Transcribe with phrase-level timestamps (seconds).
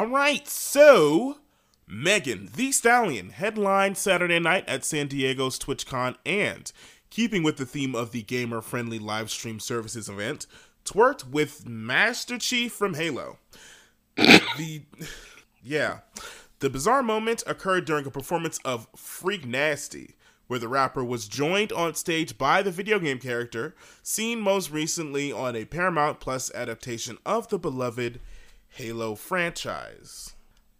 [0.00, 1.36] All right, so
[1.86, 6.72] Megan Thee Stallion headlined Saturday night at San Diego's TwitchCon and,
[7.10, 10.46] keeping with the theme of the gamer friendly live stream services event,
[10.86, 13.40] twerked with Master Chief from Halo.
[14.16, 14.84] the
[15.62, 15.98] yeah.
[16.60, 20.14] The bizarre moment occurred during a performance of Freak Nasty,
[20.46, 25.30] where the rapper was joined on stage by the video game character, seen most recently
[25.30, 28.18] on a Paramount Plus adaptation of the beloved
[28.70, 30.34] Halo franchise.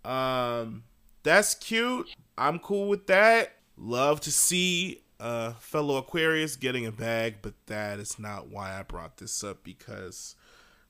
[0.04, 0.84] Um,
[1.22, 2.08] that's cute.
[2.38, 3.56] I'm cool with that.
[3.76, 8.82] Love to see uh, fellow Aquarius getting a bag, but that is not why I
[8.82, 10.34] brought this up because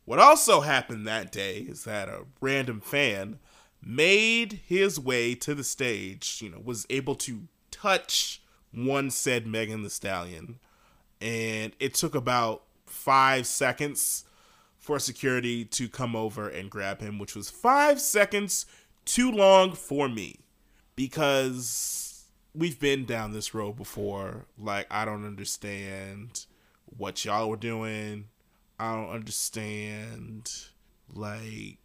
[0.04, 3.38] what also happened that day is that a random fan
[3.82, 8.42] made his way to the stage, you know, was able to touch
[8.72, 10.58] one said Megan Thee Stallion,
[11.20, 14.24] and it took about five seconds
[14.90, 18.66] for security to come over and grab him, which was five seconds
[19.04, 20.40] too long for me
[20.96, 22.24] because
[22.56, 24.46] we've been down this road before.
[24.58, 26.44] Like, I don't understand
[26.86, 28.24] what y'all were doing.
[28.80, 30.50] I don't understand.
[31.14, 31.78] Like,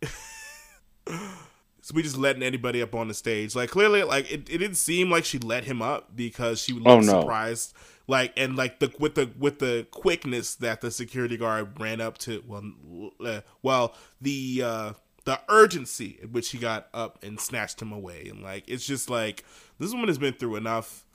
[1.80, 3.56] so we just letting anybody up on the stage.
[3.56, 6.84] Like, clearly, like it, it didn't seem like she let him up because she was
[6.86, 7.22] Oh, no.
[7.22, 7.74] surprised.
[8.06, 12.18] Like, and like the with the with the quickness that the security guard ran up
[12.18, 12.44] to.
[12.46, 14.92] Well, uh, well, the uh
[15.24, 19.08] the urgency in which he got up and snatched him away, and like it's just
[19.08, 19.44] like
[19.78, 21.06] this woman has been through enough.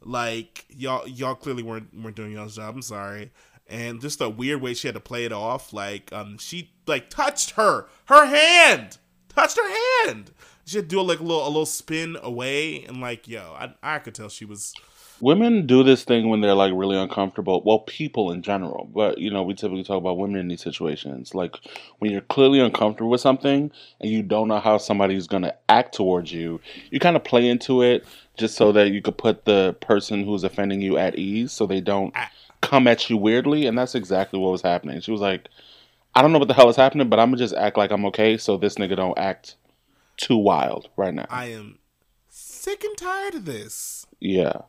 [0.00, 2.74] Like y'all, y'all clearly weren't weren't doing y'all's job.
[2.74, 3.30] I'm sorry,
[3.66, 5.72] and just the weird way she had to play it off.
[5.72, 10.30] Like um, she like touched her, her hand, touched her hand.
[10.64, 13.74] She had to do like a little a little spin away, and like yo, I
[13.82, 14.72] I could tell she was
[15.20, 17.62] Women do this thing when they're like really uncomfortable.
[17.64, 21.34] Well, people in general, but you know, we typically talk about women in these situations.
[21.34, 21.56] Like
[21.98, 25.94] when you're clearly uncomfortable with something and you don't know how somebody's going to act
[25.94, 28.04] towards you, you kind of play into it
[28.36, 31.80] just so that you could put the person who's offending you at ease so they
[31.80, 32.30] don't ah.
[32.60, 33.66] come at you weirdly.
[33.66, 35.00] And that's exactly what was happening.
[35.00, 35.48] She was like,
[36.14, 37.90] I don't know what the hell is happening, but I'm going to just act like
[37.90, 39.56] I'm okay so this nigga don't act
[40.16, 41.26] too wild right now.
[41.30, 41.78] I am
[42.28, 44.06] sick and tired of this.
[44.20, 44.62] Yeah.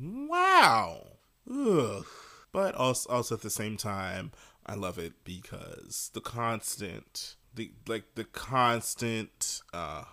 [0.00, 1.06] Wow.
[1.50, 2.06] Ugh.
[2.52, 4.32] But also, also at the same time,
[4.66, 10.04] I love it because the constant, the like the constant uh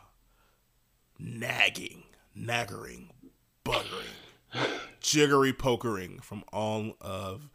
[1.19, 2.03] nagging,
[2.37, 3.09] naggering,
[3.63, 4.69] buggering,
[4.99, 7.49] jiggery pokering from all of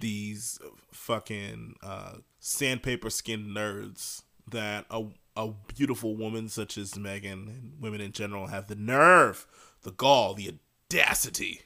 [0.00, 0.58] these
[0.92, 5.06] fucking uh, sandpaper skinned nerds that a
[5.36, 9.46] a beautiful woman such as Megan and women in general have the nerve,
[9.82, 10.54] the gall, the
[10.92, 11.62] audacity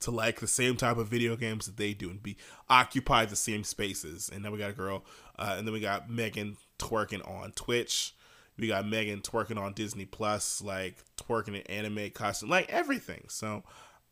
[0.00, 2.36] to like the same type of video games that they do and be
[2.68, 4.30] occupy the same spaces.
[4.32, 5.04] And then we got a girl,
[5.38, 8.14] uh, and then we got Megan twerking on Twitch.
[8.56, 13.24] We got Megan twerking on Disney Plus, like twerking in anime costume, like everything.
[13.28, 13.62] So,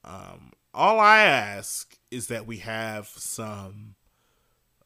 [0.05, 3.95] um, all I ask is that we have some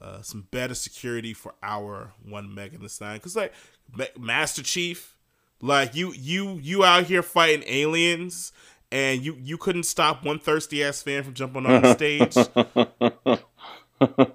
[0.00, 3.52] uh, some better security for our one Megan Thee Stallion, because like
[3.94, 5.16] Ma- Master Chief,
[5.60, 8.52] like you you you out here fighting aliens,
[8.92, 13.44] and you you couldn't stop one thirsty ass fan from jumping on the stage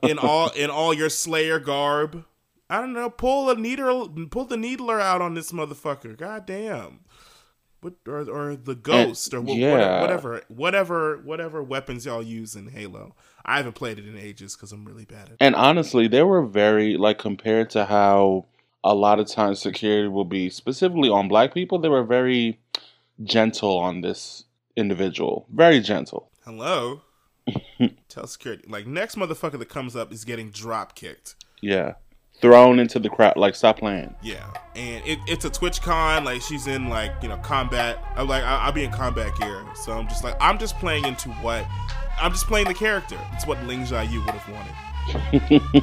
[0.02, 2.26] in all in all your Slayer garb.
[2.70, 3.10] I don't know.
[3.10, 6.18] Pull a needle, pull the needler out on this motherfucker.
[6.18, 7.02] God damn.
[7.82, 10.02] What or, or the ghost or wha- yeah.
[10.02, 13.16] whatever whatever whatever weapons y'all use in Halo.
[13.46, 15.38] I haven't played it in ages because I'm really bad at it.
[15.40, 18.46] And honestly, they were very like compared to how
[18.84, 22.60] a lot of times security will be specifically on black people, they were very
[23.24, 24.44] gentle on this
[24.76, 25.48] individual.
[25.54, 26.30] Very gentle.
[26.44, 27.02] Hello.
[28.10, 28.66] Tell security.
[28.68, 31.36] Like next motherfucker that comes up is getting drop kicked.
[31.62, 31.94] Yeah.
[32.42, 34.14] Thrown into the crowd like stop playing.
[34.22, 36.26] Yeah, and it, it's a Twitch con.
[36.26, 38.04] Like she's in like you know combat.
[38.18, 41.06] I'm like I, I'll be in combat gear, so I'm just like I'm just playing
[41.06, 41.66] into what
[42.20, 43.18] I'm just playing the character.
[43.32, 44.74] It's what Ling Xiaoyu would have wanted.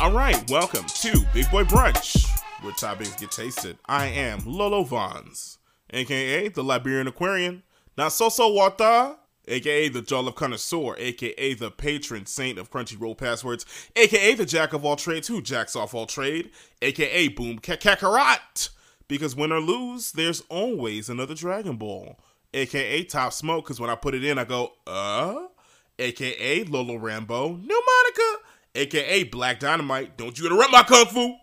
[0.00, 2.26] All right, welcome to Big Boy Brunch,
[2.64, 3.76] where topics get tasted.
[3.86, 5.58] I am Lolo Vons,
[5.92, 7.62] aka the Liberian Aquarian,
[7.98, 9.16] Nasoso so so
[9.46, 14.84] aka the Jollof Connoisseur, aka the patron saint of Crunchyroll passwords, aka the Jack of
[14.84, 16.50] all trades who jacks off all trade,
[16.80, 18.70] aka Boom Kakarot.
[19.06, 22.18] Because win or lose, there's always another Dragon Ball,
[22.54, 23.66] aka Top Smoke.
[23.66, 25.48] Because when I put it in, I go, uh,
[25.98, 28.44] aka Lolo Rambo, New Monica,
[28.74, 30.16] aka Black Dynamite.
[30.16, 31.36] Don't you interrupt my kung fu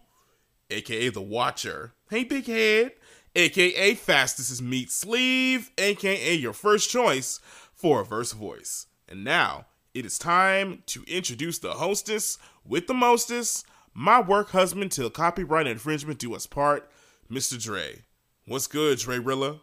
[0.71, 1.94] aka the Watcher.
[2.09, 2.94] Hey, Big Head,
[3.35, 7.39] aka Fastest is Meat Sleeve, aka your first choice
[7.73, 8.88] for a verse voice.
[9.07, 14.91] And now it is time to introduce the hostess with the mostest, My work husband
[14.91, 16.89] till copyright infringement do us part,
[17.29, 17.62] Mr.
[17.62, 18.03] Dre.
[18.45, 19.59] What's good, Dre Rilla?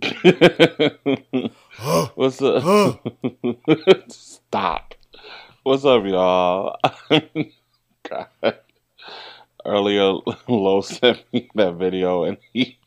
[2.14, 3.02] What's up?
[4.08, 4.94] Stop.
[5.64, 6.76] What's up, y'all?
[8.08, 8.56] God.
[9.66, 10.14] Earlier,
[10.48, 12.78] Lo sent me that video, and he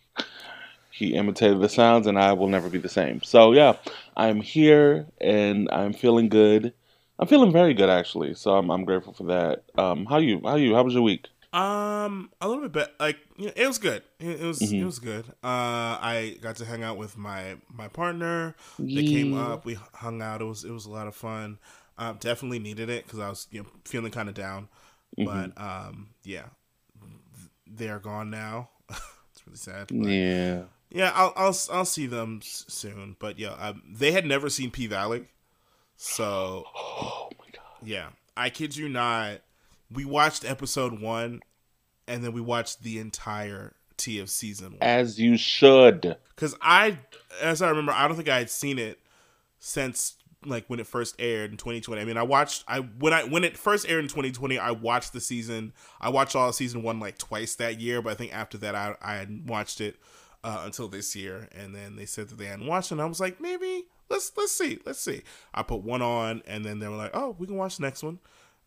[0.91, 3.21] he imitated the sounds, and I will never be the same.
[3.23, 3.73] So yeah,
[4.17, 6.73] I'm here, and I'm feeling good.
[7.19, 8.33] I'm feeling very good actually.
[8.33, 9.63] So I'm I'm grateful for that.
[9.77, 10.41] Um, how you?
[10.43, 10.73] How you?
[10.75, 11.27] How was your week?
[11.51, 12.91] Um, a little bit better.
[12.99, 14.03] Like you know, it was good.
[14.19, 14.81] It, it was Mhm.
[14.81, 15.25] it was good.
[15.43, 18.55] Uh, I got to hang out with my my partner.
[18.77, 19.65] They came up.
[19.65, 20.41] We hung out.
[20.41, 21.59] It was it was a lot of fun.
[21.97, 24.69] Um, definitely needed it because I was you know feeling kind of down.
[25.17, 25.25] Mhm.
[25.25, 26.45] But um, yeah,
[27.73, 28.69] they are gone now.
[28.89, 29.87] it's really sad.
[29.87, 30.63] but- Yeah.
[30.91, 33.15] Yeah, I'll I'll I'll see them soon.
[33.19, 35.27] But yeah, um, they had never seen P Valley,
[35.95, 37.61] so Oh my god.
[37.83, 39.41] yeah, I kid you not.
[39.91, 41.41] We watched episode one,
[42.07, 44.77] and then we watched the entire T of season one.
[44.81, 46.17] As you should.
[46.35, 46.97] Because I,
[47.39, 48.97] as I remember, I don't think I had seen it
[49.59, 50.15] since
[50.45, 52.01] like when it first aired in 2020.
[52.01, 55.13] I mean, I watched I when I when it first aired in 2020, I watched
[55.13, 55.73] the season.
[55.99, 58.95] I watched all season one like twice that year, but I think after that, I
[59.01, 59.97] I hadn't watched it
[60.43, 61.49] uh, until this year.
[61.55, 62.95] And then they said that they hadn't watched it.
[62.95, 65.23] And I was like, maybe let's let's see, let's see.
[65.53, 68.03] I put one on, and then they were like, oh, we can watch the next
[68.03, 68.19] one.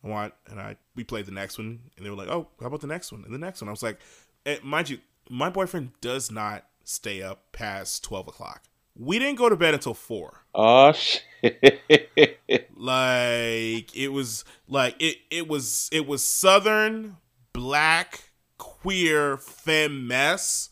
[0.03, 2.67] I want, and I we played the next one, and they were like, oh, how
[2.67, 3.69] about the next one and the next one?
[3.69, 3.99] I was like,
[4.45, 4.99] and mind you,
[5.29, 8.63] my boyfriend does not stay up past 12 o'clock.
[8.95, 10.45] We didn't go to bed until four.
[10.53, 11.23] Oh shit.
[12.75, 17.15] Like it was like it it was it was southern
[17.53, 20.69] black queer femme mess,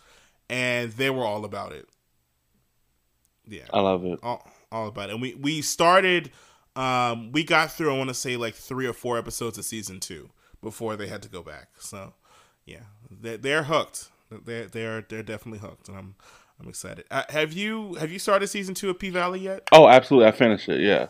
[0.49, 1.87] and they were all about it.
[3.47, 4.19] Yeah, I love it.
[4.21, 5.13] all, all about it.
[5.13, 6.31] And we we started.
[6.75, 7.93] Um, we got through.
[7.93, 10.29] I want to say like three or four episodes of season two
[10.61, 11.69] before they had to go back.
[11.79, 12.13] So,
[12.65, 14.09] yeah, they're, they're hooked.
[14.29, 16.15] They're they're they're definitely hooked, and I'm
[16.61, 17.05] I'm excited.
[17.09, 19.67] Uh, have you have you started season two of P Valley yet?
[19.71, 20.27] Oh, absolutely.
[20.27, 20.81] I finished it.
[20.81, 21.07] Yeah.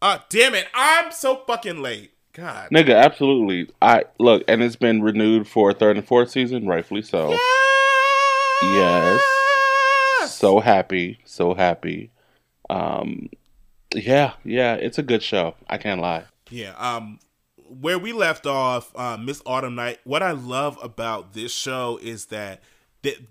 [0.00, 0.66] Uh damn it!
[0.74, 2.12] I'm so fucking late.
[2.32, 2.68] God.
[2.70, 3.72] Nigga, absolutely.
[3.80, 7.30] I look, and it's been renewed for a third and fourth season, rightfully so.
[8.62, 9.20] Yes.
[10.20, 10.34] yes.
[10.34, 12.10] So happy, so happy.
[12.68, 13.30] Um,
[13.94, 15.54] yeah, yeah, it's a good show.
[15.68, 16.24] I can't lie.
[16.50, 16.74] Yeah.
[16.76, 17.20] Um,
[17.68, 20.00] where we left off, uh, Miss Autumn Night.
[20.04, 22.62] What I love about this show is that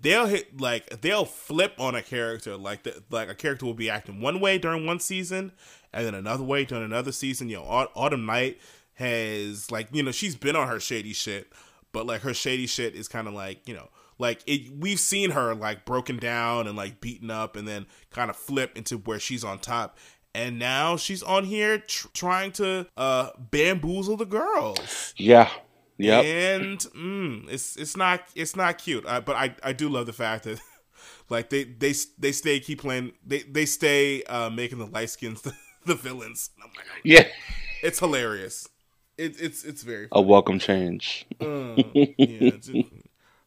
[0.02, 2.56] they'll hit like they'll flip on a character.
[2.56, 5.52] Like the, like a character will be acting one way during one season,
[5.92, 7.48] and then another way during another season.
[7.48, 8.58] You know, Autumn Night
[8.94, 11.52] has like you know she's been on her shady shit,
[11.92, 13.88] but like her shady shit is kind of like you know
[14.18, 18.30] like it we've seen her like broken down and like beaten up and then kind
[18.30, 19.98] of flip into where she's on top
[20.34, 25.50] and now she's on here tr- trying to uh bamboozle the girls Yeah.
[25.98, 26.24] Yep.
[26.24, 30.12] and mm, it's it's not it's not cute uh, but i i do love the
[30.12, 30.60] fact that
[31.30, 35.42] like they they they stay keep playing they they stay uh making the light skins
[35.46, 35.54] the,
[35.86, 37.26] the villains like, Yeah.
[37.82, 38.68] it's hilarious
[39.16, 41.24] it, it's it's very A welcome change.
[41.40, 41.76] uh,
[42.18, 42.50] yeah,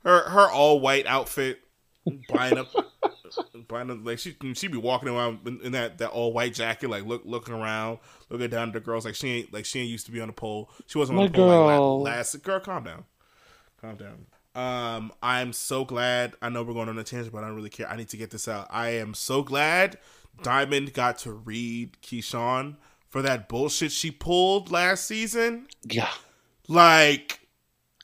[0.03, 1.59] her her all white outfit,
[2.27, 2.67] buying up,
[3.67, 7.05] buying like she she be walking around in, in that, that all white jacket, like
[7.05, 7.99] look looking around,
[8.29, 10.27] looking down at the girls like she ain't like she ain't used to be on
[10.27, 10.69] the pole.
[10.87, 12.01] She wasn't on My the pole like girl.
[12.01, 12.43] last.
[12.43, 13.05] Girl, calm down,
[13.81, 14.25] calm down.
[14.55, 16.33] Um, I'm so glad.
[16.41, 17.89] I know we're going on a tangent, but I don't really care.
[17.89, 18.67] I need to get this out.
[18.69, 19.97] I am so glad
[20.41, 22.75] Diamond got to read Keyshawn
[23.07, 25.67] for that bullshit she pulled last season.
[25.83, 26.09] Yeah.
[26.67, 27.47] Like,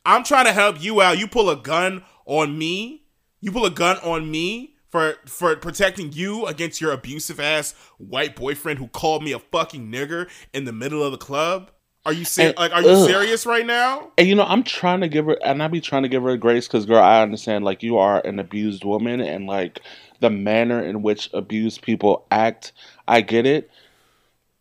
[0.05, 1.17] I'm trying to help you out.
[1.17, 3.03] You pull a gun on me.
[3.41, 8.33] You pull a gun on me for for protecting you against your abusive ass white
[8.33, 11.69] boyfriend who called me a fucking nigger in the middle of the club.
[12.05, 13.05] Are you ser- And- like Are you ugh.
[13.09, 14.11] serious right now?
[14.17, 16.37] And you know, I'm trying to give her, and I be trying to give her
[16.37, 17.65] grace because, girl, I understand.
[17.65, 19.81] Like, you are an abused woman, and like
[20.21, 22.71] the manner in which abused people act,
[23.05, 23.69] I get it.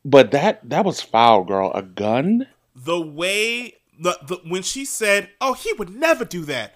[0.05, 1.71] But that that was foul, girl.
[1.77, 6.75] A gun, The way the, the when she said, "Oh, he would never do that."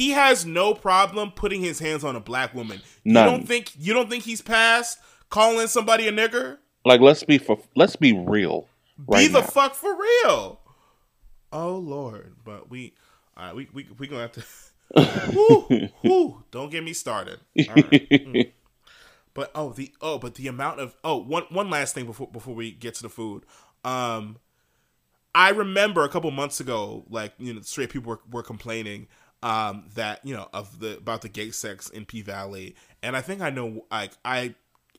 [0.00, 2.80] He has no problem putting his hands on a black woman.
[3.04, 3.22] None.
[3.22, 6.56] You don't think you don't think he's past calling somebody a nigger?
[6.86, 8.66] Like, let's be for, let's be real.
[9.06, 9.46] Right be the now.
[9.46, 10.58] fuck for real.
[11.52, 12.94] Oh lord, but we,
[13.36, 15.32] all right, we we we gonna have to.
[15.36, 17.40] whoo, whoo, don't get me started.
[17.54, 18.08] Right.
[18.10, 18.52] Mm.
[19.34, 22.54] But oh the oh but the amount of oh one one last thing before before
[22.54, 23.44] we get to the food.
[23.84, 24.38] Um,
[25.34, 29.08] I remember a couple months ago, like you know, straight people were, were complaining
[29.42, 33.20] um that you know of the about the gay sex in P Valley, and I
[33.20, 34.54] think I know like I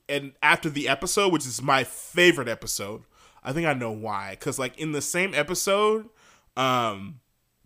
[0.09, 3.03] and after the episode, which is my favorite episode,
[3.43, 4.31] I think I know why.
[4.31, 6.09] Because like in the same episode,
[6.57, 7.19] Um,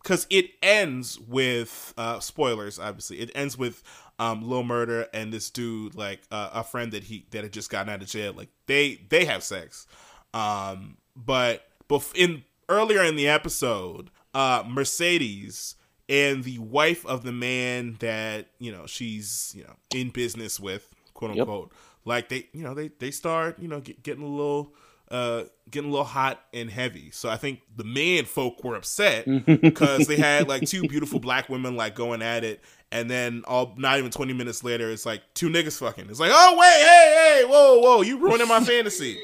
[0.03, 2.77] because it ends with uh spoilers.
[2.77, 3.81] Obviously, it ends with
[4.19, 7.71] um Lil Murda and this dude like uh, a friend that he that had just
[7.71, 8.33] gotten out of jail.
[8.33, 9.87] Like they they have sex.
[10.33, 15.75] Um, but bef- in earlier in the episode, uh, Mercedes
[16.07, 20.87] and the wife of the man that you know she's you know in business with,
[21.13, 21.79] quote unquote, yep.
[22.05, 24.73] like they you know they they start you know get, getting a little
[25.11, 27.11] uh getting a little hot and heavy.
[27.11, 31.49] So I think the man folk were upset because they had like two beautiful black
[31.49, 35.21] women like going at it, and then all not even twenty minutes later, it's like
[35.33, 36.09] two niggas fucking.
[36.09, 39.19] It's like, oh wait, hey, hey, whoa, whoa, you ruining my fantasy.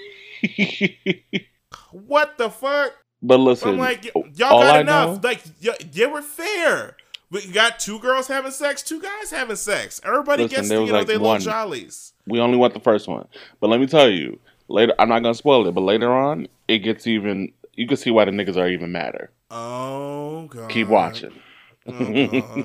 [1.91, 2.93] what the fuck?
[3.21, 5.21] But listen, I'm like, y'all got I enough.
[5.21, 6.95] Know, like, y- you were fair.
[7.29, 10.01] We got two girls having sex, two guys having sex.
[10.03, 12.13] Everybody listen, gets you know like their little jollies.
[12.27, 13.27] We only want the first one,
[13.59, 14.93] but let me tell you later.
[14.99, 17.53] I'm not gonna spoil it, but later on, it gets even.
[17.75, 19.31] You can see why the niggas are even madder.
[19.49, 20.69] Oh god!
[20.69, 21.33] Keep watching.
[21.87, 22.57] Oh,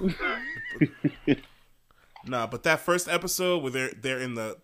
[2.26, 4.58] nah, but that first episode where they're they're in the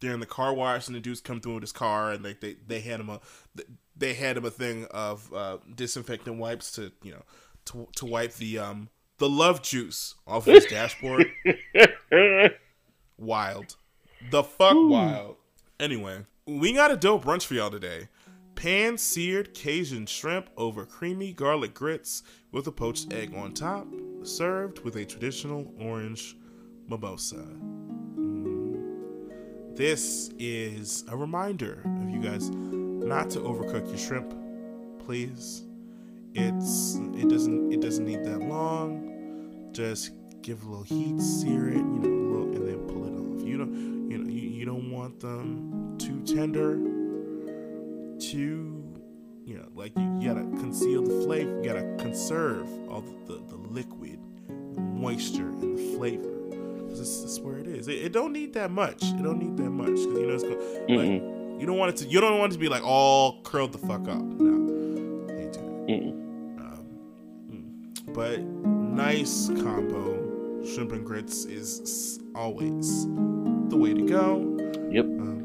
[0.00, 2.34] they're in the car wash and the dudes come through with his car and they
[2.34, 3.20] they, they hand him a
[3.96, 7.22] they hand him a thing of uh, disinfectant wipes to you know
[7.66, 8.88] to to wipe the um
[9.18, 11.26] the love juice off his dashboard.
[13.18, 13.76] wild,
[14.30, 14.88] the fuck Ooh.
[14.88, 15.36] wild.
[15.78, 18.08] Anyway, we got a dope brunch for y'all today.
[18.56, 23.86] Pan seared Cajun shrimp over creamy garlic grits with a poached egg on top,
[24.22, 26.36] served with a traditional orange
[26.88, 27.46] mimosa.
[29.80, 34.34] This is a reminder of you guys not to overcook your shrimp,
[35.06, 35.62] please.
[36.34, 39.70] It's it doesn't it doesn't need that long.
[39.72, 40.10] Just
[40.42, 43.48] give a little heat, sear it, you know, little, and then pull it off.
[43.48, 46.74] You don't you know you, you don't want them too tender,
[48.18, 48.84] too
[49.46, 51.56] you know like you, you gotta conceal the flavor.
[51.56, 56.29] You gotta conserve all the, the, the liquid, the moisture, and the flavor
[57.08, 57.88] is where it is.
[57.88, 59.02] It, it, don't need that much.
[59.02, 61.96] It don't need that much because you know it's going like you don't want it
[62.04, 62.10] to.
[62.10, 64.22] You don't want it to be like all curled the fuck up.
[64.22, 65.60] No, hate to.
[65.60, 66.84] Um,
[67.50, 68.14] mm.
[68.14, 70.18] but nice combo.
[70.64, 74.58] Shrimp and grits is always the way to go.
[74.90, 75.04] Yep.
[75.04, 75.40] Um,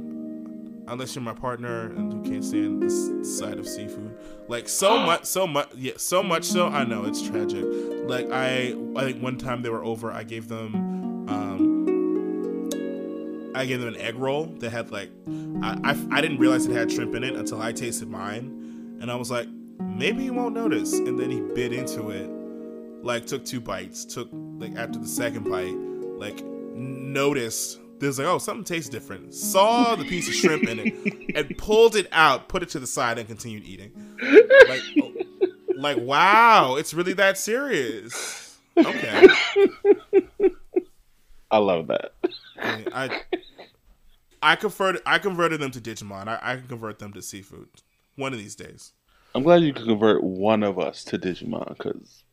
[0.87, 4.17] unless you're my partner and who can't stand this side of seafood.
[4.47, 6.67] Like so much, so much, yeah, so much so.
[6.67, 7.63] I know it's tragic.
[8.07, 10.94] Like I, I think one time they were over, I gave them
[11.27, 12.71] Um,
[13.55, 15.09] I gave them an egg roll that had like
[15.63, 19.09] I, I, I didn't realize it had shrimp in it until I tasted mine, and
[19.09, 19.47] I was like,
[19.79, 20.93] maybe he won't notice.
[20.93, 22.29] And then he bit into it,
[23.03, 25.75] like took two bites, took like after the second bite,
[26.17, 29.33] like noticed there's like oh something tastes different.
[29.33, 32.87] Saw the piece of shrimp in it and pulled it out, put it to the
[32.87, 33.91] side, and continued eating.
[34.67, 35.13] Like, oh,
[35.77, 38.57] like wow, it's really that serious.
[38.77, 39.27] Okay.
[41.55, 42.11] I love that.
[42.59, 43.21] I
[44.41, 46.27] I converted I converted them to Digimon.
[46.27, 47.69] I, I can convert them to seafood
[48.17, 48.91] one of these days.
[49.33, 52.23] I'm glad you can convert one of us to Digimon because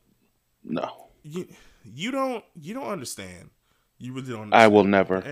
[0.61, 1.47] no, you
[1.85, 3.49] you don't you don't understand.
[3.97, 4.41] You really don't.
[4.41, 4.61] Understand.
[4.61, 5.23] I will never.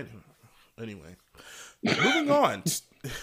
[0.80, 1.16] Anyway,
[1.82, 2.62] moving on.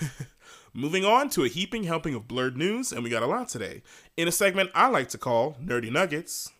[0.75, 3.81] moving on to a heaping helping of blurred news, and we got a lot today
[4.17, 6.51] in a segment I like to call Nerdy Nuggets.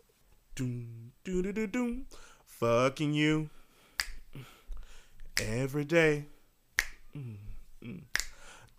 [0.56, 2.06] Doom, doom, doom, doom, doom.
[2.48, 3.52] Fucking you
[5.42, 6.26] every day.
[7.16, 7.98] Mm-hmm.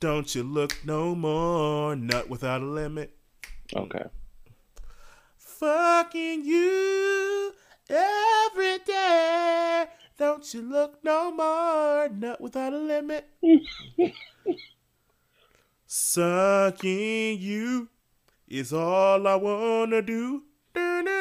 [0.00, 3.14] Don't you look no more nut without a limit.
[3.74, 4.04] Okay.
[5.36, 7.52] Fucking you
[7.88, 9.86] every day.
[10.18, 13.26] Don't you look no more nut without a limit.
[15.86, 17.88] Sucking you
[18.48, 20.44] is all I wanna do.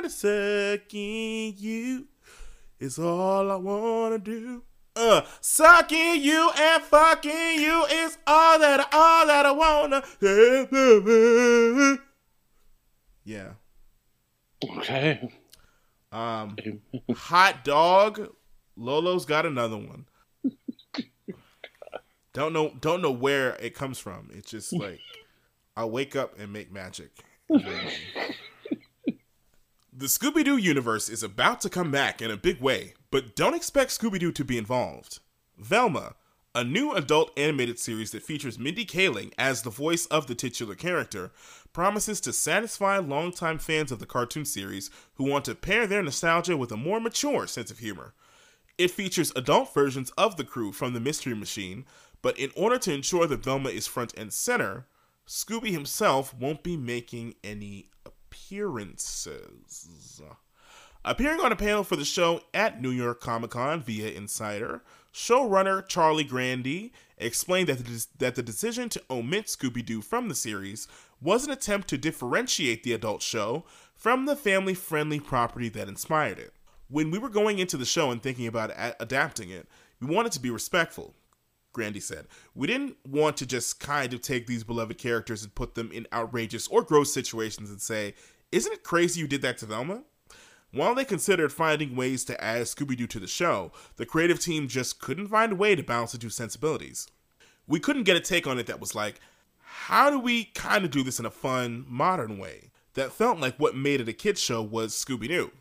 [0.07, 2.07] Sucking you
[2.79, 4.63] is all I wanna do.
[4.99, 10.03] Uh, sucking you and fucking you is all that all that I wanna.
[13.23, 13.51] Yeah.
[14.77, 15.29] Okay.
[16.11, 16.57] Um,
[17.15, 18.33] hot dog.
[18.75, 20.05] Lolo's got another one.
[22.33, 22.73] don't know.
[22.81, 24.29] Don't know where it comes from.
[24.33, 24.99] It's just like
[25.77, 27.11] I wake up and make magic.
[29.91, 33.55] The Scooby Doo universe is about to come back in a big way, but don't
[33.55, 35.19] expect Scooby Doo to be involved.
[35.57, 36.15] Velma,
[36.55, 40.75] a new adult animated series that features Mindy Kaling as the voice of the titular
[40.75, 41.31] character,
[41.73, 46.57] promises to satisfy longtime fans of the cartoon series who want to pair their nostalgia
[46.57, 48.13] with a more mature sense of humor.
[48.77, 51.85] It features adult versions of the crew from the Mystery Machine,
[52.21, 54.87] but in order to ensure that Velma is front and center,
[55.27, 60.21] Scooby himself won't be making any appearances.
[61.09, 65.87] Appearing on a panel for the show at New York Comic Con via Insider, showrunner
[65.87, 70.87] Charlie Grandy explained that the, that the decision to omit Scooby Doo from the series
[71.19, 76.37] was an attempt to differentiate the adult show from the family friendly property that inspired
[76.37, 76.53] it.
[76.89, 79.67] When we were going into the show and thinking about a- adapting it,
[79.99, 81.15] we wanted to be respectful,
[81.73, 82.27] Grandy said.
[82.53, 86.05] We didn't want to just kind of take these beloved characters and put them in
[86.13, 88.13] outrageous or gross situations and say,
[88.51, 90.03] Isn't it crazy you did that to Velma?
[90.71, 94.67] While they considered finding ways to add Scooby Doo to the show, the creative team
[94.67, 97.07] just couldn't find a way to balance the two sensibilities.
[97.67, 99.19] We couldn't get a take on it that was like,
[99.61, 103.57] how do we kind of do this in a fun, modern way that felt like
[103.57, 105.51] what made it a kids show was Scooby Doo?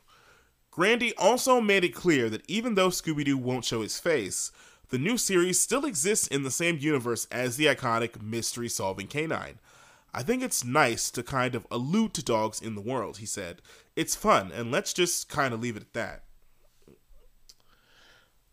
[0.70, 4.52] Grandy also made it clear that even though Scooby Doo won't show his face,
[4.90, 9.58] the new series still exists in the same universe as the iconic mystery solving canine.
[10.14, 13.60] I think it's nice to kind of allude to dogs in the world, he said.
[13.98, 16.22] It's fun, and let's just kind of leave it at that.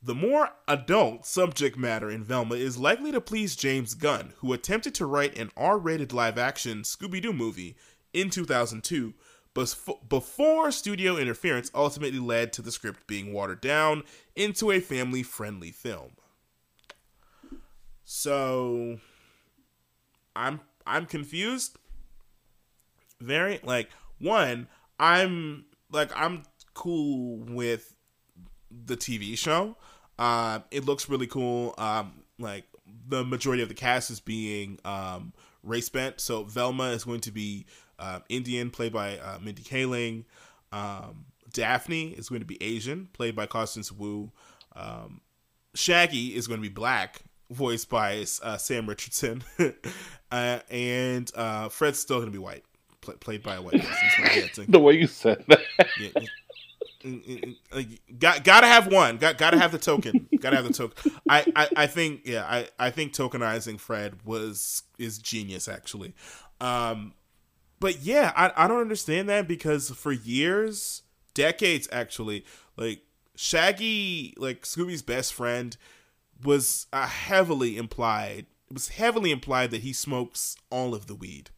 [0.02, 4.96] The more adult subject matter in Velma is likely to please James Gunn, who attempted
[4.96, 7.76] to write an R rated live action Scooby Doo movie
[8.12, 9.14] in 2002,
[9.54, 9.78] but
[10.10, 14.02] before studio interference ultimately led to the script being watered down
[14.36, 16.14] into a family friendly film.
[18.04, 18.98] So
[20.36, 21.78] I'm I'm confused.
[23.22, 27.96] Very like one, I'm like I'm cool with
[28.72, 29.78] the TV show.
[30.18, 31.74] Uh, it looks really cool.
[31.78, 32.66] Um, like
[33.08, 35.34] the majority of the cast is being um,
[35.64, 36.20] race bent.
[36.22, 37.66] So Velma is going to be
[38.00, 40.26] uh, Indian, played by uh, Mindy Kaling.
[40.72, 44.32] Um, Daphne is going to be Asian, played by Constance Wu.
[44.76, 45.22] Um,
[45.74, 49.44] Shaggy is going to be black, voiced by uh, Sam Richardson,
[50.32, 52.64] uh, and uh, Fred's still gonna be white,
[53.06, 54.66] play, played by a white person.
[54.70, 55.62] the way you said that.
[56.00, 56.10] Yeah,
[58.18, 59.18] got gotta have one.
[59.18, 60.28] Got gotta have the token.
[60.40, 61.12] gotta have the token.
[61.30, 62.46] I, I, I think yeah.
[62.46, 66.14] I, I think tokenizing Fred was is genius actually.
[66.60, 67.14] Um,
[67.80, 71.04] but yeah, I I don't understand that because for years,
[71.34, 72.46] decades actually,
[72.78, 73.02] like
[73.36, 75.78] Shaggy, like Scooby's best friend,
[76.44, 78.48] was uh, heavily implied.
[78.70, 81.52] It was heavily implied that he smokes all of the weed.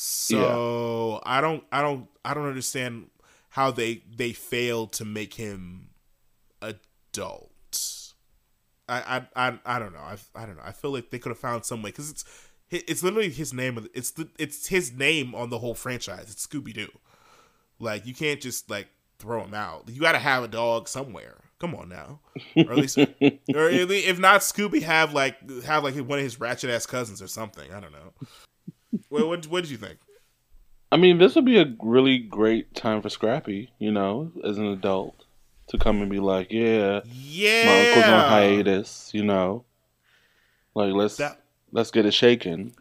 [0.00, 1.38] So yeah.
[1.38, 3.10] I don't, I don't, I don't understand
[3.48, 5.88] how they they failed to make him
[6.62, 7.50] adult.
[8.88, 9.98] I I I, I don't know.
[9.98, 10.62] I, I don't know.
[10.64, 12.24] I feel like they could have found some way because it's
[12.70, 13.88] it's literally his name.
[13.92, 16.30] It's the it's his name on the whole franchise.
[16.30, 16.92] It's Scooby Doo.
[17.80, 18.86] Like you can't just like
[19.18, 19.88] throw him out.
[19.88, 21.38] You got to have a dog somewhere.
[21.58, 22.20] Come on now,
[22.56, 26.70] or at least, or if not, Scooby have like have like one of his ratchet
[26.70, 27.72] ass cousins or something.
[27.72, 28.12] I don't know.
[29.08, 29.98] What, what what did you think?
[30.90, 34.66] I mean, this would be a really great time for Scrappy, you know, as an
[34.66, 35.24] adult,
[35.68, 39.64] to come and be like, yeah, yeah, my uncle's on hiatus, you know,
[40.74, 41.42] like let's that,
[41.72, 42.72] let's get it shaken.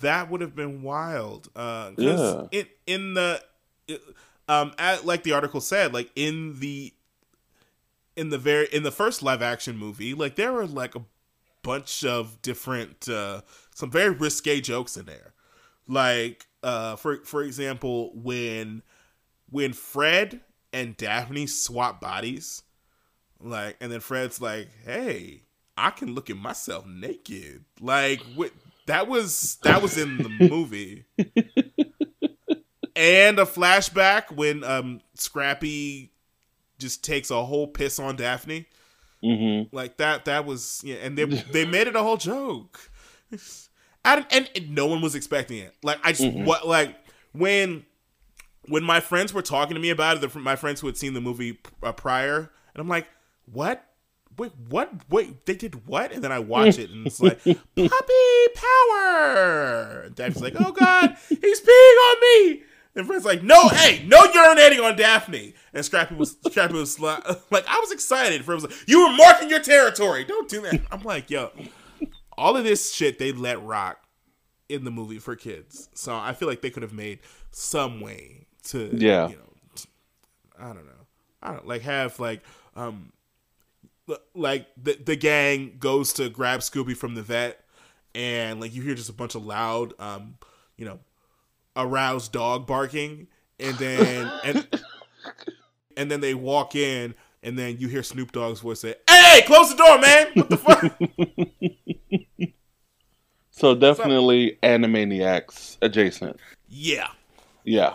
[0.00, 1.48] That would have been wild.
[1.56, 2.42] Uh, yeah.
[2.52, 3.42] In in the,
[4.48, 6.92] um, at, like the article said, like in the
[8.14, 11.02] in the very in the first live action movie, like there were like a
[11.62, 13.40] bunch of different uh
[13.74, 15.32] some very risque jokes in there.
[15.88, 18.82] Like uh for for example, when
[19.50, 20.40] when Fred
[20.72, 22.62] and Daphne swap bodies,
[23.40, 25.42] like and then Fred's like, "Hey,
[25.76, 28.52] I can look at myself naked." Like what
[28.86, 31.04] that was that was in the movie.
[32.96, 36.12] and a flashback when um Scrappy
[36.78, 38.66] just takes a whole piss on Daphne.
[39.22, 39.74] Mm-hmm.
[39.74, 40.24] Like that.
[40.26, 42.90] That was yeah, and they they made it a whole joke.
[44.06, 45.74] and, and, and, no one was expecting it.
[45.82, 46.44] Like I just mm-hmm.
[46.44, 46.96] what like
[47.32, 47.84] when
[48.68, 51.14] when my friends were talking to me about it, the, my friends who had seen
[51.14, 53.06] the movie uh, prior, and I'm like,
[53.52, 53.84] what?
[54.38, 54.92] Wait, what?
[55.08, 56.12] Wait, they did what?
[56.12, 60.08] And then I watch it, and it's like puppy power.
[60.14, 62.62] Daphne's like, oh god, he's peeing on me.
[62.96, 65.54] And Fred's like, no, hey, no urinating on Daphne.
[65.74, 67.24] And Scrappy was Scrappy was like,
[67.68, 68.42] I was excited.
[68.44, 70.24] Fred was like, you were marking your territory.
[70.24, 70.80] Don't do that.
[70.90, 71.50] I'm like, yo,
[72.38, 73.98] all of this shit they let rock
[74.68, 75.88] in the movie for kids.
[75.94, 77.20] So I feel like they could have made
[77.50, 79.42] some way to, yeah, you know,
[80.58, 81.06] I don't know,
[81.42, 82.42] I don't like have like,
[82.74, 83.12] um,
[84.34, 87.64] like the the gang goes to grab Scooby from the vet,
[88.14, 90.38] and like you hear just a bunch of loud, um,
[90.76, 91.00] you know
[91.76, 93.28] aroused dog barking,
[93.60, 94.68] and then and
[95.96, 97.14] and then they walk in,
[97.46, 100.26] and then you hear Snoop Dogg's voice say, "Hey, close the door, man!
[100.34, 102.50] What the fuck?"
[103.50, 106.38] So definitely Animaniacs adjacent.
[106.68, 107.08] Yeah,
[107.64, 107.94] Yeah,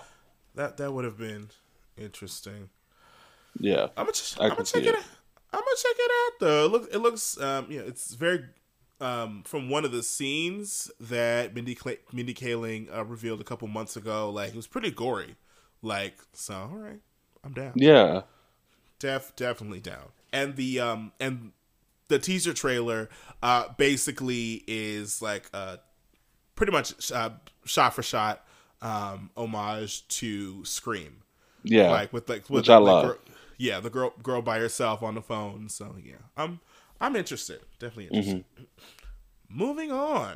[0.56, 1.50] that that would have been
[1.98, 2.70] interesting.
[3.60, 3.84] yeah.
[3.96, 4.88] I'm gonna, ch- I'm gonna check it.
[4.88, 4.96] it.
[4.96, 5.04] out.
[5.54, 6.66] I'm gonna check it out though.
[6.66, 8.46] It looks, it looks, um, yeah, it's very,
[9.02, 13.68] um, from one of the scenes that Mindy Cla- Mindy Kaling uh, revealed a couple
[13.68, 14.32] months ago.
[14.32, 15.36] Like it was pretty gory.
[15.84, 17.02] Like so, all right,
[17.44, 17.74] I'm down.
[17.76, 18.22] Yeah.
[19.02, 20.12] Def definitely down.
[20.32, 21.52] And the um and
[22.08, 23.10] the teaser trailer
[23.44, 25.78] uh basically is like uh
[26.56, 27.32] pretty much uh,
[27.66, 28.46] shot for shot
[28.82, 31.24] um homage to Scream.
[31.64, 31.92] Yeah.
[31.92, 33.06] Like with like with Which I love.
[33.06, 33.18] girl-
[33.58, 35.68] yeah, the girl girl by herself on the phone.
[35.70, 36.16] So yeah.
[36.38, 36.60] I'm
[37.00, 37.60] I'm interested.
[37.80, 38.46] Definitely interested.
[39.50, 40.36] Moving on.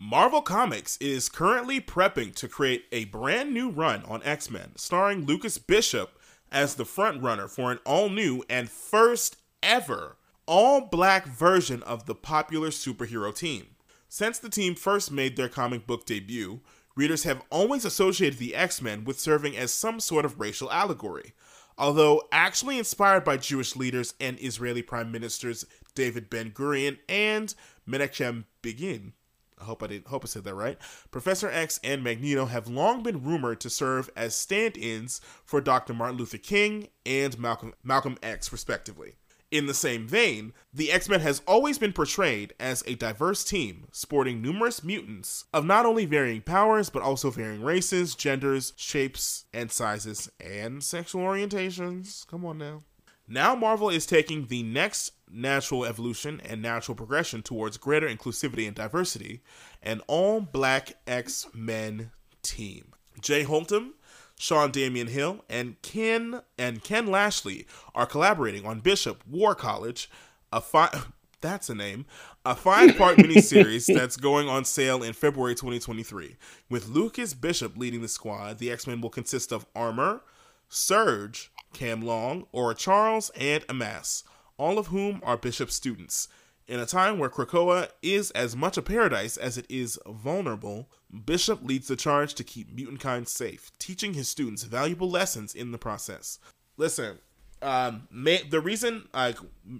[0.00, 5.26] Marvel Comics is currently prepping to create a brand new run on X Men, starring
[5.26, 6.17] Lucas Bishop
[6.50, 12.14] as the frontrunner for an all new and first ever all black version of the
[12.14, 13.66] popular superhero team.
[14.08, 16.60] Since the team first made their comic book debut,
[16.96, 21.34] readers have always associated the X Men with serving as some sort of racial allegory.
[21.76, 27.54] Although actually inspired by Jewish leaders and Israeli Prime Ministers David Ben Gurion and
[27.86, 29.12] Menachem Begin,
[29.60, 30.78] I hope I didn't hope I said that right.
[31.10, 35.94] Professor X and Magneto have long been rumored to serve as stand-ins for Dr.
[35.94, 39.16] Martin Luther King and Malcolm Malcolm X respectively.
[39.50, 44.42] In the same vein, the X-Men has always been portrayed as a diverse team, sporting
[44.42, 50.30] numerous mutants of not only varying powers but also varying races, genders, shapes, and sizes,
[50.38, 52.26] and sexual orientations.
[52.26, 52.82] Come on now.
[53.26, 58.76] Now Marvel is taking the next natural evolution and natural progression towards greater inclusivity and
[58.76, 59.42] diversity,
[59.82, 62.10] an all black X Men
[62.42, 62.92] team.
[63.20, 63.94] Jay Holtham,
[64.38, 70.10] Sean Damien Hill, and Ken and Ken Lashley are collaborating on Bishop War College,
[70.52, 71.02] a fi-
[71.40, 72.06] that's a name,
[72.44, 76.36] a five-part miniseries that's going on sale in February 2023.
[76.68, 80.22] With Lucas Bishop leading the squad, the X-Men will consist of Armor,
[80.68, 84.24] Surge, Cam Long, Aura Charles, and Amass,
[84.58, 86.28] all of whom are Bishop students.
[86.66, 90.90] In a time where Krakoa is as much a paradise as it is vulnerable,
[91.24, 95.78] Bishop leads the charge to keep mutantkind safe, teaching his students valuable lessons in the
[95.78, 96.38] process.
[96.76, 97.20] Listen,
[97.62, 99.34] um, may, the reason I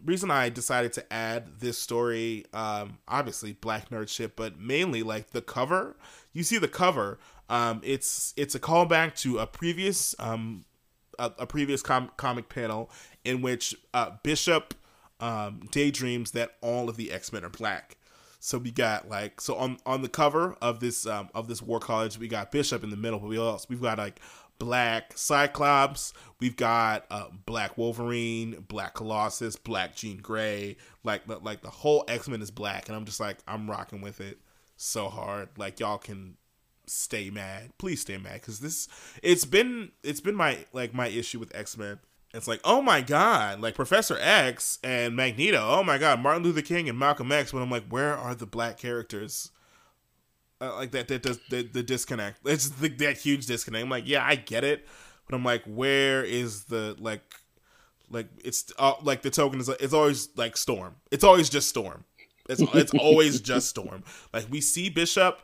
[0.05, 5.31] reason I decided to add this story, um, obviously Black Nerd shit, but mainly like
[5.31, 5.97] the cover.
[6.33, 7.19] You see the cover.
[7.51, 10.65] Um, it's it's a callback to a previous um
[11.19, 12.91] a, a previous com- comic panel
[13.25, 14.75] in which uh, Bishop
[15.21, 17.97] um, daydreams that all of the X Men are black.
[18.41, 21.81] So we got like so on on the cover of this um, of this War
[21.81, 24.21] College, we got Bishop in the middle, but we also we've got like
[24.59, 31.71] Black Cyclops, we've got uh, Black Wolverine, Black Colossus, Black Jean Grey, like like the
[31.71, 34.39] whole X Men is black, and I'm just like I'm rocking with it
[34.77, 35.49] so hard.
[35.57, 36.37] Like y'all can
[36.89, 38.89] stay mad, please stay mad, because this
[39.23, 42.01] it's been it's been my like my issue with X Men.
[42.35, 45.61] It's like, oh my god, like Professor X and Magneto.
[45.63, 47.53] Oh my god, Martin Luther King and Malcolm X.
[47.53, 49.51] But I'm like, where are the black characters?
[50.61, 52.41] Uh, like that, that does the, the disconnect.
[52.45, 53.83] It's the, that huge disconnect.
[53.83, 54.87] I'm like, yeah, I get it,
[55.27, 57.23] but I'm like, where is the like,
[58.11, 60.97] like it's uh, like the token is it's always like Storm.
[61.11, 62.05] It's always just Storm.
[62.49, 64.03] It's it's always just Storm.
[64.35, 65.41] Like we see Bishop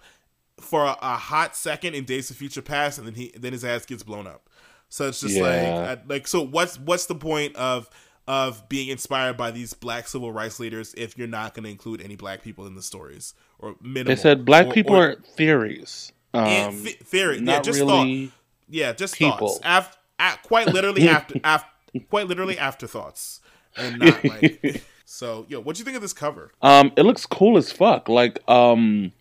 [0.60, 3.64] for a, a hot second in Days of Future Past, and then he then his
[3.64, 4.48] ass gets blown up.
[4.88, 5.82] So it's just Yeah.
[5.88, 7.88] like like so what's what's the point of
[8.26, 12.00] of being inspired by these black civil rights leaders if you're not going to include
[12.00, 15.16] any black people in the stories or minimal They said black or- people or- are
[15.36, 16.10] theories.
[16.32, 16.72] Um,
[17.04, 18.26] theory yeah just really.
[18.28, 18.34] thought
[18.68, 19.48] yeah just people.
[19.62, 21.68] thoughts Af- quite literally after after
[22.10, 23.40] quite literally afterthoughts
[23.76, 27.24] and not like so yo what do you think of this cover Um, it looks
[27.26, 28.08] cool as fuck.
[28.08, 29.12] Like, um,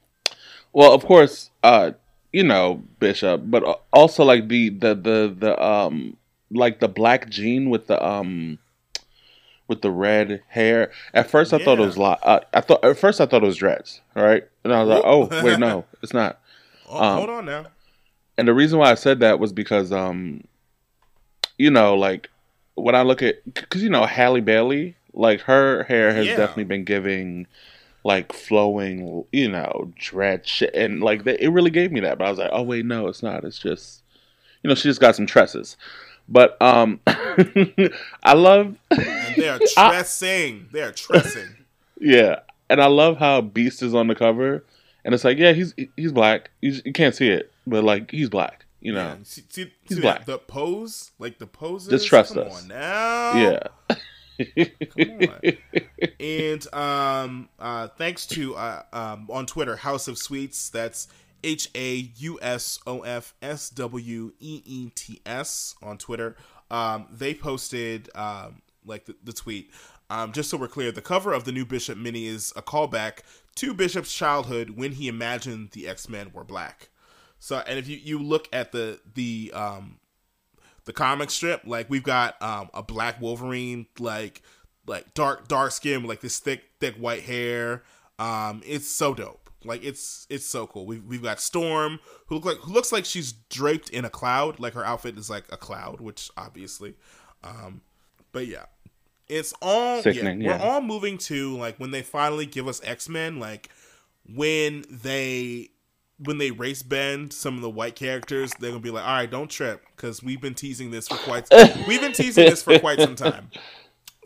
[0.73, 1.91] well, of course, uh,
[2.31, 6.17] you know Bishop, but also like the the the the um
[6.51, 8.59] like the black jean with the um
[9.67, 10.91] with the red hair.
[11.13, 12.03] At first, I thought it was Yeah.
[12.03, 14.43] like uh, I thought at first I thought it was dreads, right?
[14.63, 16.39] And I was like, oh wait, no, it's not.
[16.89, 17.65] oh, Um, hold on now
[18.37, 20.43] And the reason why I said that was because, um,
[21.57, 22.29] you know, like
[22.75, 26.35] when I look at, because you know Halle Bailey, like her hair has Yeah.
[26.35, 27.47] definitely been giving
[28.03, 32.17] like flowing, you know, dread shit, and like they, it really gave me that.
[32.17, 33.43] But I was like, oh wait, no, it's not.
[33.43, 34.01] It's just,
[34.63, 35.77] you know, she just got some tresses.
[36.29, 41.49] But um, I love, and they are I- tressing they are tressing
[41.99, 42.39] yeah,
[42.69, 44.63] and I love how Beast is on the cover,
[45.05, 46.49] and it's like, yeah, he's he's black.
[46.61, 48.65] You, you can't see it, but like he's black.
[48.81, 50.25] You know, Yeah, see, see, He's see black.
[50.25, 51.87] the pose, like the pose.
[51.87, 52.65] Just trust Come us.
[52.67, 53.33] now.
[53.37, 53.95] yeah.
[56.19, 60.69] And um, uh, thanks to uh, um, on Twitter, House of Sweets.
[60.69, 61.07] That's
[61.43, 66.35] H A U S O F S W E E T S on Twitter.
[66.71, 69.71] Um, they posted um, like the, the tweet.
[70.09, 73.19] Um, just so we're clear, the cover of the new Bishop mini is a callback
[73.55, 76.89] to Bishop's childhood when he imagined the X Men were black.
[77.39, 79.99] So, and if you, you look at the the um
[80.85, 84.41] the comic strip, like we've got um a black Wolverine, like
[84.85, 87.83] like dark dark skin with like this thick thick white hair.
[88.19, 89.49] Um, it's so dope.
[89.65, 90.85] Like it's it's so cool.
[90.85, 94.59] We've we've got Storm who look like who looks like she's draped in a cloud.
[94.59, 96.95] Like her outfit is like a cloud, which obviously.
[97.43, 97.81] Um,
[98.31, 98.65] but yeah,
[99.27, 100.57] it's all Sickening, yeah, yeah.
[100.57, 103.39] We're all moving to like when they finally give us X Men.
[103.39, 103.69] Like
[104.25, 105.69] when they
[106.25, 109.29] when they race bend some of the white characters, they're gonna be like, "All right,
[109.29, 111.47] don't trip," because we've been teasing this for quite
[111.87, 113.49] we've been teasing this for quite some time.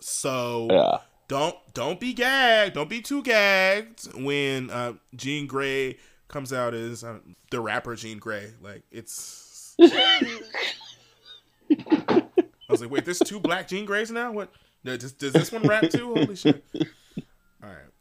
[0.01, 0.97] So Yeah.
[1.27, 2.75] don't don't be gagged.
[2.75, 7.19] Don't be too gagged when uh, Jean Grey comes out as uh,
[7.51, 8.51] the rapper Jean Grey.
[8.62, 9.75] Like it's.
[9.79, 10.31] I
[12.69, 14.31] was like, wait, there's two black Jean Greys now.
[14.31, 14.51] What?
[14.83, 16.13] No, Does, does this one rap too?
[16.13, 16.63] Holy shit!
[17.63, 17.91] All right.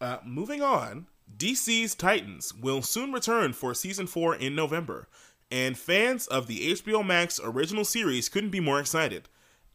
[0.00, 1.06] Uh, moving on.
[1.36, 5.08] DC's Titans will soon return for season four in November,
[5.50, 9.28] and fans of the HBO Max original series couldn't be more excited.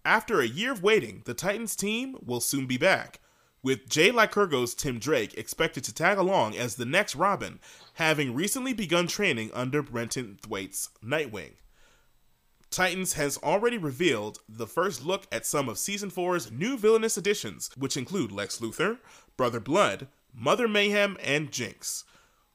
[0.05, 3.19] After a year of waiting, the Titans team will soon be back,
[3.61, 7.59] with Jay Lycurgo's Tim Drake expected to tag along as the next Robin,
[7.95, 11.53] having recently begun training under Brenton Thwaites' Nightwing.
[12.71, 17.71] Titans has already revealed the first look at some of Season 4's new villainous additions,
[17.75, 18.99] which include Lex Luthor,
[19.35, 22.05] Brother Blood, Mother Mayhem, and Jinx.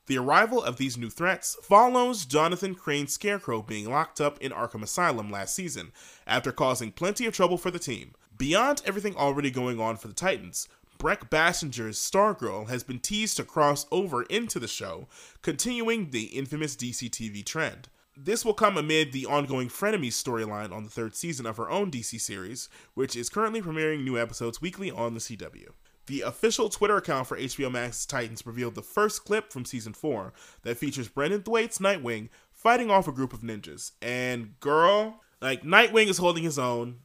[0.06, 4.82] The arrival of these new threats follows Jonathan Crane's Scarecrow being locked up in Arkham
[4.82, 5.92] Asylum last season
[6.26, 8.12] after causing plenty of trouble for the team.
[8.36, 13.44] Beyond everything already going on for the Titans, Brec Bassinger's Stargirl has been teased to
[13.44, 15.08] cross over into the show,
[15.42, 17.88] continuing the infamous DC TV trend.
[18.16, 21.90] This will come amid the ongoing Frenemies storyline on the third season of her own
[21.90, 25.70] DC series, which is currently premiering new episodes weekly on the CW.
[26.06, 30.32] The official Twitter account for HBO Max's Titans revealed the first clip from season 4
[30.62, 33.92] that features Brenton Thwaites' Nightwing fighting off a group of ninjas.
[34.02, 37.00] And girl, like Nightwing is holding his own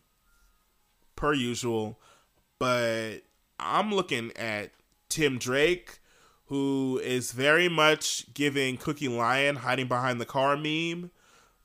[1.15, 1.99] per usual,
[2.59, 3.19] but
[3.59, 4.71] I'm looking at
[5.07, 5.99] Tim Drake
[6.49, 11.11] who is very much giving Cookie Lion hiding behind the car meme.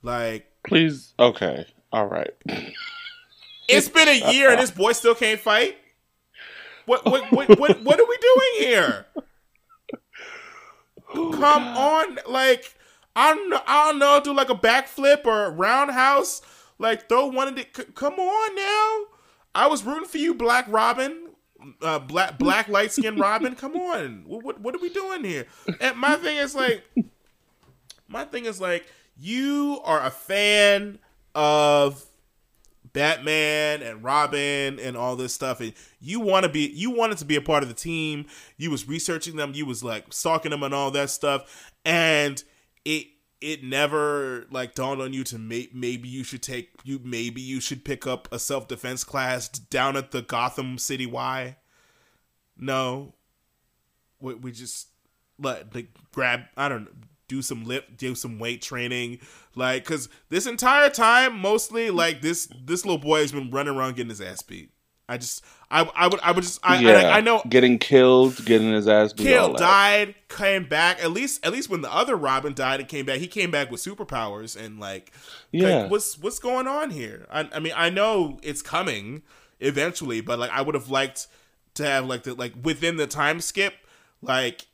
[0.02, 1.14] Like Please.
[1.18, 1.66] Okay.
[1.90, 2.32] All right.
[3.68, 5.76] it's been a year and this boy still can't fight.
[6.86, 9.06] What what what what, what are we doing here?
[11.12, 12.74] Come on, like
[13.14, 16.42] I don't know, I don't know, do like a backflip or a roundhouse,
[16.78, 17.66] like throw one of the.
[17.74, 19.04] c- Come on now,
[19.54, 21.28] I was rooting for you, Black Robin,
[21.80, 23.54] uh, black black light skinned Robin.
[23.54, 25.46] Come on, what, what what are we doing here?
[25.80, 26.84] And my thing is like,
[28.08, 30.98] my thing is like, you are a fan
[31.34, 32.04] of
[32.94, 37.26] Batman and Robin and all this stuff, and you want to be you wanted to
[37.26, 38.24] be a part of the team.
[38.56, 42.42] You was researching them, you was like stalking them and all that stuff, and
[42.86, 43.08] it
[43.40, 47.60] it never like dawned on you to may, maybe you should take you maybe you
[47.60, 51.56] should pick up a self defense class down at the Gotham City Y.
[52.56, 53.14] No,
[54.20, 54.88] we, we just
[55.38, 56.90] like grab I don't know
[57.28, 59.18] do some lip do some weight training
[59.54, 63.96] like because this entire time mostly like this this little boy has been running around
[63.96, 64.70] getting his ass beat
[65.08, 66.92] i just i, I would i would just I, yeah.
[67.08, 69.24] I, I know Getting killed, getting his ass beat.
[69.24, 73.06] killed died came back at least at least when the other robin died and came
[73.06, 75.12] back he came back with superpowers and like
[75.52, 75.82] Yeah.
[75.82, 79.22] like, what's what's going on here I, I mean i know it's coming
[79.60, 81.26] eventually but like i would have liked
[81.74, 83.74] to have like the like within the time skip
[84.22, 84.66] like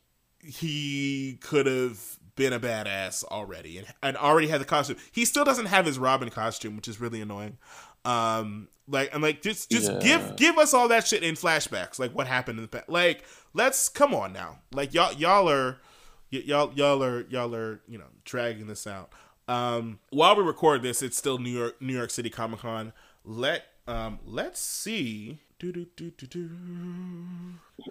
[0.42, 4.96] he could have been a badass already and, and already had the costume.
[5.12, 7.58] He still doesn't have his robin costume which is really annoying.
[8.04, 9.98] Um like i'm like just just Yeah.
[10.00, 13.24] give give us all that shit in flashbacks like what happened in the past like
[13.52, 14.60] let's come on now.
[14.72, 15.76] Like y'all y'all are
[16.32, 19.10] y- y'all y'all are y'all are you know dragging this out.
[19.48, 22.92] Um while we record this it's still new york new york city comic-con.
[23.24, 25.40] Let um let's see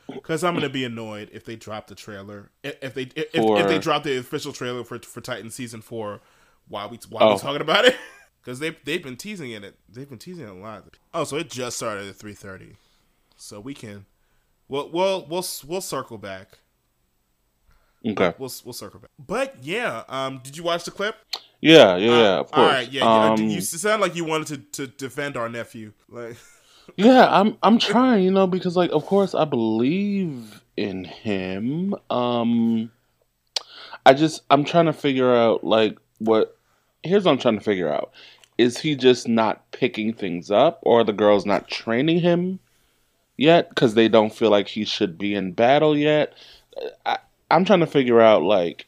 [0.08, 3.80] because i'm gonna be annoyed if they drop the trailer if, they if, if they
[3.80, 6.20] drop the official trailer for for titan season four
[6.68, 7.34] while we while Oh.
[7.34, 7.96] we talking about it
[8.42, 11.50] because they they've been teasing it they've been teasing it a lot oh so it
[11.50, 12.76] just started at 3.30
[13.38, 14.06] so we can
[14.68, 16.60] we'll we'll we'll, we'll circle back
[18.06, 18.34] Okay.
[18.38, 19.10] We'll we'll circle back.
[19.20, 21.18] But yeah, um, did you watch the clip?
[21.60, 22.40] Yeah, yeah, Uh, yeah.
[22.40, 22.58] Of course.
[22.64, 23.30] All right, yeah, yeah.
[23.34, 25.92] Um, you sound like you wanted to, to defend our nephew.
[26.08, 26.38] Like,
[26.98, 31.96] yeah, I'm I'm trying, you know, because like of course I believe in him.
[32.10, 32.92] Um
[34.06, 36.58] I just I'm trying to figure out like what
[37.04, 38.12] here's what I'm trying to figure out.
[38.58, 42.60] Is he just not picking things up or the girls not training him
[43.38, 46.34] yet cuz they don't feel like he should be in battle yet?
[47.06, 47.18] I,
[47.52, 48.86] I'm trying to figure out like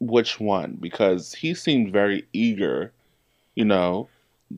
[0.00, 2.92] which one because he seemed very eager,
[3.54, 4.08] you know,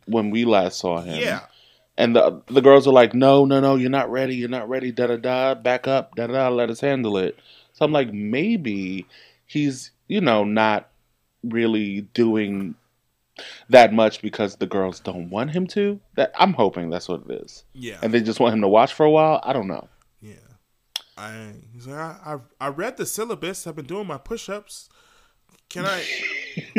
[0.06, 1.20] when we last saw him.
[1.20, 1.40] Yeah.
[1.96, 4.90] And the the girls are like, no, no, no, you're not ready, you're not ready,
[4.90, 7.38] da da da, back up, da da da, let us handle it.
[7.72, 9.06] So I'm like, maybe
[9.46, 10.90] he's, you know, not
[11.42, 12.74] really doing
[13.68, 16.00] that much because the girls don't want him to.
[16.14, 17.64] That I'm hoping that's what it is.
[17.74, 17.98] Yeah.
[18.02, 19.40] And they just want him to watch for a while.
[19.42, 19.88] I don't know.
[20.20, 20.34] Yeah.
[21.16, 23.66] I he's like, I, I I read the syllabus.
[23.66, 24.88] I've been doing my push-ups.
[25.68, 26.04] Can I?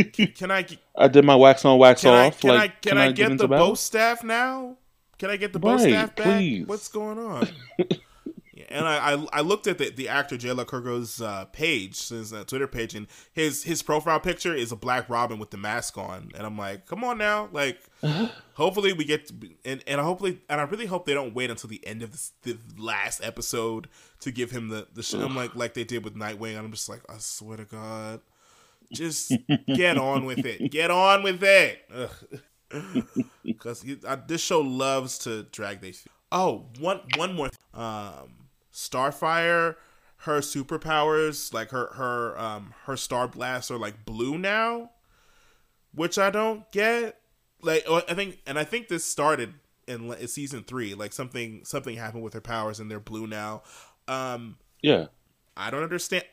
[0.36, 0.66] can I?
[0.98, 2.28] I did my wax on, wax Can I?
[2.28, 2.40] off.
[2.40, 2.74] Can like, I?
[2.82, 4.78] Can, I get, into the bow staff now?
[5.18, 6.26] Can I get the Right, staff back?
[6.26, 6.66] please.
[6.68, 7.48] What's going on?
[8.58, 12.32] Yeah, and I, I I looked at the, the actor Jay Lycurgo's uh, page, his
[12.32, 15.98] uh, Twitter page, and his his profile picture is a Black Robin with the mask
[15.98, 17.82] on, and I'm like, come on now, like,
[18.54, 19.34] hopefully we get, to,
[19.66, 22.32] and and hopefully, and I really hope they don't wait until the end of this,
[22.44, 23.90] the last episode
[24.22, 25.04] to give him the the.
[25.04, 27.66] Sh- I'm like like they did with Nightwing, and I'm just like, I swear to
[27.66, 28.22] God,
[28.94, 29.34] just
[29.68, 31.82] get on with it, get on with it.
[33.44, 33.86] Because
[34.28, 35.94] this show loves to drag they.
[36.32, 37.50] Oh, one one more.
[37.74, 39.76] Um, Starfire,
[40.18, 44.92] her superpowers, like her her um her star blasts are like blue now,
[45.94, 47.20] which I don't get.
[47.62, 49.54] Like oh, I think, and I think this started
[49.88, 50.94] in season three.
[50.94, 53.64] Like something something happened with her powers, and they're blue now.
[54.08, 55.08] Um, Yeah.
[55.58, 56.26] I don't understand.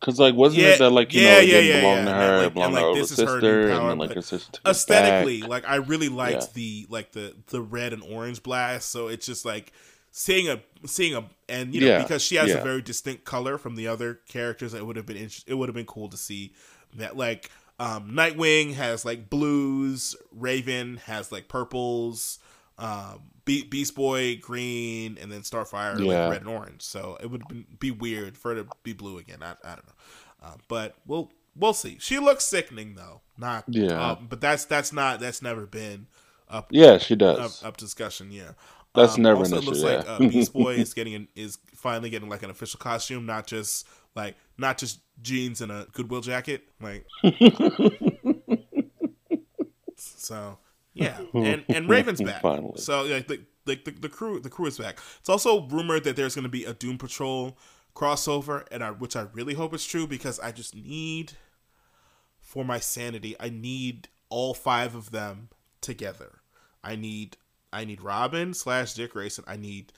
[0.00, 2.12] Cause like wasn't Yeah, it that like you yeah, know it yeah, didn't belong to
[2.12, 4.14] And, her, like- it belonged and, to like, her her sister, power, and then like
[4.14, 8.42] her sister took aesthetically like i really liked the like the the red and orange
[8.42, 9.72] blast so it's just like
[10.10, 13.76] seeing a seeing a and you know because she has a very distinct color from
[13.76, 16.52] the other characters it would have been it would have been cool to see
[16.94, 22.38] that like um nightwing has like blues raven has like purples
[22.80, 26.24] um Be- beast boy green and then starfire Yeah.
[26.26, 27.42] like red and orange so it would
[27.78, 29.94] be weird for her to be blue again i, I don't know
[30.42, 34.00] uh, but we'll we'll see she looks sickening though not Yeah.
[34.00, 36.06] uh, but that's that's not that's never been
[36.48, 37.62] up Yeah, she does.
[37.62, 38.32] up discussion.
[38.32, 38.54] Yeah,
[38.92, 42.10] That's never also, an it looks like uh, Beast Boy is getting an, is finally
[42.10, 46.64] getting like an official costume, not just like not just jeans and a Goodwill jacket.
[46.80, 47.06] Like
[49.96, 50.58] so,
[50.92, 52.42] yeah, and and Raven's back.
[52.42, 52.78] Finally.
[52.80, 54.98] So like the, like the the crew the crew is back.
[55.20, 57.58] It's also rumored that there's going to be a Doom Patrol
[57.94, 61.32] crossover, and I which I really hope is true because I just need
[62.40, 63.36] for my sanity.
[63.38, 65.48] I need all five of them
[65.80, 66.40] together.
[66.82, 67.36] I need
[67.72, 69.44] I need Robin slash Dick Grayson.
[69.46, 69.92] I need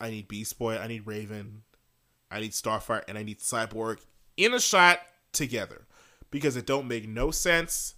[0.00, 0.78] I need Beast Boy.
[0.78, 1.62] I need Raven.
[2.30, 3.98] I need Starfire, and I need Cyborg
[4.36, 5.00] in a shot
[5.32, 5.86] together
[6.30, 7.94] because it don't make no sense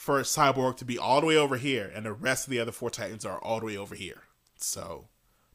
[0.00, 2.72] for Cyborg to be all the way over here and the rest of the other
[2.72, 4.22] four Titans are all the way over here.
[4.56, 5.08] So,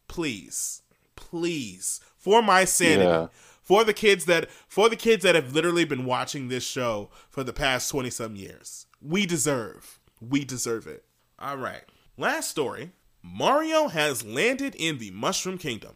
[0.08, 0.84] please,
[1.16, 3.28] please, for my sanity, Yeah.
[3.64, 7.44] for the kids that for the kids that have literally been watching this show for
[7.44, 8.86] the past 20 some years.
[9.02, 10.00] We deserve.
[10.22, 11.06] We deserve it.
[11.40, 11.84] All right.
[12.16, 12.92] Last story.
[13.24, 15.96] Mario has landed in the Mushroom Kingdom.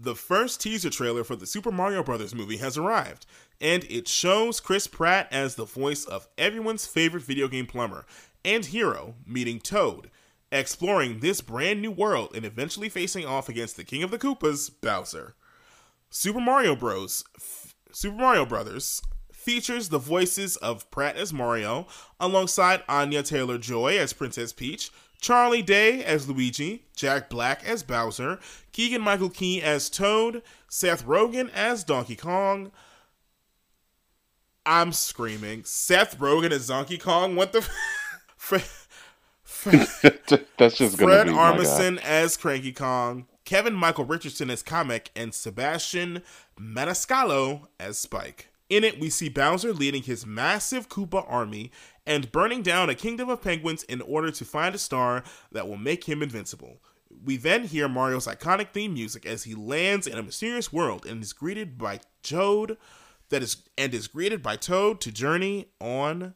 [0.00, 2.32] The first teaser trailer for the Super Mario Bros.
[2.32, 3.26] movie has arrived,
[3.60, 8.06] and it shows Chris Pratt as the voice of everyone's favorite video game plumber
[8.44, 10.10] and hero meeting Toad,
[10.52, 14.70] exploring this brand new world and eventually facing off against the King of the Koopas,
[14.80, 15.34] Bowser.
[16.10, 17.24] Super Mario Bros.
[17.36, 21.86] F- Super Mario Brothers features the voices of Pratt as Mario,
[22.20, 28.38] alongside Anya Taylor Joy as Princess Peach, Charlie Day as Luigi, Jack Black as Bowser,
[28.72, 32.70] Keegan Michael Key as Toad, Seth Rogen as Donkey Kong.
[34.64, 35.64] I'm screaming.
[35.64, 37.36] Seth Rogen as Donkey Kong?
[37.36, 37.66] What the?
[38.36, 38.64] Fred,
[40.56, 41.32] That's just gonna Fred be.
[41.32, 46.22] Armisen as Cranky Kong, Kevin Michael Richardson as Kamek, and Sebastian
[46.60, 48.48] Maniscalco as Spike.
[48.68, 51.72] In it, we see Bowser leading his massive Koopa army
[52.08, 55.76] and burning down a kingdom of penguins in order to find a star that will
[55.76, 56.82] make him invincible.
[57.24, 61.22] We then hear Mario's iconic theme music as he lands in a mysterious world and
[61.22, 62.78] is greeted by Toad
[63.28, 66.34] that is and is greeted by Toad to journey on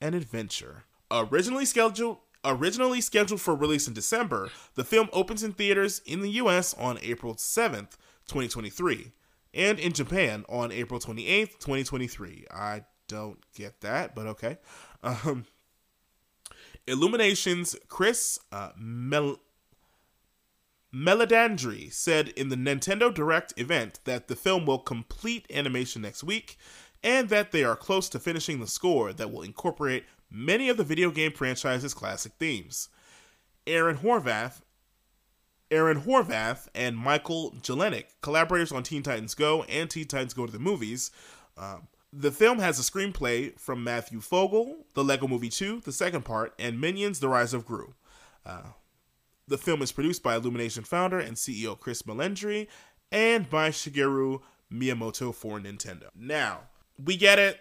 [0.00, 0.84] an adventure.
[1.10, 6.30] Originally scheduled originally scheduled for release in December, the film opens in theaters in the
[6.32, 9.12] US on April 7th, 2023,
[9.52, 12.46] and in Japan on April 28th, 2023.
[12.50, 14.58] I don't get that, but okay.
[15.02, 15.46] Um
[16.86, 19.40] Illuminations Chris uh, Mel-
[20.92, 26.56] Meledandri said in the Nintendo Direct event that the film will complete animation next week
[27.02, 30.84] and that they are close to finishing the score that will incorporate many of the
[30.84, 32.88] video game franchise's classic themes.
[33.66, 34.62] Aaron Horvath,
[35.70, 40.52] Aaron Horvath and Michael Jelenic, collaborators on Teen Titans Go and Teen Titans Go to
[40.52, 41.10] the Movies.
[41.56, 46.24] Um, the film has a screenplay from Matthew Fogel, The Lego Movie 2, the second
[46.24, 47.94] part, and Minions The Rise of Gru.
[48.44, 48.72] Uh,
[49.46, 52.68] the film is produced by Illumination founder and CEO Chris Meledandri
[53.12, 54.40] and by Shigeru
[54.72, 56.08] Miyamoto for Nintendo.
[56.14, 56.60] Now,
[57.04, 57.60] we get it.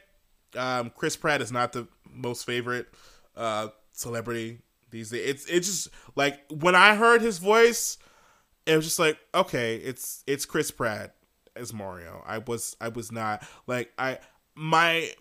[0.55, 2.87] Um, Chris Pratt is not the most favorite
[3.35, 4.59] uh, celebrity
[4.91, 5.29] these days.
[5.29, 7.97] It's it's just like when I heard his voice,
[8.65, 11.15] it was just like okay, it's it's Chris Pratt
[11.55, 12.23] as Mario.
[12.25, 14.19] I was I was not like I
[14.59, 15.13] my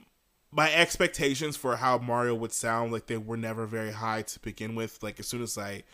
[0.50, 4.74] my expectations for how Mario would sound like they were never very high to begin
[4.74, 5.02] with.
[5.02, 5.84] Like as soon as I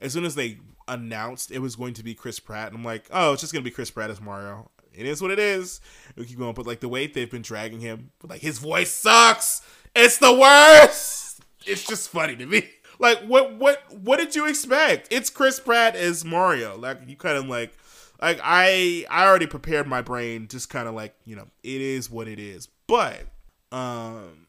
[0.00, 3.32] as soon as they announced it was going to be Chris Pratt, I'm like, oh,
[3.32, 4.70] it's just gonna be Chris Pratt as Mario.
[4.92, 5.80] It is what it is.
[6.16, 8.92] We keep going, but like the way they've been dragging him, but like his voice
[8.92, 9.62] sucks.
[9.96, 11.40] It's the worst.
[11.66, 12.68] It's just funny to me.
[13.00, 15.08] Like what what what did you expect?
[15.10, 16.78] It's Chris Pratt as Mario.
[16.78, 17.76] Like you kind of like
[18.22, 22.08] like I I already prepared my brain just kind of like, you know, it is
[22.08, 22.68] what it is.
[22.86, 23.26] But
[23.72, 24.46] um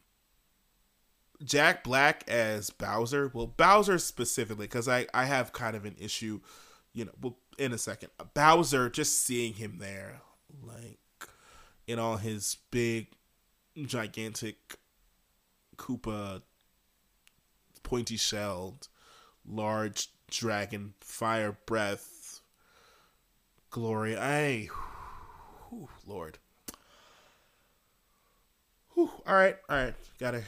[1.44, 3.30] Jack Black as Bowser.
[3.32, 6.40] Well, Bowser specifically, because I I have kind of an issue,
[6.92, 7.12] you know.
[7.20, 8.88] Well, in a second, Bowser.
[8.88, 10.20] Just seeing him there,
[10.62, 10.98] like
[11.86, 13.08] in all his big,
[13.84, 14.76] gigantic,
[15.76, 16.42] Koopa,
[17.82, 18.88] pointy shelled,
[19.46, 22.40] large dragon, fire breath,
[23.70, 24.16] glory.
[24.16, 24.68] I,
[25.68, 26.38] whew, Lord.
[28.96, 29.94] Whew, all right, all right.
[30.18, 30.42] Gotta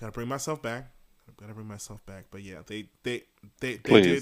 [0.00, 0.90] gotta bring myself back.
[1.38, 2.24] Gotta bring myself back.
[2.32, 3.22] But yeah, they they
[3.60, 4.20] they, they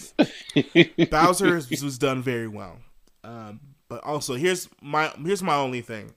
[0.55, 1.11] did.
[1.11, 2.77] Bowser was done very well.
[3.25, 6.13] Um, but also here's my here's my only thing.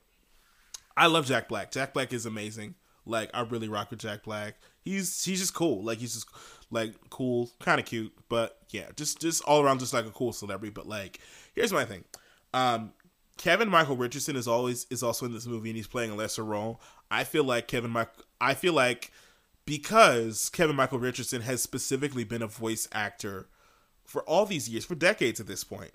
[0.97, 1.71] I love Jack Black.
[1.71, 2.75] Jack Black is amazing.
[3.05, 4.55] Like I really rock with Jack Black.
[4.81, 5.85] He's he's just cool.
[5.85, 6.27] Like he's just
[6.69, 8.11] like cool, kind of cute.
[8.27, 10.73] But yeah, just just all around just like a cool celebrity.
[10.73, 11.21] But like
[11.55, 12.03] here's my thing.
[12.53, 12.91] Um,
[13.37, 16.43] Kevin Michael Richardson is always is also in this movie and he's playing a lesser
[16.43, 16.81] role.
[17.09, 18.09] I feel like Kevin Mike.
[18.39, 19.11] I feel like
[19.65, 23.47] because Kevin Michael Richardson has specifically been a voice actor
[24.05, 25.91] for all these years, for decades at this point.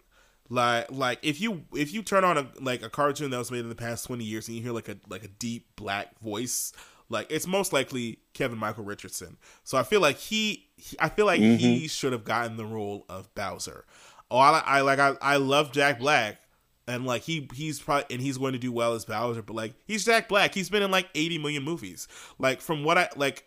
[0.48, 3.60] Like, like if you if you turn on a like a cartoon that was made
[3.60, 6.72] in the past twenty years and you hear like a like a deep black voice,
[7.08, 9.38] like it's most likely Kevin Michael Richardson.
[9.64, 11.56] So I feel like he, he I feel like mm-hmm.
[11.56, 13.86] he should have gotten the role of Bowser.
[14.30, 16.41] Oh, I, I like I, I love Jack Black,
[16.86, 19.74] and like he he's probably and he's going to do well as Bowser, but like
[19.86, 20.54] he's Jack Black.
[20.54, 22.08] He's been in like 80 million movies.
[22.38, 23.44] Like from what I like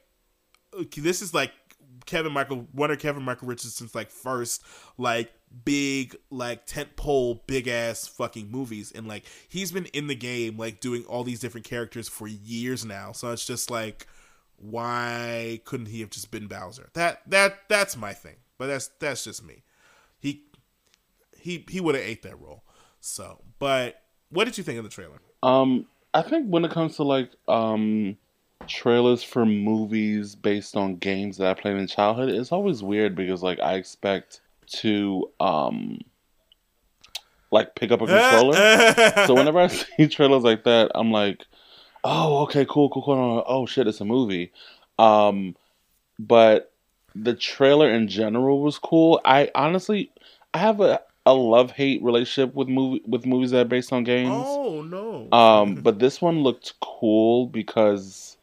[0.97, 1.51] this is like
[2.05, 4.63] Kevin Michael one of Kevin Michael Richardson's like first
[4.97, 5.33] like
[5.63, 10.57] big like tent pole big ass fucking movies and like he's been in the game
[10.57, 13.11] like doing all these different characters for years now.
[13.11, 14.07] So it's just like
[14.57, 16.89] why couldn't he have just been Bowser?
[16.93, 18.37] That that that's my thing.
[18.57, 19.63] But that's that's just me.
[20.19, 20.43] He
[21.37, 22.63] he he would have ate that role.
[23.05, 25.21] So, but what did you think of the trailer?
[25.43, 25.85] Um,
[26.15, 28.17] I think when it comes to like um
[28.65, 33.43] trailers for movies based on games that I played in childhood, it's always weird because
[33.43, 34.41] like I expect
[34.79, 35.99] to um
[37.51, 38.55] like pick up a controller.
[39.27, 41.45] so whenever I see trailers like that, I'm like,
[42.03, 43.43] oh, okay, cool, cool, cool.
[43.45, 44.51] Oh shit, it's a movie.
[44.97, 45.55] Um,
[46.17, 46.73] but
[47.13, 49.21] the trailer in general was cool.
[49.23, 50.11] I honestly,
[50.55, 54.03] I have a a love hate relationship with movie with movies that are based on
[54.03, 54.45] games.
[54.45, 55.27] Oh no!
[55.37, 58.37] Um, but this one looked cool because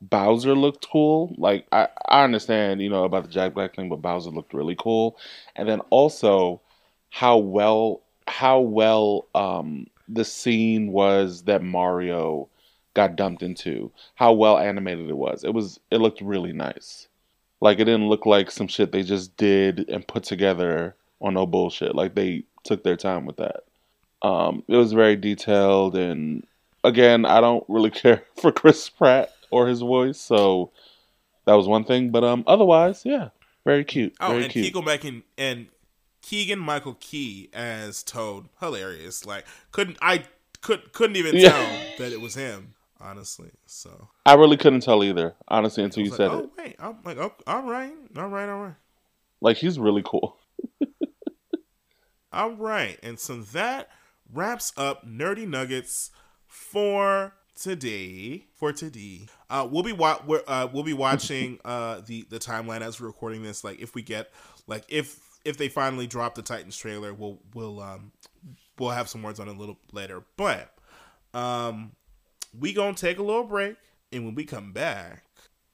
[0.00, 1.34] Bowser looked cool.
[1.38, 4.76] Like I, I understand, you know, about the Jack Black thing, but Bowser looked really
[4.78, 5.18] cool.
[5.56, 6.60] And then also
[7.10, 12.48] how well how well um the scene was that Mario
[12.94, 13.90] got dumped into.
[14.14, 15.44] How well animated it was.
[15.44, 17.08] It was it looked really nice.
[17.60, 20.94] Like it didn't look like some shit they just did and put together
[21.24, 21.94] or no bullshit.
[21.94, 23.64] Like they took their time with that.
[24.20, 26.46] Um, it was very detailed, and
[26.84, 30.70] again, I don't really care for Chris Pratt or his voice, so
[31.46, 32.10] that was one thing.
[32.10, 33.30] But um, otherwise, yeah,
[33.64, 34.14] very cute.
[34.20, 34.66] Oh, very and cute.
[34.66, 35.66] Keegan Michael and
[36.20, 39.24] Keegan Michael Key as Toad, hilarious.
[39.24, 40.24] Like couldn't I
[40.60, 41.48] could couldn't even yeah.
[41.48, 42.74] tell that it was him.
[43.00, 45.34] Honestly, so I really couldn't tell either.
[45.48, 46.44] Honestly, until you like, said oh, it.
[46.44, 48.74] Oh wait, I'm like, oh, all right, all right, all right.
[49.40, 50.36] Like he's really cool.
[52.34, 53.90] All right, and so that
[54.32, 56.10] wraps up Nerdy Nuggets
[56.48, 58.46] for today.
[58.54, 60.18] For today, uh, we'll be wa-
[60.48, 63.62] uh, we'll be watching uh, the the timeline as we're recording this.
[63.62, 64.32] Like, if we get
[64.66, 68.10] like if if they finally drop the Titans trailer, we'll we'll um
[68.80, 70.24] we'll have some words on it a little later.
[70.36, 70.74] But
[71.34, 71.92] um
[72.58, 73.76] we gonna take a little break,
[74.10, 75.22] and when we come back,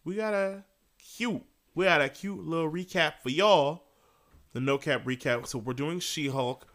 [0.04, 0.64] we got a
[0.98, 1.42] cute
[1.74, 3.84] we got a cute little recap for y'all.
[4.52, 5.46] The no cap recap.
[5.46, 6.66] So we're doing She Hulk.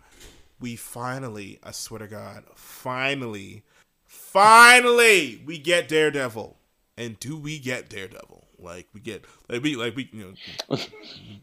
[0.59, 3.63] We finally, I swear to God, finally,
[4.05, 6.57] finally, we get Daredevil.
[6.97, 8.47] And do we get Daredevil?
[8.57, 10.35] Like we get like we like we you
[10.69, 10.77] know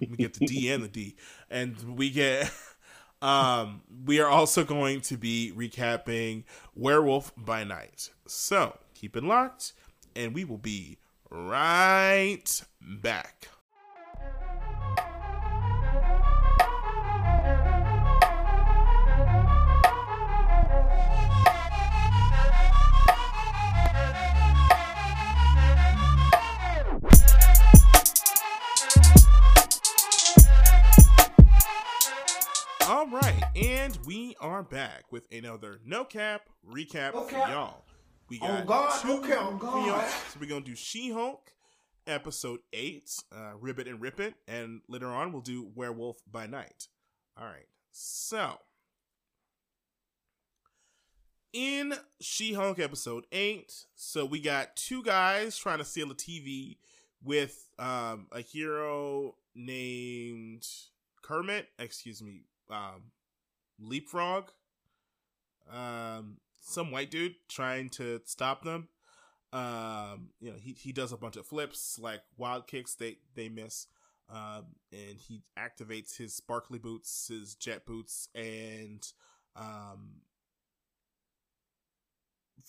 [0.01, 1.17] we get the D and the D,
[1.51, 2.51] and we get.
[3.23, 6.43] Um, we are also going to be recapping
[6.75, 8.11] Werewolf by Night.
[8.27, 9.75] So keep it locked,
[10.17, 10.99] and we will be
[11.31, 13.47] right back.
[33.55, 37.85] And we are back with another no cap recap for y'all.
[38.29, 39.87] We got God, two no cap, on for God.
[39.87, 40.09] y'all.
[40.31, 41.53] So we're gonna do She Hulk,
[42.07, 46.89] episode eight, uh, Ribbit and Rip It, and later on we'll do Werewolf by Night.
[47.37, 48.59] All right, so
[51.53, 56.79] in She Hulk episode eight, so we got two guys trying to steal a TV
[57.23, 60.67] with um, a hero named
[61.23, 63.03] Kermit, excuse me, um,
[63.83, 64.51] Leapfrog,
[65.71, 68.89] um, some white dude trying to stop them.
[69.53, 73.49] Um, you know, he, he does a bunch of flips like wild kicks they they
[73.49, 73.87] miss.
[74.31, 79.07] Um, and he activates his sparkly boots, his jet boots, and
[79.57, 80.23] um,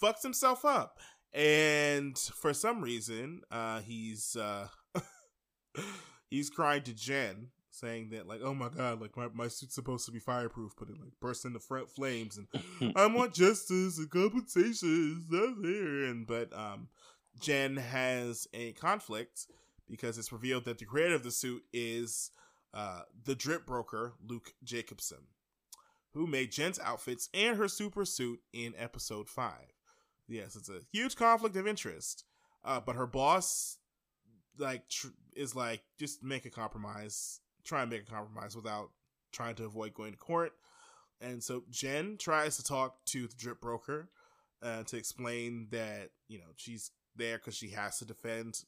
[0.01, 0.99] fucks himself up.
[1.33, 4.67] And for some reason, uh, he's uh,
[6.29, 10.05] he's crying to Jen, saying that like, oh my god, like my, my suit's supposed
[10.05, 14.09] to be fireproof, but it like bursts into front flames, and I want justice and
[14.09, 15.25] compensation.
[15.31, 16.89] And but um,
[17.39, 19.47] Jen has a conflict
[19.89, 22.31] because it's revealed that the creator of the suit is
[22.73, 25.27] uh the drip broker Luke Jacobson,
[26.13, 29.73] who made Jen's outfits and her super suit in episode five.
[30.27, 32.23] Yes, it's a huge conflict of interest.
[32.63, 33.77] Uh, but her boss,
[34.57, 37.41] like, tr- is like, just make a compromise.
[37.63, 38.89] Try and make a compromise without
[39.31, 40.53] trying to avoid going to court.
[41.21, 44.09] And so Jen tries to talk to the drip broker
[44.61, 48.63] uh, to explain that you know she's there because she has to defend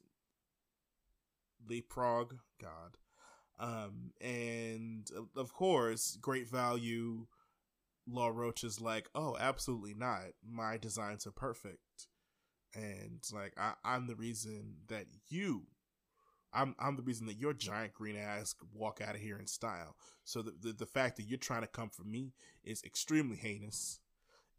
[1.68, 2.36] Leapfrog.
[2.62, 2.98] God,
[3.60, 7.28] um, and of- of course, great value.
[8.08, 10.26] Law Roach is like, oh, absolutely not.
[10.48, 12.08] My designs are perfect,
[12.74, 15.68] and like I, I'm the reason that you,
[16.56, 19.48] I'm I'm the reason that your giant green ass could walk out of here in
[19.48, 19.96] style.
[20.24, 22.34] So the the, the fact that you're trying to come for me
[22.64, 24.00] is extremely heinous.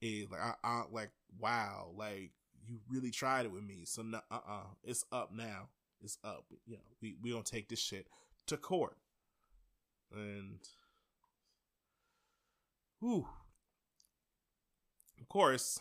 [0.00, 2.32] Is like I, I like wow, like
[2.66, 3.82] you really tried it with me.
[3.84, 5.68] So no, uh uh it's up now.
[6.02, 6.44] It's up.
[6.66, 8.06] You know, we we don't take this shit
[8.46, 8.96] to court,
[10.14, 10.58] and
[13.00, 13.26] Whew.
[15.20, 15.80] Of course,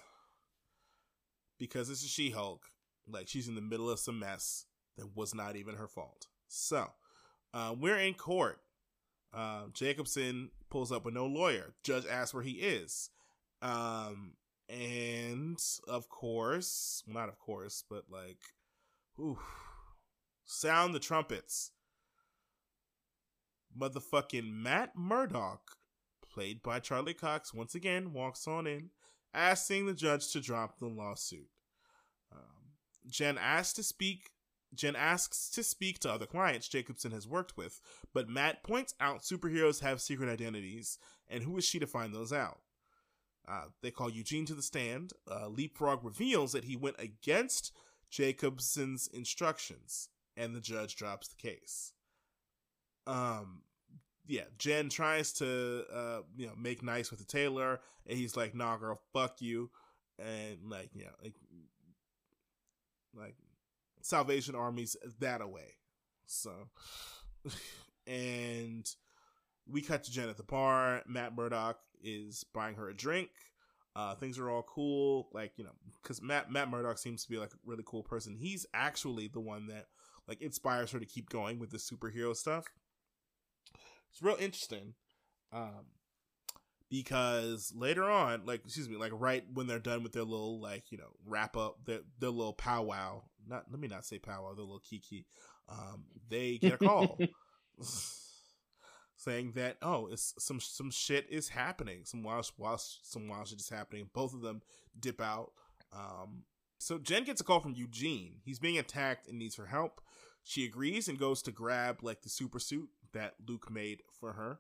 [1.58, 2.66] because this is She Hulk,
[3.08, 4.66] like she's in the middle of some mess
[4.98, 6.28] that was not even her fault.
[6.48, 6.90] So,
[7.54, 8.60] uh, we're in court.
[9.34, 11.74] Uh, Jacobson pulls up with no lawyer.
[11.84, 13.10] Judge asks where he is.
[13.62, 14.34] Um,
[14.70, 18.40] and of course, well, not of course, but like,
[19.20, 19.40] ooh,
[20.46, 21.72] sound the trumpets.
[23.78, 25.60] Motherfucking Matt Murdock
[26.34, 28.90] played by Charlie Cox, once again walks on in,
[29.34, 31.50] asking the judge to drop the lawsuit.
[32.32, 32.74] Um,
[33.10, 34.32] Jen asks to speak.
[34.76, 37.82] Jen asks to speak to other clients Jacobson has worked with,
[38.14, 40.98] but Matt points out superheroes have secret identities,
[41.28, 42.60] and who is she to find those out?
[43.48, 45.14] Uh, they call Eugene to the stand.
[45.30, 47.72] Uh, Leapfrog reveals that he went against
[48.10, 51.94] Jacobson's instructions, and the judge drops the case.
[53.08, 53.62] Um,
[54.28, 58.56] yeah, Jen tries to uh you know make nice with the tailor, and he's like,
[58.56, 59.70] "Nah, girl, fuck you,"
[60.18, 61.36] and like you know like
[63.16, 63.36] like
[64.06, 65.78] Salvation Army's that away.
[66.28, 66.52] So,
[68.08, 68.86] and
[69.68, 71.02] we cut to Jen at the bar.
[71.08, 73.30] Matt Murdock is buying her a drink.
[73.96, 75.72] Uh, things are all cool, like you know,
[76.04, 78.36] because Matt Matt Murdock seems to be like a really cool person.
[78.40, 79.86] He's actually the one that
[80.28, 82.66] like inspires her to keep going with the superhero stuff.
[84.12, 84.94] It's real interesting,
[85.52, 85.86] um,
[86.92, 90.92] because later on, like excuse me, like right when they're done with their little like
[90.92, 93.24] you know wrap up their their little powwow.
[93.48, 95.26] Not let me not say powwow, the little kiki.
[95.70, 97.18] Um, they get a call.
[99.18, 103.60] saying that oh, it's some some shit is happening, some wild, wild some wild shit
[103.60, 104.10] is happening.
[104.14, 104.62] Both of them
[105.00, 105.52] dip out.
[105.94, 106.44] Um,
[106.78, 108.36] so Jen gets a call from Eugene.
[108.44, 110.02] He's being attacked and needs her help.
[110.44, 114.60] She agrees and goes to grab like the super suit that Luke made for her.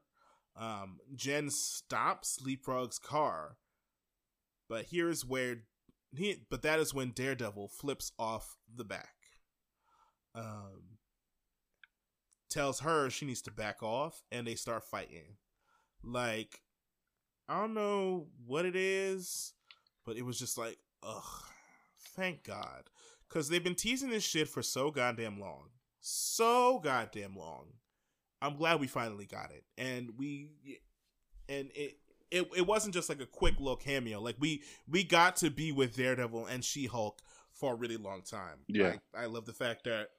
[0.57, 3.57] Um, Jen stops Leapfrog's car,
[4.69, 5.57] but here's where
[6.17, 6.37] he.
[6.49, 9.15] But that is when Daredevil flips off the back.
[10.33, 10.97] Um,
[12.49, 15.37] tells her she needs to back off, and they start fighting.
[16.03, 16.61] Like,
[17.47, 19.53] I don't know what it is,
[20.05, 21.43] but it was just like, ugh,
[22.15, 22.89] thank God.
[23.27, 25.69] Because they've been teasing this shit for so goddamn long.
[26.01, 27.65] So goddamn long.
[28.41, 29.63] I'm glad we finally got it.
[29.77, 30.49] And we,
[31.49, 31.97] and it,
[32.31, 34.19] it, it wasn't just like a quick little cameo.
[34.19, 37.21] Like we, we got to be with Daredevil and She Hulk
[37.53, 38.59] for a really long time.
[38.67, 38.95] Yeah.
[39.15, 40.09] I, I love the fact that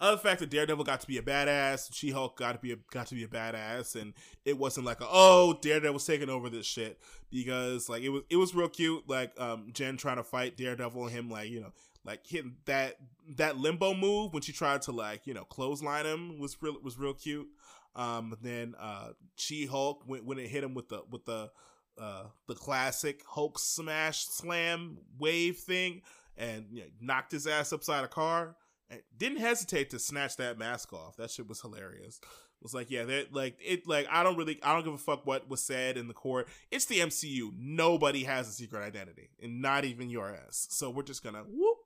[0.00, 2.76] other fact that Daredevil got to be a badass, She Hulk got to be a,
[2.90, 4.12] got to be a badass, and
[4.44, 6.98] it wasn't like a, oh Daredevil's taking over this shit
[7.30, 11.06] because like it was it was real cute like um Jen trying to fight Daredevil
[11.06, 11.72] and him like you know
[12.04, 12.96] like hitting that
[13.36, 16.98] that limbo move when she tried to like you know clothesline him was real was
[16.98, 17.48] real cute.
[17.96, 21.50] Um, then uh, She Hulk when when it hit him with the with the
[21.98, 26.02] uh the classic Hulk smash slam wave thing
[26.36, 28.56] and you know, knocked his ass upside a car
[28.90, 31.16] And didn't hesitate to snatch that mask off.
[31.16, 32.18] That shit was hilarious.
[32.22, 34.98] It was like, yeah, that like it like I don't really I don't give a
[34.98, 36.48] fuck what was said in the court.
[36.70, 37.52] It's the MCU.
[37.56, 40.66] Nobody has a secret identity, and not even your ass.
[40.70, 41.78] So we're just gonna whoop.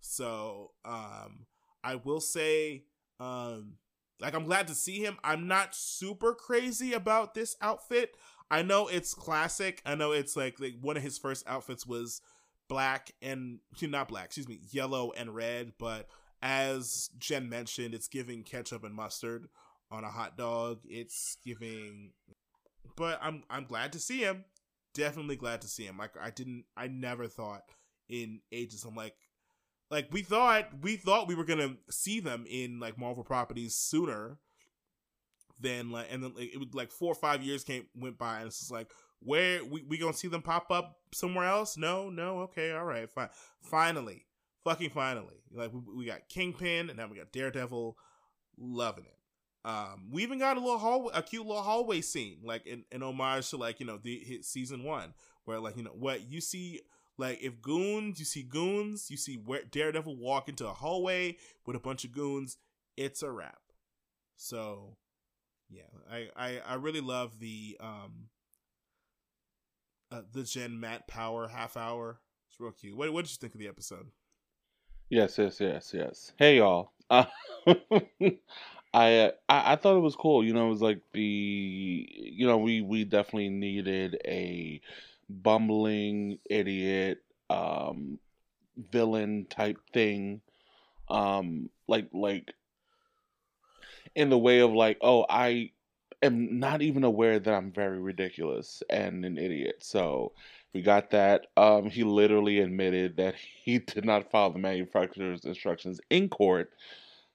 [0.00, 1.46] So um
[1.84, 2.84] I will say
[3.18, 3.74] um
[4.20, 5.18] like I'm glad to see him.
[5.24, 8.16] I'm not super crazy about this outfit.
[8.50, 9.80] I know it's classic.
[9.86, 12.20] I know it's like like one of his first outfits was
[12.68, 16.08] black and not black, excuse me, yellow and red, but
[16.42, 19.48] as Jen mentioned, it's giving ketchup and mustard
[19.90, 20.80] on a hot dog.
[20.84, 22.12] It's giving,
[22.96, 24.44] but I'm I'm glad to see him.
[24.94, 25.98] Definitely glad to see him.
[25.98, 27.62] Like I didn't, I never thought
[28.08, 28.84] in ages.
[28.84, 29.14] I'm like,
[29.90, 34.38] like we thought we thought we were gonna see them in like Marvel properties sooner
[35.58, 38.38] than like, and then like, it was like four or five years came went by,
[38.38, 41.76] and it's just like where we we gonna see them pop up somewhere else?
[41.76, 43.28] No, no, okay, all right, fine.
[43.60, 44.26] Finally,
[44.64, 45.42] fucking finally.
[45.52, 47.96] Like we, we got Kingpin and now we got Daredevil.
[48.62, 49.16] Loving it.
[49.64, 53.02] Um, we even got a little hallway, a cute little hallway scene, like in, in
[53.02, 55.14] homage to like you know the hit season one,
[55.44, 56.80] where like you know what you see,
[57.20, 59.38] like if goons, you see goons, you see
[59.70, 62.56] Daredevil walk into a hallway with a bunch of goons,
[62.96, 63.60] it's a wrap.
[64.36, 64.96] So,
[65.68, 68.30] yeah, I I, I really love the um
[70.10, 72.20] uh, the Jen Matt Power half hour.
[72.48, 72.96] It's real cute.
[72.96, 74.06] What what did you think of the episode?
[75.10, 76.32] Yes, yes, yes, yes.
[76.38, 76.92] Hey, y'all.
[77.10, 77.24] Uh,
[78.92, 80.44] I, I I thought it was cool.
[80.44, 84.80] You know, it was like the you know we we definitely needed a
[85.42, 87.18] bumbling idiot
[87.48, 88.18] um
[88.92, 90.40] villain type thing
[91.08, 92.52] um like like
[94.14, 95.70] in the way of like oh I
[96.22, 99.76] am not even aware that I'm very ridiculous and an idiot.
[99.80, 100.32] So
[100.74, 101.46] we got that.
[101.56, 106.70] Um, he literally admitted that he did not follow the manufacturer's instructions in court.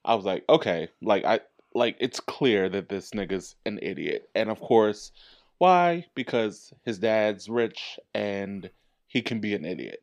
[0.04, 1.40] I was like, okay, like I
[1.74, 4.30] like it's clear that this nigga's an idiot.
[4.36, 5.12] And of course,
[5.58, 6.06] why?
[6.16, 8.70] Because his dad's rich and
[9.08, 10.02] he can be an idiot.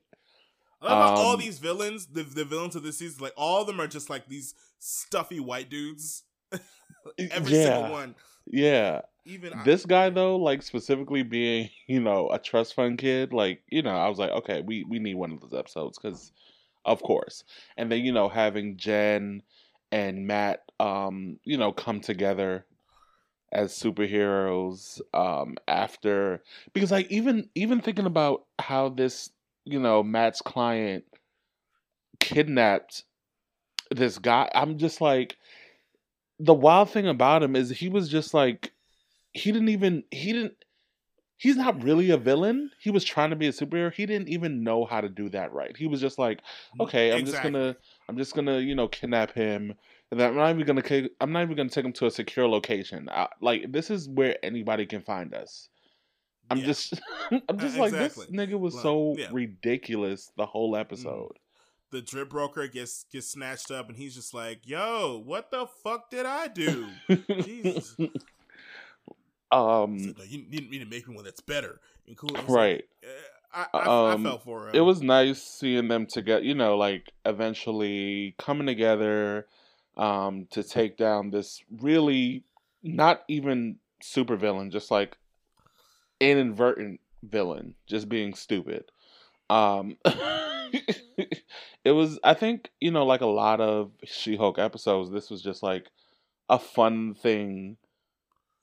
[0.81, 3.67] I love um, all these villains, the, the villains of this season, like all of
[3.69, 6.25] them are just like these stuffy white dudes.
[6.53, 8.15] Every yeah, single one.
[8.47, 13.33] Yeah even this I, guy though, like specifically being, you know, a trust fund kid,
[13.33, 16.33] like you know, I was like, okay, we we need one of those episodes because,
[16.85, 17.45] of course,
[17.77, 19.43] and then you know having Jen
[19.91, 22.65] and Matt, um, you know, come together
[23.53, 26.43] as superheroes um after
[26.73, 29.31] because like even even thinking about how this
[29.65, 31.05] you know Matt's client
[32.21, 33.05] kidnapped
[33.91, 35.37] this guy i'm just like
[36.39, 38.73] the wild thing about him is he was just like
[39.33, 40.55] he didn't even he didn't
[41.43, 42.71] he's not really a villain.
[42.79, 43.93] He was trying to be a superhero.
[43.93, 45.77] He didn't even know how to do that right.
[45.77, 46.41] He was just like,
[46.81, 47.33] okay, I'm exactly.
[47.33, 47.77] just gonna
[48.09, 49.75] I'm just gonna you know kidnap him,
[50.13, 53.09] and I'm not even gonna I'm not even gonna take him to a secure location.
[53.11, 55.71] I, like this is where anybody can find us.
[56.51, 56.67] I'm yeah.
[56.67, 57.01] just
[57.49, 58.27] I'm just uh, like exactly.
[58.29, 59.29] this nigga was so yeah.
[59.33, 60.81] ridiculous the whole mm.
[60.81, 61.39] episode.
[61.91, 66.11] The drip broker gets gets snatched up, and he's just like, "Yo, what the fuck
[66.11, 67.97] did I do?" Jesus.
[69.53, 72.31] Um, so, no, you, need to make me one that's better and cool.
[72.49, 72.85] Right.
[73.53, 74.75] Like, I, I, um, I, felt for it.
[74.75, 76.43] It was nice seeing them together.
[76.43, 79.47] You know, like eventually coming together
[79.97, 82.45] um, to take down this really
[82.83, 85.17] not even super villain, just like
[86.21, 88.85] inadvertent villain, just being stupid.
[89.51, 89.97] Um,
[91.85, 95.43] it was, I think, you know, like a lot of She Hulk episodes, this was
[95.43, 95.91] just like
[96.49, 97.77] a fun thing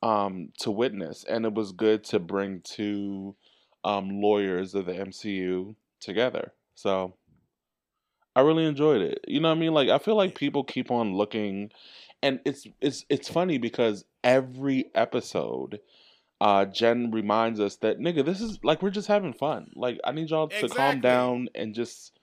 [0.01, 3.35] um, to witness, and it was good to bring two
[3.83, 6.53] um, lawyers of the MCU together.
[6.75, 7.15] So
[8.35, 9.19] I really enjoyed it.
[9.27, 9.73] You know what I mean?
[9.73, 11.71] Like I feel like people keep on looking
[12.21, 15.79] and it's it's it's funny because every episode
[16.41, 19.71] uh Jen reminds us that nigga this is like we're just having fun.
[19.75, 22.17] Like I need y'all to calm down and just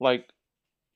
[0.00, 0.28] like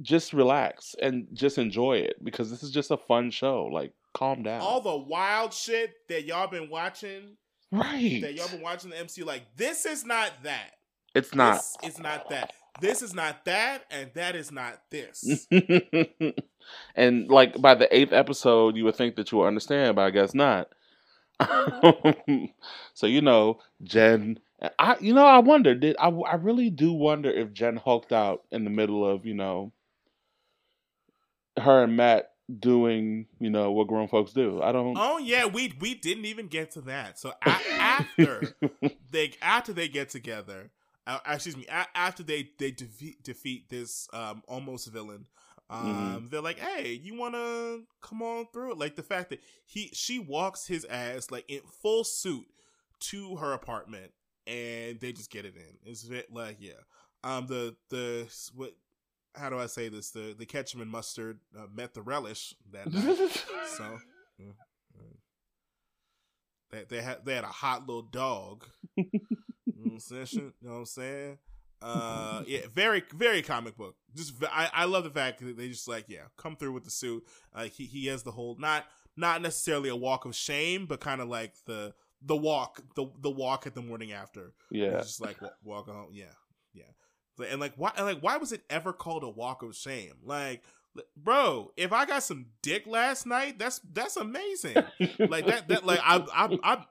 [0.01, 3.69] just relax and just enjoy it because this is just a fun show.
[3.73, 4.61] Like calm down.
[4.61, 7.37] All the wild shit that y'all been watching,
[7.73, 8.21] right.
[8.23, 10.73] that y'all been watching the MCU, like this is not that.
[11.15, 11.57] it's not.
[11.83, 12.53] It's, is not that.
[12.81, 15.47] This is not that, and that is not this.
[16.95, 20.11] and like by the eighth episode, you would think that you would understand, but I
[20.11, 20.69] guess not.
[22.95, 24.41] so you know, Jen.
[24.79, 28.43] I you know I wonder did I I really do wonder if Jen hulked out
[28.51, 29.73] in the middle of you know
[31.57, 34.61] her and Matt doing you know what grown folks do.
[34.63, 34.97] I don't.
[34.99, 37.19] Oh yeah, we we didn't even get to that.
[37.19, 38.57] So a- after
[39.11, 40.71] they after they get together,
[41.09, 45.27] uh, excuse me, a- after they they defeat defeat this um almost villain,
[45.71, 48.75] um they're like, hey, you wanna come on through?
[48.75, 52.47] Like the fact that he she walks his ass like in full suit
[53.01, 54.13] to her apartment,
[54.47, 55.91] and they just get it in.
[55.91, 56.73] It's like yeah,
[57.25, 58.75] um the the what.
[59.35, 60.11] How do I say this?
[60.11, 63.17] The the ketchup and mustard uh, met the relish that night.
[63.77, 63.99] So
[64.39, 64.47] yeah.
[66.71, 68.65] They they had they had a hot little dog.
[68.97, 69.05] you
[69.67, 70.27] know what I'm saying?
[70.33, 71.39] You know what I'm saying?
[71.81, 73.95] Uh, yeah, very very comic book.
[74.15, 76.91] Just I, I love the fact that they just like yeah come through with the
[76.91, 77.25] suit.
[77.55, 78.85] Like he he has the whole not
[79.17, 83.31] not necessarily a walk of shame, but kind of like the the walk the the
[83.31, 84.55] walk at the morning after.
[84.71, 84.99] yeah.
[84.99, 86.09] Just like wa- walk home.
[86.13, 86.25] Yeah,
[86.75, 87.47] yeah.
[87.51, 87.93] And like why?
[87.97, 90.15] And like why was it ever called a walk of shame?
[90.25, 90.63] Like,
[91.17, 94.77] bro, if I got some dick last night, that's that's amazing.
[95.19, 96.85] like that that like I I I.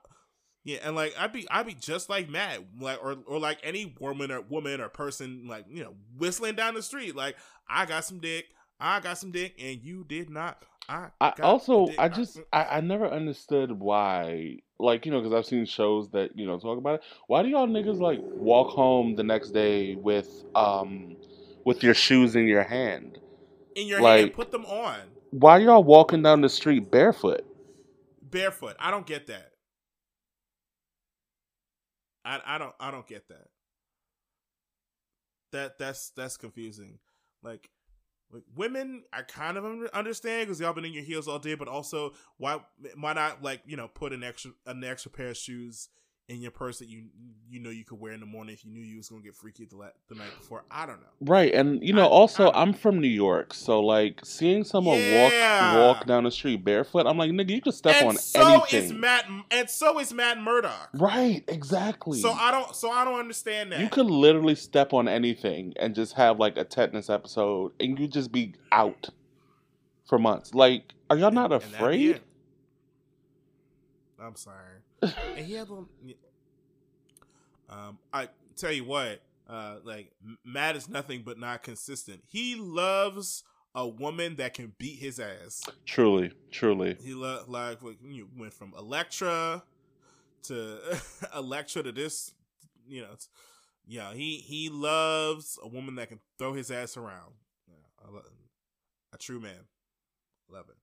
[0.64, 3.96] Yeah, and like I'd be I'd be just like Matt, like or or like any
[4.02, 7.38] woman or woman or person like you know whistling down the street, like
[7.70, 10.66] I got some dick, I got some dick, and you did not.
[10.90, 11.88] I, I also.
[11.98, 16.38] I just I, I never understood why like you know because I've seen shows that
[16.38, 17.02] you know talk about it.
[17.28, 21.18] Why do y'all niggas like walk home the next day with um
[21.66, 23.20] with your shoes in your hand?
[23.78, 25.00] In your like- hand, put them on
[25.32, 27.46] Why y'all walking down the street barefoot?
[28.22, 28.76] barefoot.
[28.80, 29.52] I don't get that.
[32.26, 33.48] I I don't I don't get that.
[35.54, 37.00] That that's that's confusing.
[37.42, 37.70] Like,
[38.32, 39.64] like women, I kind of
[39.94, 42.60] understand because y'all been in your heels all day, but also why
[43.00, 45.88] why not like you know put an extra an extra pair of shoes
[46.30, 47.06] in your purse that you
[47.50, 49.34] you know you could wear in the morning if you knew you was gonna get
[49.34, 50.66] freaky the, la- the night before.
[50.70, 51.08] I don't know.
[51.22, 54.98] Right, and you know, I- also I- I'm from New York, so like seeing someone
[55.00, 55.78] Yeah.
[55.78, 58.42] walk walk down the street barefoot, I'm like, nigga, you can step and on so
[58.42, 58.84] anything.
[58.84, 60.90] is Matt, and so is Matt Murdock.
[60.96, 62.20] right, exactly.
[62.20, 63.80] So I don't so I don't understand that.
[63.80, 68.06] You could literally step on anything and just have like a tetanus episode, and you
[68.08, 69.10] just be out
[70.06, 70.54] for months.
[70.54, 72.20] Like, are y'all not afraid?
[74.20, 74.80] I'm sorry.
[75.02, 75.88] And he had little.
[77.70, 80.12] Um, I tell you what, uh, like
[80.44, 82.24] Matt is nothing but not consistent.
[82.30, 83.44] He loves
[83.76, 85.64] a woman that can beat his ass.
[85.86, 86.98] Truly, truly.
[87.02, 89.64] He lo- like you went from Elektra
[90.44, 90.78] to
[91.36, 92.34] Elektra to this,
[92.88, 93.16] you know.
[93.86, 97.34] Yeah, he he loves a woman that can throw his ass around.
[97.68, 98.20] Yeah,
[99.14, 99.68] a true man.
[100.50, 100.76] Love it.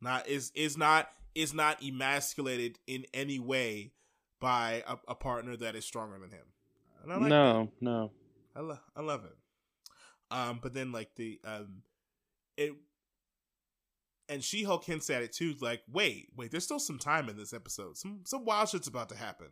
[0.00, 3.92] Not is is not is not emasculated in any way
[4.40, 6.46] by a, a partner that is stronger than him.
[7.02, 7.28] And I like that.
[7.28, 8.10] no, no.
[8.56, 9.36] I love I love it.
[10.30, 11.82] Um, but then like the um,
[12.56, 12.72] it
[14.28, 15.54] and She Hulk hints at it too.
[15.60, 17.96] Like, wait, wait, there's still some time in this episode.
[17.96, 19.48] Some some wild shit's about to happen.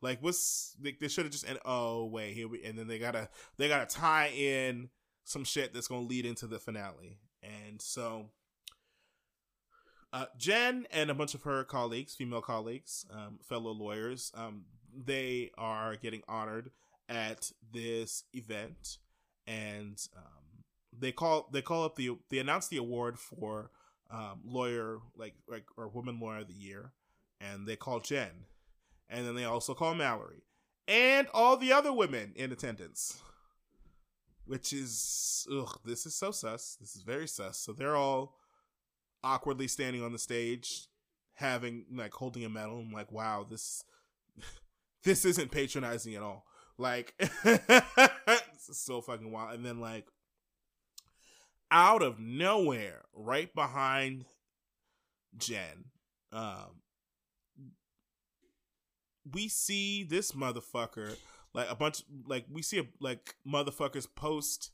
[0.00, 2.98] Like, what's they, they should have just and oh wait here we and then they
[2.98, 4.90] gotta they gotta tie in
[5.24, 7.18] some shit that's gonna lead into the finale.
[7.42, 8.30] And so,
[10.12, 15.50] uh, Jen and a bunch of her colleagues, female colleagues, um, fellow lawyers, um, they
[15.56, 16.70] are getting honored
[17.08, 18.98] at this event,
[19.46, 20.64] and um,
[20.98, 23.70] they call they call up the they announce the award for
[24.10, 26.92] um, lawyer like like or woman lawyer of the year,
[27.40, 28.46] and they call Jen,
[29.08, 30.42] and then they also call Mallory
[30.88, 33.20] and all the other women in attendance,
[34.44, 35.78] which is ugh.
[35.84, 36.76] This is so sus.
[36.80, 37.58] This is very sus.
[37.58, 38.36] So they're all
[39.24, 40.88] awkwardly standing on the stage,
[41.34, 42.80] having like holding a medal.
[42.80, 43.84] I'm like, wow, this
[45.04, 46.46] this isn't patronizing at all.
[46.78, 49.54] Like, it's so fucking wild.
[49.54, 50.06] And then like
[51.70, 54.26] out of nowhere, right behind
[55.36, 55.86] Jen,
[56.32, 56.82] um,
[59.30, 61.16] we see this motherfucker
[61.54, 64.70] like a bunch like we see a, like motherfuckers post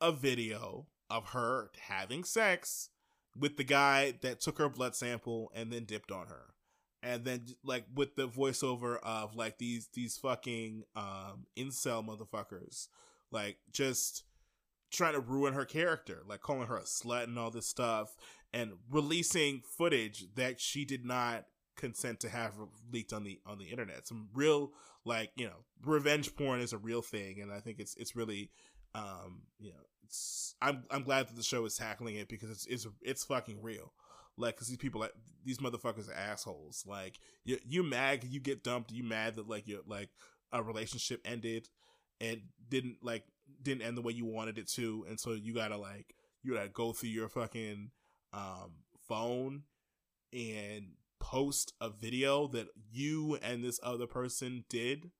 [0.00, 2.90] a video of her having sex
[3.38, 6.54] with the guy that took her blood sample and then dipped on her.
[7.02, 12.88] And then like with the voiceover of like these these fucking um incel motherfuckers
[13.30, 14.24] like just
[14.92, 18.16] trying to ruin her character like calling her a slut and all this stuff
[18.52, 22.52] and releasing footage that she did not consent to have
[22.92, 24.06] leaked on the on the internet.
[24.06, 24.72] Some real
[25.04, 28.50] like you know revenge porn is a real thing and i think it's it's really
[28.94, 29.76] um you know
[30.10, 33.62] it's i'm i'm glad that the show is tackling it because it's it's it's fucking
[33.62, 33.92] real.
[34.36, 35.12] Like because these people like
[35.44, 36.84] these motherfuckers are assholes.
[36.86, 40.08] Like you you mad you get dumped you mad that like your like
[40.52, 41.68] a relationship ended
[42.20, 43.24] and didn't like
[43.62, 45.04] didn't end the way you wanted it to.
[45.08, 47.90] And so you gotta like you gotta go through your fucking
[48.32, 48.72] um
[49.06, 49.64] phone
[50.32, 55.10] and post a video that you and this other person did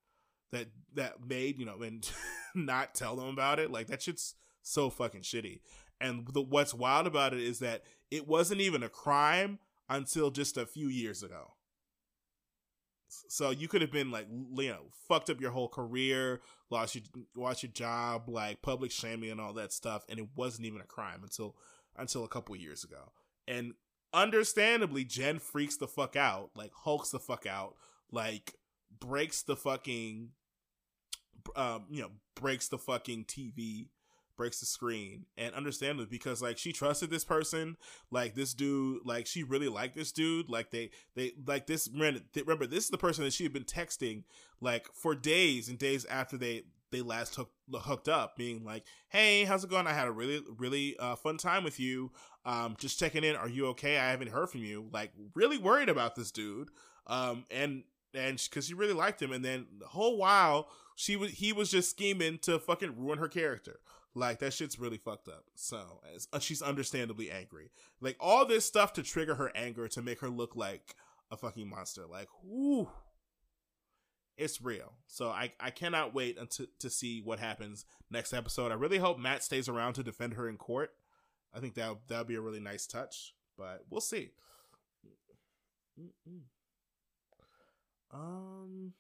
[0.51, 2.11] that that made you know and
[2.55, 3.71] not tell them about it.
[3.71, 5.61] Like that shit's so fucking shitty.
[6.01, 9.59] And the, what's wild about it is that it wasn't even a crime
[9.89, 11.53] until just a few years ago.
[13.29, 16.41] So you could have been like you know fucked up your whole career
[16.71, 17.03] lost your
[17.35, 20.85] lost your job like public shaming and all that stuff and it wasn't even a
[20.85, 21.57] crime until
[21.97, 23.11] until a couple years ago.
[23.49, 23.75] And
[24.13, 27.75] understandably jen freaks the fuck out like hulks the fuck out
[28.11, 28.55] like
[28.99, 30.31] breaks the fucking
[31.57, 33.87] um you know breaks the fucking tv
[34.41, 35.27] breaks the screen.
[35.37, 37.77] And understandably because like she trusted this person
[38.11, 42.67] like this dude like she really liked this dude like they they like this remember
[42.67, 44.23] this is the person that she had been texting
[44.63, 49.45] like for days and days after they they last hooked hooked up being like hey
[49.45, 49.87] how's it going?
[49.87, 52.11] I had a really really uh, fun time with you.
[52.47, 53.37] Um just checking in.
[53.37, 53.99] Are you okay?
[53.99, 54.89] I haven't heard from you.
[54.91, 56.71] Like really worried about this dude
[57.07, 57.83] um and
[58.15, 59.33] and because she really liked him.
[59.33, 60.71] And then the whole while
[61.01, 63.81] she was he was just scheming to fucking ruin her character
[64.15, 65.45] like that shit's really fucked up.
[65.55, 66.01] So
[66.33, 67.71] uh, she's understandably angry.
[68.01, 70.95] Like all this stuff to trigger her anger to make her look like
[71.31, 72.07] a fucking monster.
[72.07, 72.89] Like, whoo,
[74.37, 74.95] it's real.
[75.07, 78.73] So I I cannot wait until to see what happens next episode.
[78.73, 80.91] I really hope Matt stays around to defend her in court.
[81.55, 84.31] I think that that'll be a really nice touch, but we'll see.
[86.01, 86.41] Mm-mm.
[88.13, 88.93] Um,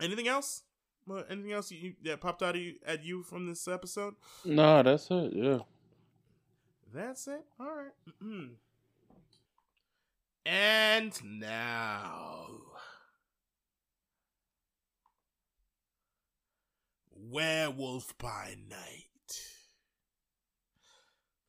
[0.00, 0.62] anything else?
[1.28, 4.14] Anything else you, that popped out you, at you from this episode?
[4.44, 5.32] No, that's it.
[5.32, 5.58] Yeah,
[6.92, 7.44] that's it.
[7.58, 7.92] All right.
[8.22, 8.54] Mm-hmm.
[10.46, 12.46] And now,
[17.14, 19.04] Werewolf by Night.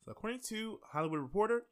[0.04, 1.64] So, according to Hollywood Reporter,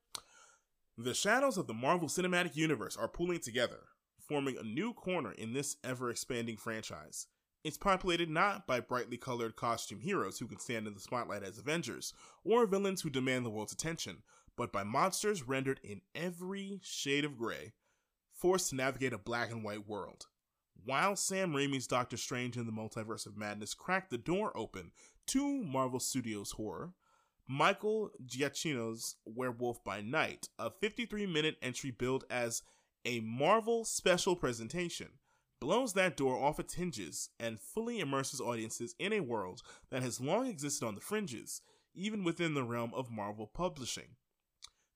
[0.97, 3.80] the shadows of the Marvel Cinematic Universe are pooling together,
[4.26, 7.26] forming a new corner in this ever expanding franchise.
[7.68, 11.58] It's populated not by brightly colored costume heroes who can stand in the spotlight as
[11.58, 14.22] Avengers, or villains who demand the world's attention,
[14.56, 17.74] but by monsters rendered in every shade of gray,
[18.32, 20.28] forced to navigate a black and white world.
[20.82, 24.90] While Sam Raimi's Doctor Strange in the Multiverse of Madness cracked the door open
[25.26, 26.94] to Marvel Studios' horror,
[27.46, 32.62] Michael Giacchino's Werewolf by Night, a 53 minute entry billed as
[33.04, 35.08] a Marvel special presentation,
[35.61, 40.20] blows that door off its hinges and fully immerses audiences in a world that has
[40.20, 41.62] long existed on the fringes,
[41.94, 44.16] even within the realm of Marvel publishing.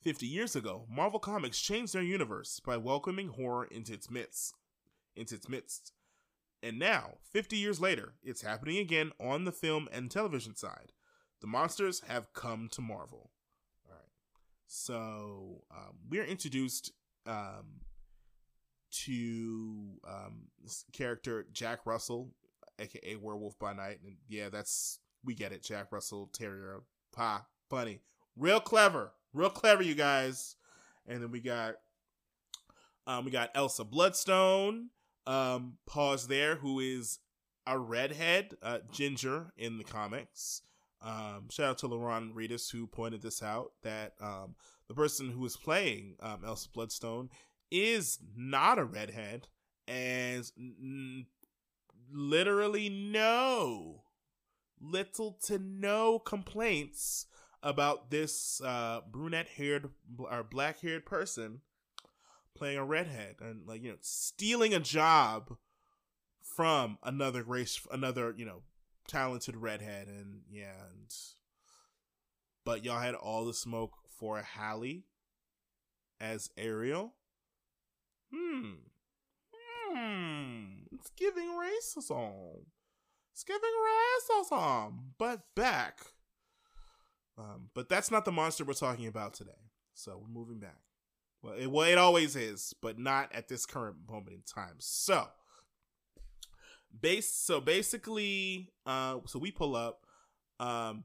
[0.00, 4.54] Fifty years ago, Marvel Comics changed their universe by welcoming horror into its midst.
[5.14, 5.92] Into its midst.
[6.62, 10.92] And now, 50 years later, it's happening again on the film and television side.
[11.40, 13.32] The monsters have come to Marvel.
[13.84, 14.08] All right.
[14.68, 16.92] So, um, we're introduced
[17.26, 17.80] um,
[18.93, 20.49] to um,
[20.93, 22.30] character Jack Russell,
[22.78, 25.62] aka Werewolf by Night, and yeah, that's we get it.
[25.62, 26.82] Jack Russell Terrier,
[27.12, 28.01] pa, funny,
[28.36, 30.57] real clever, real clever, you guys.
[31.07, 31.76] And then we got
[33.07, 34.90] um, we got Elsa Bloodstone.
[35.24, 37.20] Um, pause there, who is
[37.66, 40.62] a redhead, uh, ginger in the comics.
[41.01, 44.55] Um, shout out to Lauren Reedus who pointed this out that um,
[44.88, 47.28] the person who is playing um, Elsa Bloodstone
[47.72, 49.48] is not a redhead
[49.88, 51.26] and n-
[52.12, 54.02] literally no
[54.80, 57.26] little to no complaints
[57.62, 61.60] about this uh, brunette haired or black haired person
[62.54, 65.56] playing a redhead and like you know stealing a job
[66.42, 68.62] from another race another you know
[69.08, 71.10] talented redhead and yeah and
[72.64, 75.04] but y'all had all the smoke for Halle
[76.20, 77.14] as Ariel.
[78.35, 78.70] Hmm.
[79.55, 80.64] Hmm.
[80.93, 82.64] It's giving racism.
[83.33, 83.61] It's giving
[84.51, 84.99] racism.
[85.18, 86.01] But back.
[87.39, 89.51] Um, but that's not the monster we're talking about today.
[89.95, 90.78] So we're moving back.
[91.43, 94.76] Well, it, well, it always is, but not at this current moment in time.
[94.78, 95.28] So,
[96.99, 97.33] base.
[97.33, 100.07] So basically, uh, so we pull up.
[100.61, 101.05] Um,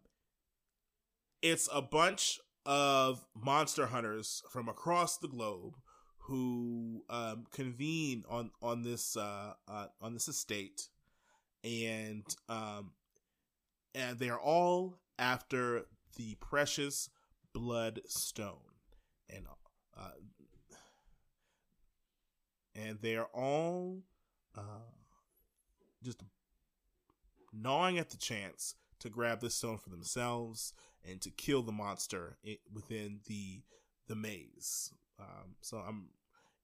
[1.41, 5.73] it's a bunch of monster hunters from across the globe
[6.27, 10.89] who um, convene on on this uh, uh, on this estate,
[11.63, 12.91] and um,
[13.95, 15.85] and they are all after
[16.17, 17.09] the precious
[17.53, 18.57] blood stone,
[19.29, 19.45] and
[19.97, 20.11] uh,
[22.75, 24.03] and they are all
[24.57, 24.91] uh,
[26.03, 26.21] just
[27.53, 30.73] gnawing at the chance to grab this stone for themselves
[31.09, 32.37] and to kill the monster
[32.73, 33.61] within the
[34.07, 34.91] the maze.
[35.19, 36.09] Um, so I'm,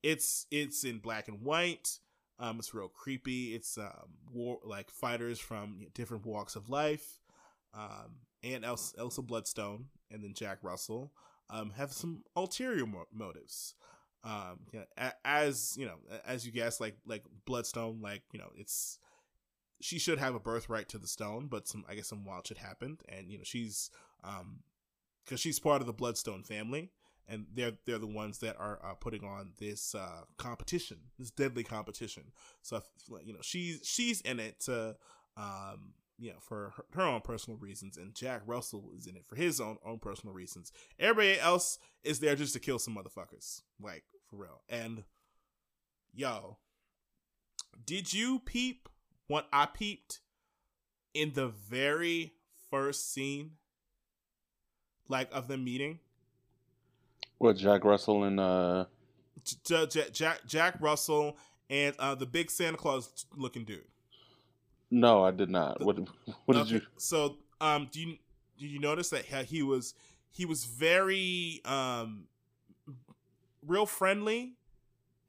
[0.04, 2.00] it's it's in black and white.
[2.40, 3.56] Um, it's real creepy.
[3.56, 7.20] It's um, war like fighters from different walks of life.
[7.74, 11.12] Um, and Elsa, Elsa Bloodstone and then Jack Russell
[11.50, 13.76] um, have some ulterior mo- motives.
[14.24, 15.96] Um, yeah, as you know,
[16.26, 19.00] as you guess, like like Bloodstone, like you know, it's
[19.82, 22.58] she should have a birthright to the stone, but some I guess some wild shit
[22.58, 23.90] happened, and you know she's
[24.24, 24.60] um
[25.26, 26.92] because she's part of the Bloodstone family,
[27.28, 31.64] and they're they're the ones that are uh, putting on this uh, competition, this deadly
[31.64, 32.24] competition.
[32.62, 32.82] So
[33.24, 34.96] you know she's she's in it to
[35.38, 39.26] um you know for her, her, own personal reasons, and Jack Russell is in it
[39.26, 40.72] for his own own personal reasons.
[41.00, 44.62] Everybody else is there just to kill some motherfuckers, like for real.
[44.70, 45.04] And
[46.14, 46.58] yo,
[47.86, 48.90] did you peep
[49.28, 50.20] what I peeped
[51.14, 52.34] in the very
[52.70, 53.52] first scene,
[55.08, 56.00] like of the meeting?
[57.44, 58.86] What Jack Russell and uh,
[59.66, 61.36] J- J- Jack Jack Russell
[61.70, 63.84] and uh, the big Santa Claus looking dude.
[64.90, 65.84] No, I did not.
[65.84, 65.98] What
[66.46, 66.76] What did okay.
[66.76, 66.82] you?
[66.96, 68.18] So, um, do you
[68.58, 69.94] do you notice that he was
[70.32, 72.28] he was very um
[73.68, 74.54] real friendly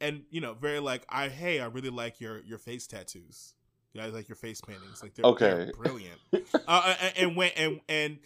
[0.01, 3.55] and you know very like I hey I really like your your face tattoos.
[3.93, 5.03] Yeah, I like your face paintings.
[5.03, 5.51] Like they're, okay.
[5.51, 6.21] They're brilliant.
[6.69, 8.19] uh, and, and when and and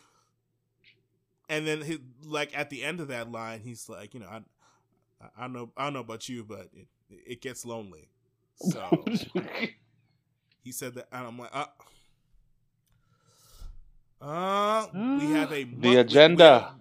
[1.48, 4.40] and then he, like at the end of that line, he's like, you know, I
[5.36, 8.08] I don't know I don't know about you, but it, it gets lonely.
[8.56, 9.04] So
[10.62, 11.66] he said that, and I'm like, uh,
[14.20, 16.74] uh we have a the agenda.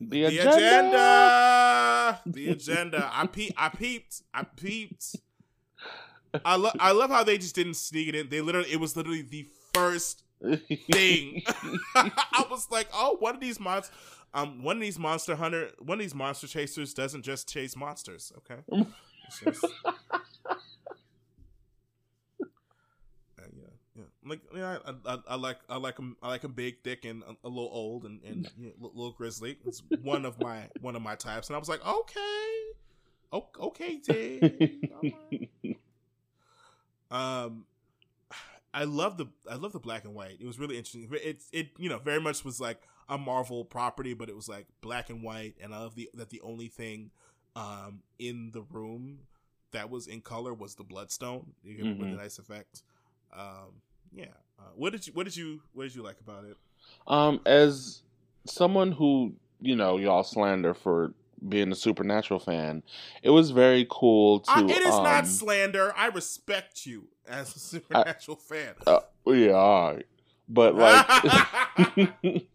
[0.00, 0.56] We, the, the agenda.
[0.56, 2.20] agenda.
[2.26, 3.10] The agenda.
[3.12, 4.22] I pe- I peeped.
[4.32, 5.16] I peeped.
[6.44, 8.28] I love I love how they just didn't sneak it in.
[8.28, 10.22] They literally it was literally the first
[10.92, 11.42] thing.
[11.94, 13.94] I was like, oh, one of these monsters
[14.34, 18.32] um one of these monster hunter one of these monster chasers doesn't just chase monsters,
[18.38, 18.60] okay?
[19.42, 19.64] Just...
[24.26, 27.22] like yeah, I, I, I, like I like him I like him big, thick, and
[27.22, 29.58] a, a little old, and and you know, little grizzly.
[29.66, 32.56] It's one of my one of my types, and I was like, okay,
[33.32, 34.80] okay, okay,
[37.10, 37.66] um,
[38.74, 40.36] I love the I love the black and white.
[40.40, 41.08] It was really interesting.
[41.12, 44.66] It it you know very much was like a Marvel property, but it was like
[44.80, 45.54] black and white.
[45.62, 47.10] And I love the that the only thing
[47.54, 49.20] um in the room
[49.70, 51.52] that was in color was the bloodstone.
[51.64, 52.02] Get mm-hmm.
[52.02, 52.82] a nice effect.
[53.32, 53.80] Um,
[54.12, 54.26] yeah.
[54.58, 56.56] Uh, what did you What did you What did you like about it?
[57.06, 58.02] Um, as
[58.44, 61.14] someone who you know y'all slander for
[61.48, 62.82] being a supernatural fan,
[63.22, 64.50] it was very cool to.
[64.50, 65.92] Uh, it is um, not slander.
[65.96, 68.74] I respect you as a supernatural I, fan.
[68.86, 70.06] Uh, yeah, all right.
[70.48, 72.46] but like.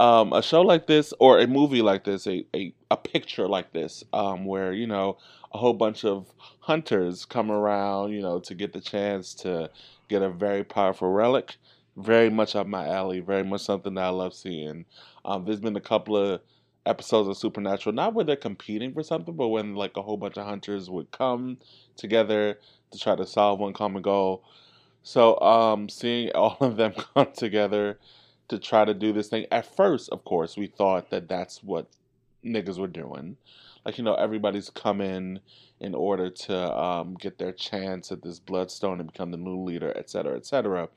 [0.00, 3.72] um, a show like this or a movie like this, a, a, a picture like
[3.72, 5.18] this, um, where, you know,
[5.52, 6.26] a whole bunch of
[6.60, 9.70] hunters come around, you know, to get the chance to
[10.08, 11.56] get a very powerful relic.
[11.96, 14.84] Very much up my alley, very much something that I love seeing.
[15.24, 16.40] Um, there's been a couple of
[16.86, 20.38] episodes of Supernatural, not where they're competing for something, but when like a whole bunch
[20.38, 21.58] of hunters would come
[21.96, 22.58] together
[22.90, 24.44] to try to solve one common goal.
[25.02, 27.98] So um, seeing all of them come together
[28.48, 29.46] to try to do this thing.
[29.50, 31.86] At first, of course, we thought that that's what
[32.44, 33.36] niggas were doing.
[33.84, 35.40] Like you know, everybody's coming
[35.80, 39.96] in order to um, get their chance at this bloodstone and become the new leader,
[39.96, 40.88] etc., etc.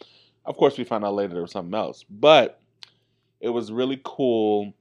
[0.45, 2.59] Of course, we found out later there was something else, but
[3.39, 4.73] it was really cool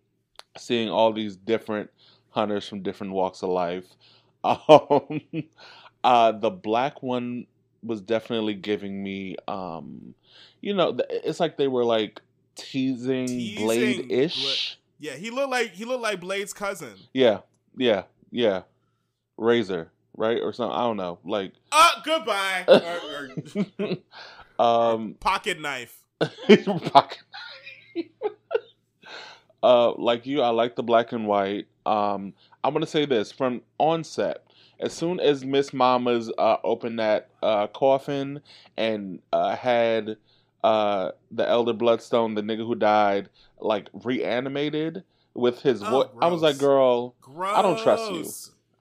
[0.57, 1.91] seeing all these different
[2.31, 3.87] hunters from different walks of life.
[4.43, 5.21] Um,
[6.05, 7.47] uh, the black one
[7.83, 10.15] was definitely giving me, um,
[10.61, 12.21] you know, it's like they were like
[12.57, 14.79] teasing, Teasing Blade ish.
[14.99, 16.95] Yeah, he looked like he looked like Blade's cousin.
[17.15, 17.39] Yeah,
[17.77, 18.63] yeah, yeah.
[19.39, 20.77] Razor, right, or something.
[20.77, 21.19] I don't know.
[21.25, 22.65] Like, Uh, goodbye.
[23.79, 23.97] Or-
[24.59, 26.03] or um, pocket knife.
[26.21, 27.23] pocket
[27.97, 28.07] knife.
[29.63, 31.67] uh, like you, I like the black and white.
[31.87, 34.45] Um, I'm gonna say this from onset.
[34.81, 38.41] As soon as Miss Mamas uh, opened that uh, coffin
[38.77, 40.17] and uh, had
[40.65, 43.29] uh, the Elder Bloodstone, the nigga who died,
[43.61, 45.05] like reanimated
[45.35, 47.57] with his Oh, voice, I was like, "Girl, Gross.
[47.57, 48.27] I don't trust you.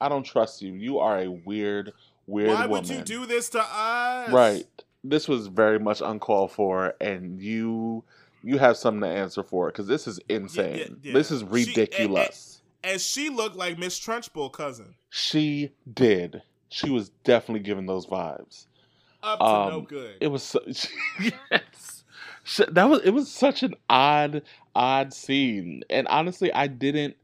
[0.00, 0.72] I don't trust you.
[0.72, 1.92] You are a weird,
[2.26, 4.30] weird Why woman." would you do this to us?
[4.32, 4.64] Right.
[5.04, 8.04] This was very much uncalled for, and you
[8.42, 10.96] you have something to answer for because this is insane.
[11.02, 11.12] yeah.
[11.12, 12.49] This is She- eh, ridiculous.
[12.82, 14.94] And she looked like Miss Trunchbull cousin.
[15.10, 16.42] She did.
[16.68, 18.66] She was definitely giving those vibes.
[19.22, 20.16] Up to Um, no good.
[20.20, 20.60] It was so,
[21.20, 22.04] yes.
[22.68, 24.42] That was it was such an odd
[24.74, 25.82] odd scene.
[25.90, 27.16] And honestly, I didn't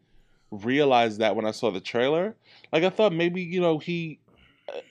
[0.50, 2.34] realize that when I saw the trailer.
[2.72, 4.18] Like I thought maybe, you know, he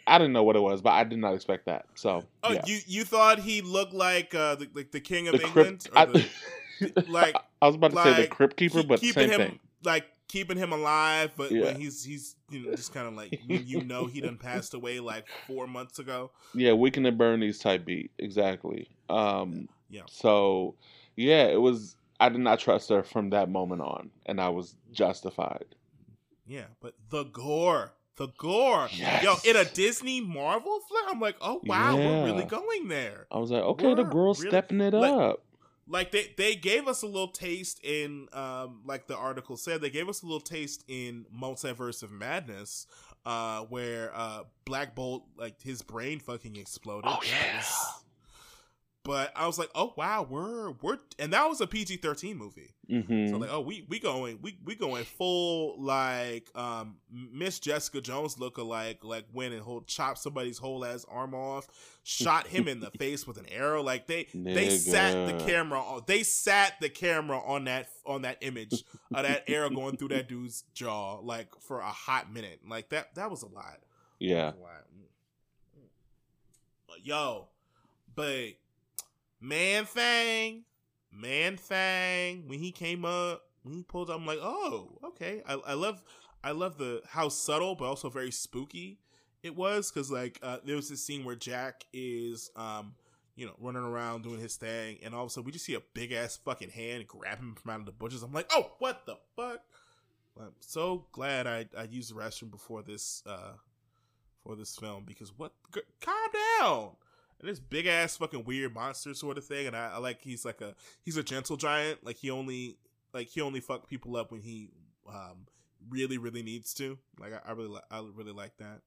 [0.07, 1.85] I didn't know what it was, but I did not expect that.
[1.95, 2.61] So, oh, yeah.
[2.65, 5.87] you you thought he looked like uh, the, like the king of the England?
[5.89, 8.99] crypt I, the- like I was about to say the like, crypt keeper, keep- but
[9.01, 9.59] keeping same him thing.
[9.83, 11.65] like keeping him alive, but Yeah.
[11.65, 14.99] when he's he's you know just kind of like you, know he done passed away
[14.99, 16.31] like four months ago.
[16.53, 18.11] Yeah, Weekend at Bernie's type beat.
[18.19, 18.89] Exactly.
[19.09, 20.01] Um Yeah.
[20.07, 20.75] so
[21.15, 24.75] yeah, it was I did not trust her from that moment on, and I was
[24.91, 25.65] justified.
[26.47, 29.23] Yeah, but the gore, the gore, Yes.
[29.23, 33.27] yo, in a Disney Marvel flick, I'm like, oh wow, we're really going there.
[33.31, 35.44] I was like, okay, the girl's really- stepping it like- up.
[35.87, 39.89] Like they they gave us a little taste in um like the article said they
[39.89, 42.87] gave us a little taste in Multiverse of Madness,
[43.25, 47.05] uh where uh Black Bolt like his brain fucking exploded.
[47.07, 47.57] Oh, That yeah.
[47.57, 48.01] was-
[49.05, 52.73] but I was like, oh wow, we're we're and that was a PG thirteen movie.
[52.89, 58.01] hmm So like, oh, we we going we we going full like um Miss Jessica
[58.01, 61.67] Jones look alike, like went and whole chopped somebody's whole ass arm off,
[62.03, 63.83] shot him in the face with an arrow.
[63.83, 68.39] Like they they sat the camera on they sat the camera on that on that
[68.41, 68.83] image
[69.13, 72.61] of that arrow going through that dude's jaw like for a hot minute.
[72.67, 73.77] Like that that was a lot.
[74.19, 74.47] yeah.
[74.47, 74.85] A lot.
[76.87, 77.49] But Yo,
[78.15, 78.53] but
[79.47, 80.63] man Fang,
[81.11, 82.47] man Fang.
[82.47, 85.41] When he came up, when he pulled up, I'm like, oh, okay.
[85.47, 86.01] I, I love,
[86.43, 88.99] I love the how subtle but also very spooky
[89.45, 92.95] it was because like uh, there was this scene where Jack is, um,
[93.35, 95.75] you know, running around doing his thing, and all of a sudden we just see
[95.75, 98.23] a big ass fucking hand grab him from out of the bushes.
[98.23, 99.59] I'm like, oh, what the fuck?
[100.39, 103.53] I'm so glad I I used the restroom before this uh
[104.41, 105.53] for this film because what?
[106.01, 106.15] Calm
[106.59, 106.89] down.
[107.41, 110.61] This big ass fucking weird monster sort of thing, and I, I like he's like
[110.61, 110.73] a
[111.03, 112.03] he's a gentle giant.
[112.03, 112.77] Like he only
[113.13, 114.69] like he only fuck people up when he
[115.07, 115.45] um
[115.89, 116.97] really really needs to.
[117.19, 118.81] Like I, I really li- I really like that.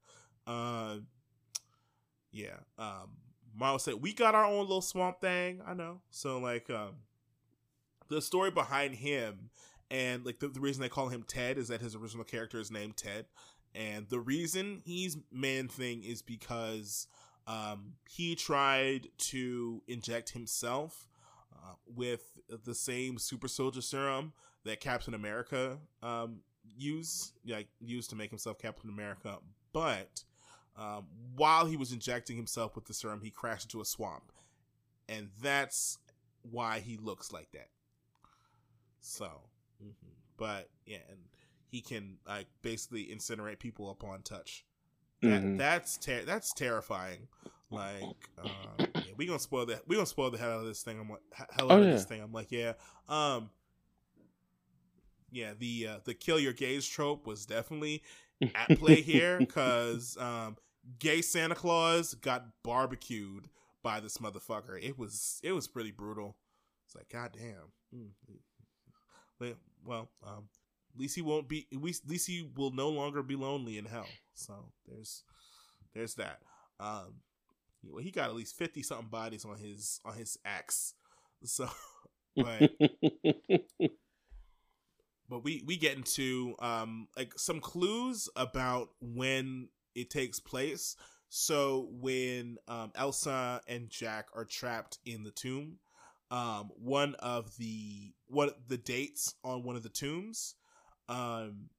[0.47, 0.97] Uh,
[2.33, 2.57] yeah.
[2.79, 3.11] Um,
[3.55, 5.61] Miles said we got our own little swamp thing.
[5.67, 6.01] I know.
[6.11, 6.97] So like um,
[8.09, 9.51] the story behind him
[9.91, 12.71] and like the, the reason they call him Ted is that his original character is
[12.71, 13.27] named Ted,
[13.75, 17.07] and the reason he's man thing is because
[17.49, 21.09] um, he tried to inject himself
[21.53, 24.35] uh, with the same super soldier serum
[24.65, 26.41] that Captain America um,
[26.77, 29.39] used, like used to make himself Captain America.
[29.73, 30.25] But
[30.77, 31.07] um,
[31.37, 34.31] while he was injecting himself with the serum, he crashed into a swamp,
[35.09, 35.99] and that's
[36.43, 37.71] why he looks like that.
[39.01, 39.31] So,
[39.83, 39.95] mhm.
[40.37, 41.19] but yeah, and
[41.71, 44.67] he can like basically incinerate people upon touch.
[45.23, 45.59] That, Mhm.
[45.59, 47.29] That's ter- that's terrifying.
[47.71, 48.03] Like,
[48.43, 48.49] uh,
[48.95, 49.87] yeah, we gonna spoil that.
[49.89, 50.99] We gonna spoil the hell out of this thing.
[51.01, 51.21] I'm like,
[51.51, 51.93] hell out Oh, of yeah.
[51.93, 52.21] this thing.
[52.23, 52.75] I'm like, yeah,
[53.09, 53.51] um,
[55.31, 55.53] yeah.
[55.59, 58.03] The uh, the kill your gays trope was definitely
[58.55, 60.57] at play here because um,
[60.99, 63.49] gay Santa Claus got barbecued
[63.83, 64.83] by this motherfucker.
[64.83, 66.37] It was it was pretty brutal.
[66.87, 67.73] It's like, goddamn.
[67.95, 68.09] Mm.
[69.41, 69.55] Well,
[69.85, 70.49] Well, um,
[70.95, 71.67] at least he won't be.
[71.73, 74.07] At least, at least he will no longer be lonely in hell.
[74.39, 75.23] So there's
[75.95, 76.41] there's that.
[76.81, 77.21] Um,
[77.85, 80.95] well, he got at least fifty something bodies on his on his axe.
[81.45, 81.69] So,
[82.37, 82.73] but
[85.29, 90.97] but we we get into um like some clues about when it takes place
[91.29, 95.79] so when um elsa and jack are trapped in the tomb
[96.31, 100.55] um one of the what the dates on one of the tombs.
[101.09, 101.71] Um,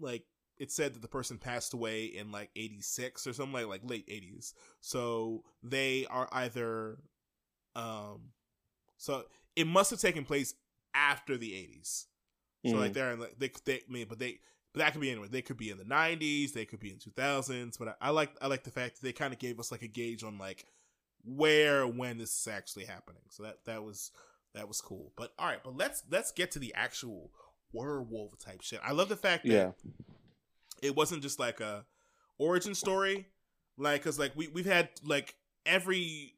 [0.00, 0.24] like
[0.62, 4.06] it said that the person passed away in like 86 or something like like late
[4.08, 6.98] 80s so they are either
[7.74, 8.30] um
[8.96, 9.24] so
[9.56, 10.54] it must have taken place
[10.94, 12.06] after the 80s
[12.66, 12.94] so like Mhm.
[12.94, 14.38] they're in like they they I mean but they
[14.72, 15.28] but that could be anywhere.
[15.28, 18.30] They could be in the 90s they could be in 2000s but I, I like
[18.40, 20.64] i like the fact that they kind of gave us like a gauge on like
[21.24, 23.22] where when this is actually happening.
[23.30, 24.10] So that that was
[24.54, 25.12] that was cool.
[25.16, 27.30] But all right but let's let's get to the actual
[27.72, 28.80] werewolf type shit.
[28.84, 29.70] I love the fact that yeah,
[30.82, 31.86] it wasn't just like a
[32.38, 33.28] origin story.
[33.78, 36.34] Like because like we, we've had like every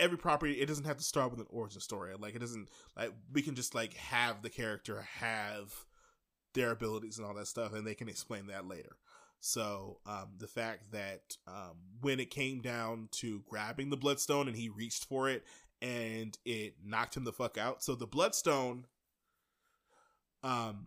[0.00, 2.12] every property it doesn't have to start with an origin story.
[2.18, 5.72] Like it doesn't like we can just like have the character have
[6.54, 8.96] their abilities and all that stuff and they can explain that later.
[9.40, 14.56] So um the fact that um when it came down to grabbing the bloodstone and
[14.56, 15.44] he reached for it
[15.80, 18.86] and it knocked him the fuck out so the bloodstone
[20.42, 20.86] um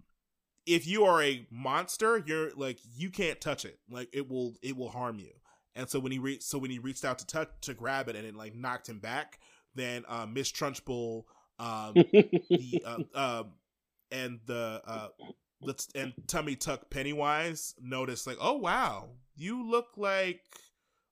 [0.68, 3.80] if you are a monster, you're like you can't touch it.
[3.90, 5.32] Like it will it will harm you.
[5.76, 8.16] And so when he re- so when he reached out to touch to grab it
[8.16, 9.40] and it like knocked him back,
[9.74, 11.24] then uh, Miss Trunchbull,
[11.60, 13.52] um, the uh, um,
[14.12, 15.08] and the uh,
[15.62, 20.42] let's and Tummy Tuck Pennywise noticed like, oh wow, you look like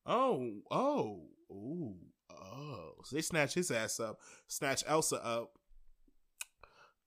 [0.05, 1.95] oh oh ooh
[2.29, 2.95] oh.
[3.03, 5.57] So they snatch his ass up, snatch Elsa up,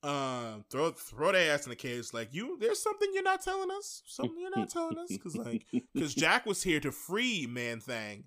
[0.01, 3.69] um throw throw their ass in the cage like you there's something you're not telling
[3.69, 5.09] us something you're not telling us.
[5.09, 8.23] Because like because jack was here to free man thing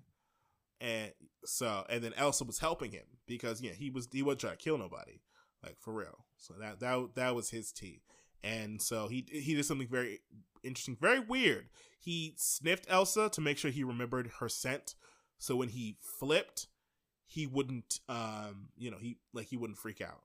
[0.79, 1.11] and
[1.45, 4.63] so and then elsa was helping him because yeah he was he wasn't trying to
[4.63, 5.19] kill nobody
[5.63, 6.25] like for real.
[6.37, 8.01] So that that that was his tea.
[8.43, 10.19] And so he he did something very
[10.63, 11.69] interesting very weird.
[11.99, 14.95] He sniffed elsa to make sure he remembered her scent.
[15.39, 16.67] So when he flipped
[17.25, 20.21] he wouldn't um you know he like he wouldn't freak out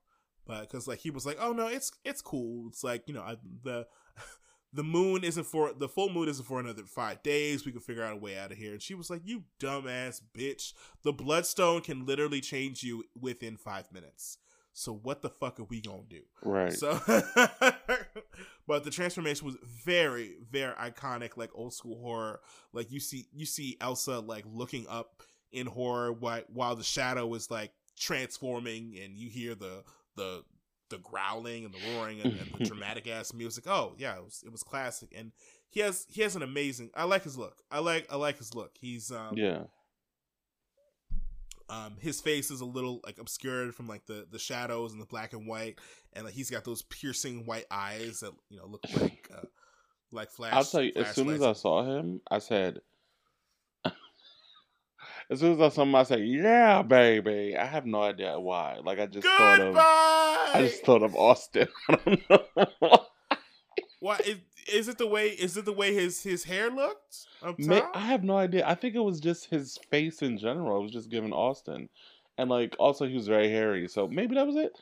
[0.49, 2.65] but because like he was like, oh no, it's it's cool.
[2.69, 3.85] It's like you know I, the
[4.73, 7.67] the moon isn't for the full moon isn't for another five days.
[7.67, 8.71] We can figure out a way out of here.
[8.71, 10.73] And she was like, you dumbass bitch.
[11.03, 14.39] The bloodstone can literally change you within five minutes.
[14.73, 16.21] So what the fuck are we gonna do?
[16.43, 16.73] right.
[16.73, 16.99] So,
[18.67, 22.39] but the transformation was very, very iconic, like old school horror.
[22.73, 25.21] Like you see, you see Elsa like looking up
[25.51, 29.83] in horror while while the shadow is like transforming, and you hear the
[30.19, 30.43] the
[30.89, 33.65] the growling and the roaring and, and the dramatic ass music.
[33.67, 35.31] Oh yeah, it was it was classic, and
[35.69, 36.89] he has he has an amazing.
[36.95, 37.57] I like his look.
[37.71, 38.71] I like I like his look.
[38.79, 39.63] He's um yeah,
[41.69, 45.05] um his face is a little like obscured from like the the shadows and the
[45.05, 45.79] black and white
[46.13, 49.45] and like he's got those piercing white eyes that you know look like uh,
[50.11, 50.91] like flash I'll tell you.
[50.95, 52.79] As soon as I saw him, I said.
[55.29, 58.79] As soon as I saw him, I said, "Yeah, baby." I have no idea why.
[58.83, 61.67] Like I just thought of, I just thought of Austin.
[61.89, 63.05] I don't know.
[63.99, 64.37] why is,
[64.71, 67.27] is it the way is it the way his his hair looked
[67.93, 68.67] I have no idea.
[68.67, 70.79] I think it was just his face in general.
[70.79, 71.89] It was just giving Austin,
[72.37, 74.77] and like also he was very hairy, so maybe that was it.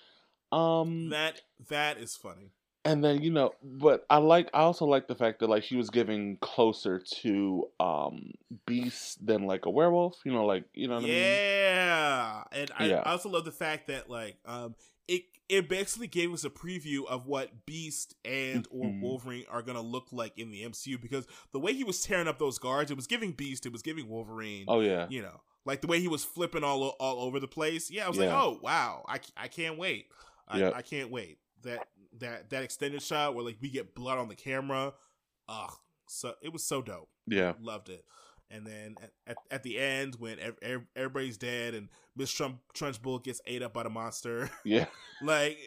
[0.52, 2.52] Um, that that is funny
[2.86, 4.50] and then you know, but I like.
[4.54, 8.32] I also like the fact that like she was giving closer to um
[8.66, 10.18] Beast than like a werewolf.
[10.24, 11.14] You know, like you know what I mean.
[11.18, 13.02] yeah and I, Yeah.
[13.06, 14.76] I also love the fact that like um
[15.08, 19.02] it it basically gave us a preview of what beast and or Mhm.
[19.02, 22.40] wolverine are gonna look like in the mcu because the way he was tearing up
[22.40, 25.82] those guards it was giving beast it was giving wolverine Oh yeah, you know like
[25.82, 28.60] the way he was flipping all all over the place yeah i was like oh
[28.62, 30.08] wow i, I can't wait
[30.48, 30.74] I, Yep.
[30.76, 31.88] I can't wait that
[32.20, 34.94] that that extended shot where like we get blood on the camera
[35.48, 35.74] ugh
[36.08, 38.06] so it was so dope yeah, loved it.
[38.50, 42.60] And then at, at, at the end, when ev- ev- everybody's dead and Miss Trump
[42.74, 44.86] Trunchbull gets ate up by the monster, yeah.
[45.22, 45.58] like,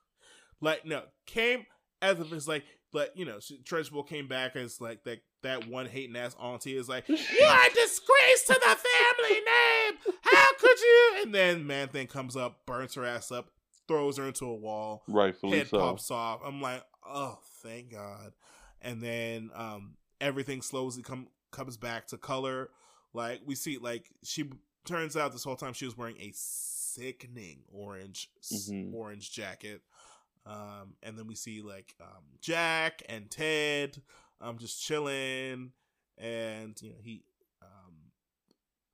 [0.60, 1.66] like no, came
[2.00, 2.64] as if it's like,
[2.94, 6.78] like you know, she, Trunchbull came back as like that that one hating ass auntie
[6.78, 10.14] is like, you are a disgrace to the family name.
[10.22, 11.14] How could you?
[11.22, 13.50] And then Man Thing comes up, burns her ass up,
[13.88, 15.78] throws her into a wall Rightfully head so.
[15.78, 16.40] pops off.
[16.44, 18.32] I'm like, oh, thank God.
[18.80, 22.70] And then um, everything slowly come comes back to color.
[23.12, 24.50] Like we see, like she
[24.84, 28.92] turns out this whole time she was wearing a sickening orange s- Mhm.
[28.94, 29.82] orange jacket.
[30.46, 34.02] Um, and then we see like um, Jack and Ted,
[34.42, 35.72] um, just chilling,
[36.18, 37.24] and you know he,
[37.62, 37.94] um,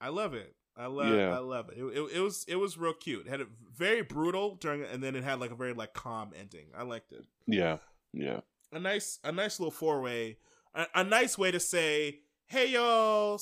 [0.00, 0.54] I love it.
[0.76, 1.34] I love, Yeah.
[1.34, 1.78] I love it.
[1.78, 2.10] It, it.
[2.16, 3.26] it was, it was real cute.
[3.26, 6.32] It had a very brutal during, and then it had like a very like calm
[6.38, 6.66] ending.
[6.76, 7.24] I liked it.
[7.46, 7.78] Yeah,
[8.12, 8.40] yeah,
[8.72, 10.38] A nice, a nice little four way,
[10.74, 13.38] a, a nice way to say, hey y'all,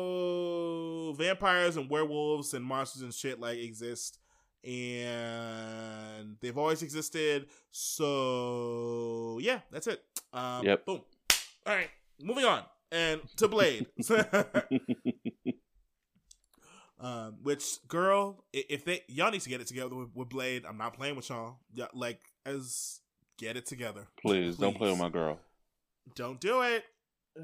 [0.00, 4.18] so vampires and werewolves and monsters and shit like exist,
[4.64, 7.46] and they've always existed.
[7.70, 10.02] So yeah, that's it.
[10.32, 10.86] Um, Yep.
[10.86, 11.00] Boom.
[11.66, 11.90] All right,
[12.22, 12.62] moving on
[12.92, 13.86] and to Blade.
[17.00, 20.76] um, which girl, if they y'all need to get it together with, with Blade, I'm
[20.76, 21.56] not playing with y'all.
[21.72, 23.00] Yeah, like as
[23.38, 24.06] get it together.
[24.20, 25.38] Please, don't play with my girl.
[26.14, 26.84] Don't do it.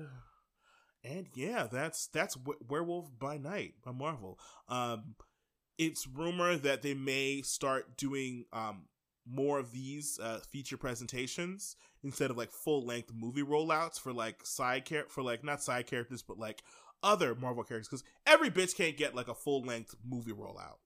[1.05, 2.37] And yeah, that's that's
[2.69, 4.41] Werewolf by Night by Marvel.
[4.69, 5.15] Um,
[5.78, 8.87] it's rumor that they may start doing um
[9.24, 14.45] more of these uh, feature presentations instead of like full length movie rollouts for like
[14.45, 16.62] side char- for like not side characters but like
[17.02, 20.78] other Marvel characters because every bitch can't get like a full length movie rollout,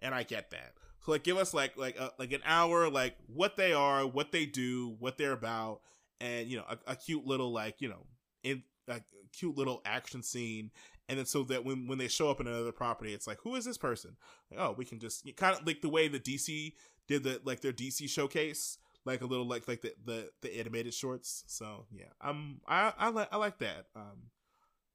[0.00, 0.74] and I get that.
[1.04, 4.32] So like, give us like like a, like an hour, like what they are, what
[4.32, 5.80] they do, what they're about,
[6.20, 8.06] and you know a, a cute little like you know
[8.42, 9.00] in a
[9.32, 10.70] cute little action scene.
[11.08, 13.56] And then so that when when they show up in another property it's like who
[13.56, 14.16] is this person?
[14.50, 16.72] Like, oh we can just kind of like the way the dc
[17.08, 20.94] did the like their dc showcase like a little like like the the, the animated
[20.94, 21.44] shorts.
[21.48, 23.86] So yeah i'm i i like i like that.
[23.96, 24.30] Um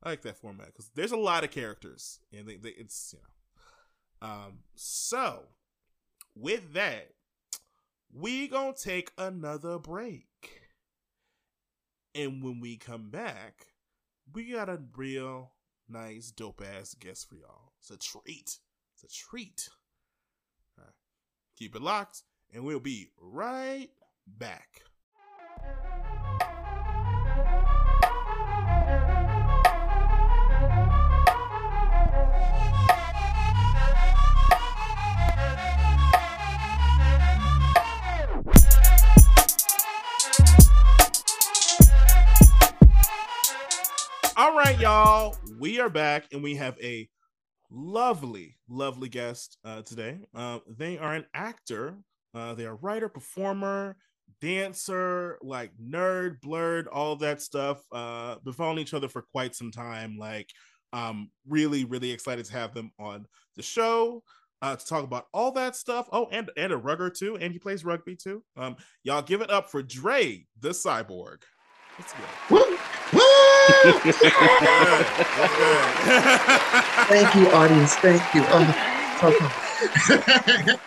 [0.03, 3.19] i like that format because there's a lot of characters and they, they, it's you
[3.19, 5.43] know um so
[6.35, 7.09] with that
[8.13, 10.27] we gonna take another break
[12.17, 13.67] and when we come back,
[14.33, 15.51] we got a real
[15.87, 17.73] nice, dope ass guest for y'all.
[17.79, 18.57] It's a treat.
[18.95, 19.69] It's a treat.
[21.55, 23.89] Keep it locked, and we'll be right
[24.27, 24.81] back.
[44.67, 45.37] Right, y'all.
[45.57, 47.07] We are back, and we have a
[47.71, 50.19] lovely, lovely guest uh, today.
[50.35, 51.95] Uh, they are an actor.
[52.33, 53.95] Uh, they are writer, performer,
[54.41, 57.81] dancer, like nerd, blurred, all that stuff.
[57.93, 60.17] Uh, been following each other for quite some time.
[60.17, 60.49] Like,
[60.91, 63.25] um, really, really excited to have them on
[63.55, 64.21] the show.
[64.61, 66.09] Uh, to talk about all that stuff.
[66.11, 68.43] Oh, and and a rugger too, and he plays rugby too.
[68.57, 71.43] Um, y'all give it up for Dre, Thee Cyborg.
[71.97, 72.19] Let's go.
[72.49, 72.76] Woo!
[73.67, 73.99] Woo!
[74.01, 74.21] Good,
[75.57, 75.85] good.
[77.07, 77.95] Thank you, audience.
[77.95, 78.43] Thank you.
[78.47, 79.49] Oh, so cool.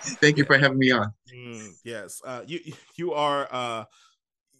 [0.20, 1.12] Thank you for having me on.
[1.35, 2.61] Mm, yes, uh, you
[2.97, 3.85] you are uh,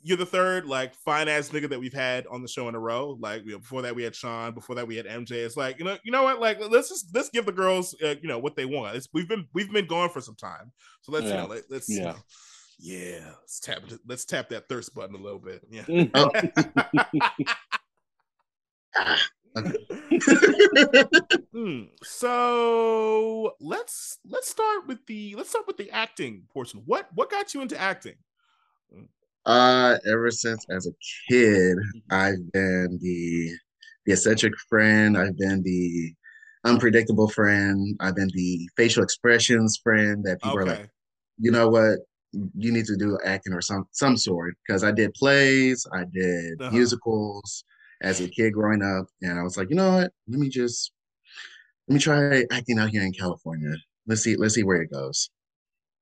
[0.03, 2.79] you're the third like fine ass nigga that we've had on the show in a
[2.79, 3.17] row.
[3.19, 5.33] Like you know, before that we had Sean, before that we had MJ.
[5.33, 6.41] It's like you know you know what?
[6.41, 8.97] Like let's just let's give the girls uh, you know what they want.
[8.97, 10.73] It's, we've been we've been going for some time,
[11.03, 11.41] so let's you Yeah.
[11.43, 12.13] know let, let's you Yeah.
[12.13, 12.17] know,
[12.79, 15.63] yeah let's tap let's tap that thirst button a little bit.
[15.71, 15.85] Yeah.
[16.15, 16.31] Oh.
[21.53, 26.83] Hmm, So let's let's start with the let's start with the acting portion.
[26.87, 28.17] What what got you into acting?
[29.47, 30.93] uh, ever since as a
[31.29, 31.77] kid,
[32.11, 33.57] I've been the
[34.07, 35.17] the eccentric friend.
[35.17, 36.15] I've been the
[36.65, 37.97] unpredictable friend.
[38.01, 40.81] I've been the facial expressions friend that people are like,
[41.39, 41.99] you know what?
[42.33, 46.61] You need to do acting or some some sort because I did plays, I did
[46.61, 46.71] Uh-huh.
[46.73, 47.65] musicals
[48.03, 50.13] as a kid growing up, and I was like, you know what?
[50.29, 50.93] Let me just
[51.89, 53.75] let me try acting out here in California.
[54.07, 55.31] Let's see, let's see where it goes.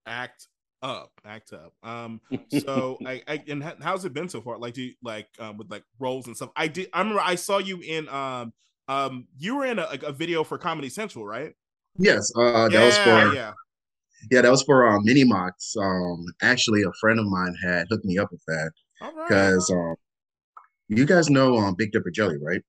[0.07, 0.49] act
[0.81, 4.83] up act up um so i i and how's it been so far like do
[4.83, 7.81] you like um with like roles and stuff i did i remember i saw you
[7.81, 8.53] in um
[8.87, 11.55] um you were in a, a video for comedy central right
[11.99, 13.53] Yes, uh, that was for yeah
[14.31, 15.75] yeah, that was for um, mini mocks.
[15.77, 19.71] Um, actually, a friend of mine had hooked me up with that all right because
[19.71, 19.97] um,
[20.89, 22.63] you guys know um Big Dipper Jelly, right?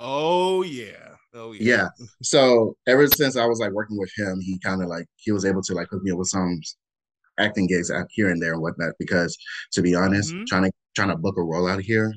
[0.00, 1.88] oh yeah oh yeah Yeah.
[2.22, 5.44] So ever since I was like working with him, he kind of like he was
[5.44, 6.60] able to like hook me up with some
[7.38, 8.94] acting gigs out here and there and whatnot.
[8.98, 9.36] Because
[9.72, 10.46] to be honest, Mhm.
[10.46, 12.12] trying to trying to book a role out here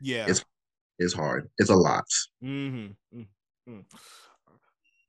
[0.00, 0.44] yeah It's-
[1.00, 1.48] is hard.
[1.58, 2.04] It's a lot.
[2.42, 3.20] Mm-hmm.
[3.68, 3.84] mm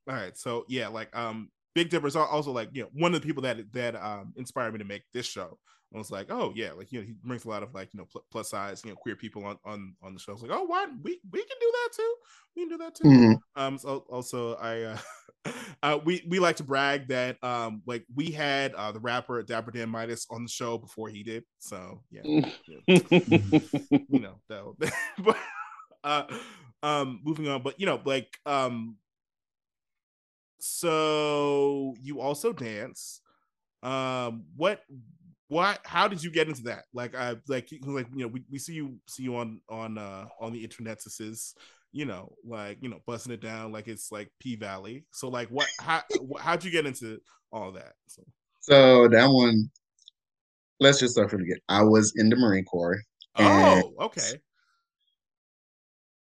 [0.08, 0.36] All right.
[0.36, 3.42] So yeah, like um Big Dipper's al- also like, you know, one of the people
[3.44, 5.58] that that um inspired me to make this show.
[5.94, 7.98] I was like, oh yeah, like you know, he brings a lot of like, you
[7.98, 10.32] know, pl- plus size, you know, queer people on on on the show.
[10.32, 12.14] I was like, oh, why we we can do that too.
[12.54, 13.04] We can do that too.
[13.04, 13.40] Mhm.
[13.56, 13.78] Um.
[13.78, 14.98] So also, I uh,
[15.82, 19.72] uh, we we like to brag that um like we had uh the rapper Dapper
[19.72, 21.44] Dan Midas on the show before he did.
[21.58, 24.92] So yeah, you know that.
[25.24, 25.36] but
[26.04, 26.24] uh,
[26.82, 27.62] um, moving on.
[27.62, 28.96] But you know, like um,
[30.58, 33.20] so you also dance.
[33.82, 34.82] Um, what
[35.50, 38.56] what how did you get into that like i like like you know we, we
[38.56, 41.56] see you see you on on uh on the internet this is
[41.90, 45.48] you know like you know busting it down like it's like p valley so like
[45.48, 46.00] what how
[46.38, 47.18] how'd you get into
[47.52, 48.22] all that so,
[48.60, 49.68] so that one
[50.78, 53.02] let's just start from the beginning i was in the marine corps
[53.36, 54.38] oh okay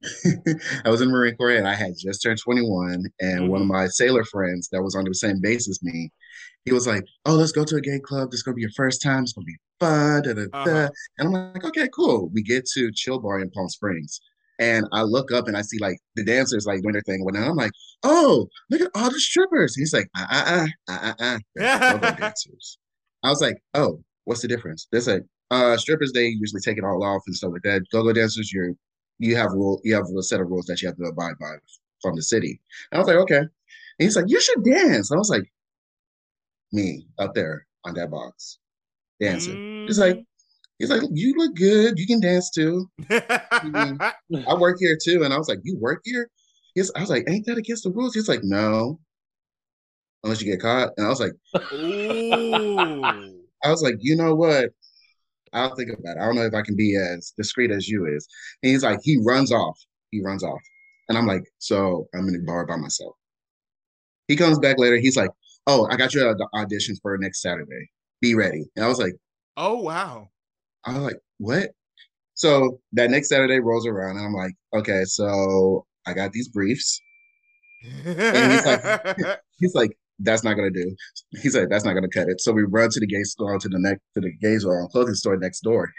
[0.84, 3.04] I was in the Marine Corps and I had just turned 21.
[3.20, 3.48] And mm-hmm.
[3.48, 3.72] one of mm-hmm.
[3.74, 6.12] my sailor friends that was on the same base as me,
[6.64, 8.30] he was like, Oh, let's go to a gay club.
[8.30, 9.22] This is going to be your first time.
[9.22, 10.22] It's going to be fun.
[10.22, 10.64] Da, da, uh-huh.
[10.64, 10.88] da.
[11.18, 12.30] And I'm like, Okay, cool.
[12.32, 14.20] We get to Chill Bar in Palm Springs.
[14.60, 17.24] And I look up and I see like the dancers like doing their thing.
[17.26, 19.74] And I'm like, Oh, look at all the strippers.
[19.76, 22.10] he's like, Uh uh uh uh uh.
[22.12, 22.78] dancers.
[23.22, 24.86] I was like, Oh, what's the difference?
[24.90, 27.82] There's like, uh, strippers, they usually take it all off and stuff like that.
[27.92, 28.72] Go-go dancers, you're
[29.18, 31.54] you have rule you have a set of rules that you have to abide by
[32.02, 32.60] from the city.
[32.90, 33.38] And I was like, okay.
[33.38, 33.48] And
[33.98, 35.12] he's like, you should dance.
[35.12, 35.44] I was like,
[36.74, 38.58] me up there on that box
[39.20, 39.56] dancing.
[39.56, 39.86] Mm.
[39.86, 40.22] He's like,
[40.78, 41.98] he's like, you look good.
[41.98, 42.88] You can dance too.
[43.10, 45.22] I work here too.
[45.24, 46.28] And I was like, you work here?
[46.74, 46.90] Yes.
[46.96, 48.14] I was like, ain't that against the rules?
[48.14, 48.98] He's like, no.
[50.22, 50.90] Unless you get caught.
[50.96, 51.32] And I was like,
[53.62, 54.70] I was like, you know what?
[55.52, 56.20] I'll think about it.
[56.20, 58.26] I don't know if I can be as discreet as you is.
[58.62, 59.78] And he's like, he runs off.
[60.10, 60.60] He runs off.
[61.08, 63.14] And I'm like, so I'm in the bar by myself.
[64.26, 64.96] He comes back later.
[64.96, 65.30] He's like,
[65.66, 67.90] oh, I got you an audition for next Saturday.
[68.20, 68.64] Be ready.
[68.76, 69.14] And I was like,
[69.56, 70.28] oh, wow.
[70.84, 71.70] I was like, what?
[72.34, 77.00] So that next Saturday rolls around and I'm like, okay, so I got these briefs.
[78.04, 80.94] and he's like, he's like, that's not gonna do.
[81.42, 82.40] He said that's not gonna cut it.
[82.40, 85.14] So we run to the gay store to the next to the gay store clothing
[85.14, 85.92] store next door,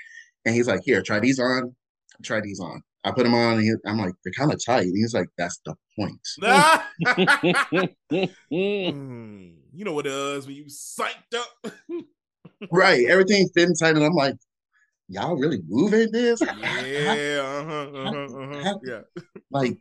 [0.46, 1.76] and he's like, "Here, try these on.
[2.24, 4.86] Try these on." I put them on, and he, I'm like, "They're kind of tight."
[4.86, 6.28] And he's like, "That's the point."
[8.50, 11.74] Hmm, you know what it is when you psyched up,
[12.72, 13.06] right?
[13.08, 14.36] Everything's fitting tight, and I'm like,
[15.08, 16.42] y'all really moving this?
[16.42, 18.80] Yeah, uh-huh, uh-huh, uh-huh.
[18.84, 19.02] yeah.
[19.52, 19.78] Like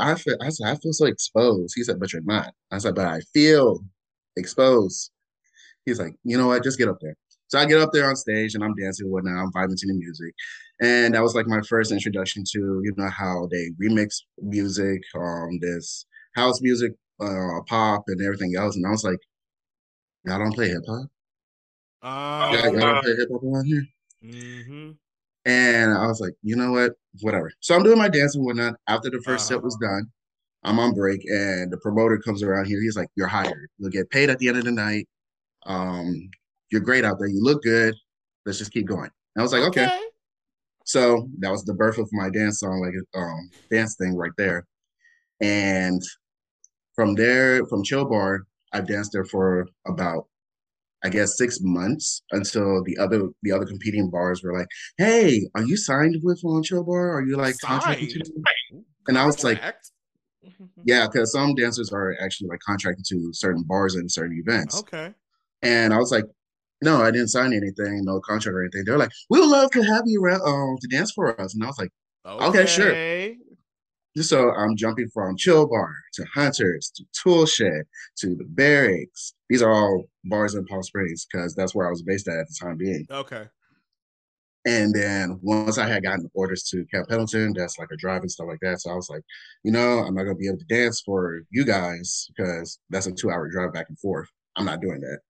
[0.00, 1.74] I feel, I said, I feel so exposed.
[1.76, 2.52] He said, but you're not.
[2.70, 3.80] I said, but I feel
[4.36, 5.10] exposed.
[5.84, 6.64] He's like, you know what?
[6.64, 7.16] Just get up there.
[7.48, 9.34] So I get up there on stage and I'm dancing and whatnot.
[9.34, 10.34] I'm vibing to the music,
[10.80, 15.58] and that was like my first introduction to you know how they remix music, um,
[15.60, 18.76] this house music, uh, pop, and everything else.
[18.76, 19.18] And I was like,
[20.24, 21.06] y'all don't play hip hop.
[22.02, 23.86] Uh, y'all, y'all don't play hip hop around here.
[24.24, 24.90] Mm-hmm.
[25.46, 26.92] And I was like, you know what?
[27.20, 27.50] Whatever.
[27.60, 28.74] So I'm doing my dance and whatnot.
[28.86, 29.38] After the 1st uh-huh.
[29.38, 30.10] set was done,
[30.64, 32.80] I'm on break, and the promoter comes around here.
[32.80, 33.68] He's like, "You're hired.
[33.78, 35.08] You'll get paid at the end of the night.
[35.64, 36.30] Um,
[36.70, 37.28] you're great out there.
[37.28, 37.94] You look good.
[38.44, 40.09] Let's just keep going." And I was like, "Okay." okay.
[40.90, 44.66] So that was the birth of my dance song, like um, dance thing right there.
[45.40, 46.02] And
[46.96, 48.40] from there, from Chill Bar,
[48.72, 50.26] I've danced there for about
[51.04, 54.66] I guess six months until the other the other competing bars were like,
[54.98, 57.10] "Hey, are you signed with on Chill Bar?
[57.16, 58.84] Are you like contracted to?" Them?
[59.06, 59.62] And I was like,
[60.84, 64.80] "Yeah," because some dancers are actually like contracted to certain bars and certain events.
[64.80, 65.14] Okay.
[65.62, 66.24] And I was like,
[66.82, 69.82] "No, I didn't sign anything, no contract or anything." They're like, "We would love to
[69.82, 71.90] have you around um, to dance for us," and I was like,
[72.26, 72.94] "Okay, okay sure."
[74.16, 77.84] So I'm jumping from Chill Bar to Hunters to Tool Shed
[78.18, 79.34] to the Barracks.
[79.48, 82.48] These are all bars in Palm Springs because that's where I was based at at
[82.48, 83.06] the time being.
[83.10, 83.46] Okay.
[84.66, 88.30] And then once I had gotten orders to Camp Pendleton, that's like a drive and
[88.30, 88.80] stuff like that.
[88.80, 89.22] So I was like,
[89.64, 93.12] you know, I'm not gonna be able to dance for you guys because that's a
[93.12, 94.28] two hour drive back and forth.
[94.56, 95.20] I'm not doing that.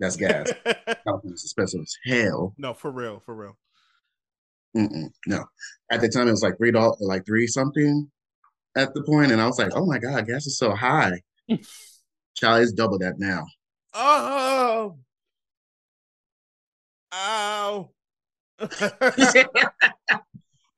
[0.00, 0.50] That's gas.
[1.04, 2.54] California's expensive as hell.
[2.58, 3.58] No, for real, for real.
[4.76, 5.44] Mm-mm, no.
[5.90, 8.10] At the time, it was like three dollars, like three something
[8.76, 11.20] at the point, and I was like, "Oh my god, gas is so high."
[12.36, 13.44] Child, it's double that now.
[13.92, 14.96] Oh,
[17.12, 17.90] ow!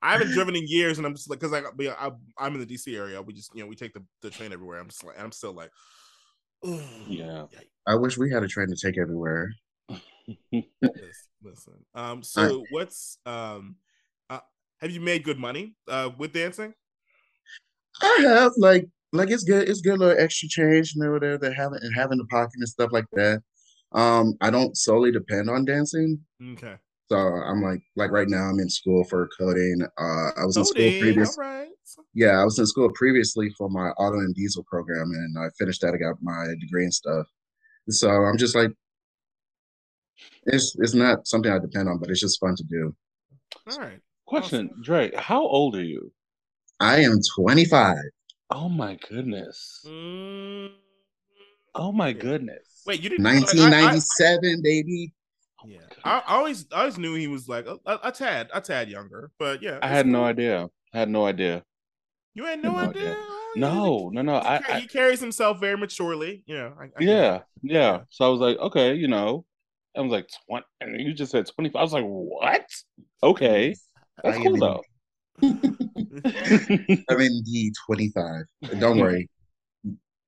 [0.03, 2.67] I haven't driven in years, and I'm just like, because I, I, I'm in the
[2.67, 3.23] DC area.
[3.23, 4.81] We just, you know, we take the, the train everywhere.
[4.81, 5.71] I'm just like, I'm still like,
[7.09, 7.47] yeah.
[7.87, 9.53] I wish we had a train to take everywhere.
[11.43, 13.77] listen, um, so I, what's um,
[14.31, 14.39] uh,
[14.81, 16.75] have you made good money uh with dancing?
[18.01, 19.69] I have like like it's good.
[19.69, 22.91] It's good little extra change and whatever they have and having the pocket and stuff
[22.93, 23.43] like that.
[23.93, 26.19] Um, I don't solely depend on dancing.
[26.53, 26.77] Okay.
[27.11, 29.83] So I'm like like right now I'm in school for coding.
[29.99, 31.37] Uh, I was coding, in school previous.
[31.37, 31.69] Right.
[32.15, 35.81] Yeah, I was in school previously for my auto and diesel program, and I finished
[35.83, 35.95] that.
[35.95, 37.27] I got my degree and stuff.
[37.89, 38.71] So I'm just like,
[40.45, 42.95] it's it's not something I depend on, but it's just fun to do.
[43.71, 43.99] All right.
[44.27, 44.83] Question, awesome.
[44.83, 46.13] Dre, how old are you?
[46.81, 47.97] I am 25.
[48.51, 49.85] Oh my goodness.
[49.87, 50.71] Mm.
[51.75, 52.83] Oh my goodness.
[52.87, 55.13] Wait, you didn't 1997, I, I, baby.
[55.65, 58.61] Yeah, I, I always I always knew he was like a, a, a tad a
[58.61, 60.69] tad younger, but yeah, I it's had no idea.
[60.93, 61.63] I had no idea.
[62.35, 63.03] You had no no idea.
[63.03, 63.17] idea.
[63.57, 64.41] No, no, no.
[64.41, 66.43] He, I, ca- I he carries himself very maturely.
[66.47, 66.75] You know.
[66.81, 67.09] I, I get it.
[67.09, 68.01] yeah, yeah.
[68.11, 69.45] So I was like, okay, you know,
[69.97, 70.67] I was like twenty.
[70.81, 71.81] And you just said twenty five.
[71.81, 72.67] I was like, what?
[73.23, 73.77] Okay,
[74.23, 74.83] that's I cool am though.
[77.11, 78.45] I'm in the 25.
[78.81, 79.29] Don't worry.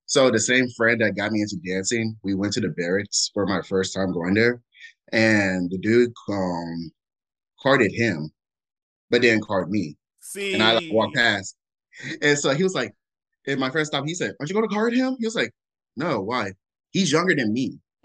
[0.07, 3.47] So the same friend that got me into dancing, we went to the barracks for
[3.47, 4.63] my first time going there,
[5.13, 6.91] and the dude um
[7.63, 8.31] carded him,
[9.11, 11.57] but didn't card me, See, and I like, walked past,
[12.23, 12.93] and so he was like,
[13.47, 15.53] "In my first stop, he said, aren't you going to card him?" He was like,
[15.97, 16.53] "No, why?
[16.91, 17.79] He's younger than me."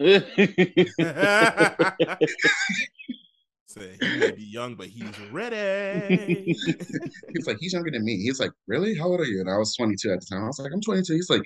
[3.66, 6.42] Say he may be young, but he's ready.
[6.46, 8.96] He was like, "He's younger than me." He's like, "Really?
[8.96, 10.42] How old are you?" And I was 22 at the time.
[10.42, 11.42] I was like, "I'm 22." He's like,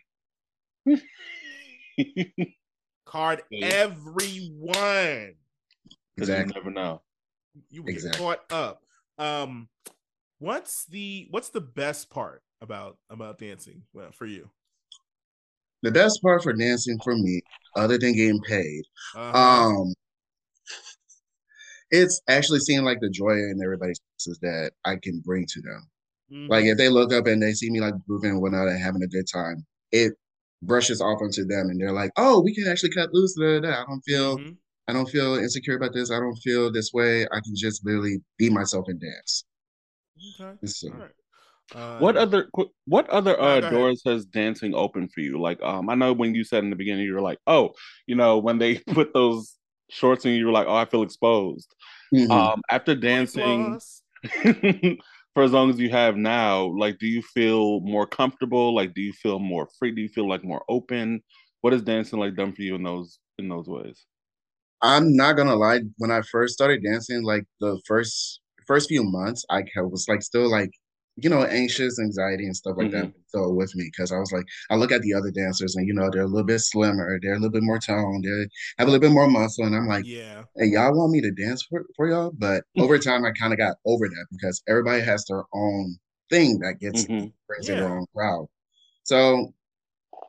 [3.05, 5.35] Card everyone.
[6.17, 7.03] Because you never know.
[7.71, 8.21] You will get Exactly.
[8.21, 8.83] caught up.
[9.19, 9.69] Um,
[10.45, 14.51] what's the what's the best part about about dancing well, for you?
[15.83, 17.43] The best part for dancing for me,
[17.77, 18.85] other than getting paid,
[19.15, 19.39] Uh-huh.
[19.39, 19.95] um,
[21.91, 25.91] it's actually seeing like the joy in everybody's faces that I can bring to them.
[26.31, 26.51] Mhm.
[26.51, 29.03] Like if they look up and they see me like grooving and whatnot and having
[29.03, 30.15] a good time, it
[30.63, 33.71] brushes off onto them and they're like, "Oh, we can actually cut loose." Da, da,
[33.71, 33.83] da.
[33.83, 34.57] I don't feel, Mhm.
[34.89, 36.11] I don't feel insecure about this.
[36.11, 37.25] I don't feel this way.
[37.25, 39.45] I can just literally be myself and dance.
[40.17, 40.59] Okay.
[40.65, 41.11] So, All right.
[41.75, 42.49] Uh, What other
[42.87, 45.41] what other uh, doors has dancing opened for you?
[45.41, 47.73] Like, um, I know when you said in the beginning, you were like, oh,
[48.07, 49.57] you know, when they put those
[49.91, 51.75] shorts in, you were like, oh, I feel exposed.
[52.13, 52.49] mhm.
[52.49, 53.81] Um, after dancing
[55.35, 58.75] for as long as you have now, like, do you feel more comfortable?
[58.75, 59.93] Like, do you feel more free?
[59.93, 61.23] Do you feel like more open?
[61.63, 64.07] What has dancing like done for you in those in those ways?
[64.83, 65.81] I'm not gonna lie.
[65.99, 70.51] When I first started dancing, like the first first few months, I was like still
[70.51, 70.71] like
[71.17, 73.09] you know anxious, anxiety, and stuff like that.
[73.29, 75.95] Still with me because I was like, I look at the other dancers, and you
[75.95, 78.47] know they're a little bit slimmer, they're a little bit more toned, they
[78.79, 80.45] have a little bit more muscle, and I'm like, yeah.
[80.57, 82.33] hey, y'all want me to dance for, for y'all?
[82.37, 85.97] But over time, I kind of got over that because everybody has their own
[86.31, 87.33] thing that gets Mhm.
[87.49, 87.83] brings in Yeah.
[87.83, 88.47] their own crowd.
[89.05, 89.55] So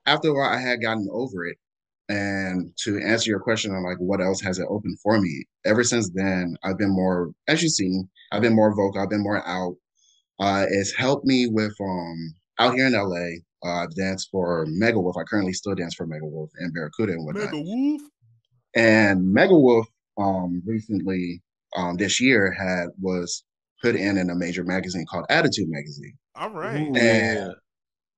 [0.05, 1.57] after a while, I had gotten over it.
[2.07, 5.83] And to answer your question on like what else has it opened for me, ever
[5.83, 8.01] since then, I've been more, as you see,
[8.31, 9.75] I've been more vocal, I've been more out.
[10.39, 13.39] Uh, it's helped me with um out here in LA.
[13.67, 15.17] Uh, I've danced for Megawoof.
[15.19, 17.53] I currently still dance for Megawoof and Barracuda and whatnot.
[17.53, 17.99] Megawoof.
[18.75, 19.85] And Megawoof
[20.17, 21.41] um recently
[21.75, 23.43] um this year had was
[23.81, 26.17] put in in a major magazine called Attitude Magazine.
[26.35, 26.81] All right.
[26.81, 27.55] Ooh, And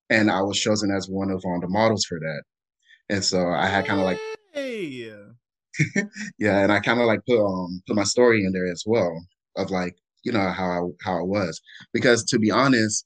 [0.09, 2.43] and I was chosen as one of um, the models for that.
[3.09, 4.19] And so I had kind of like
[4.53, 5.11] Hey.
[6.39, 9.15] yeah, and I kind of like put um put my story in there as well
[9.55, 11.61] of like you know how I how I was
[11.93, 13.05] because to be honest,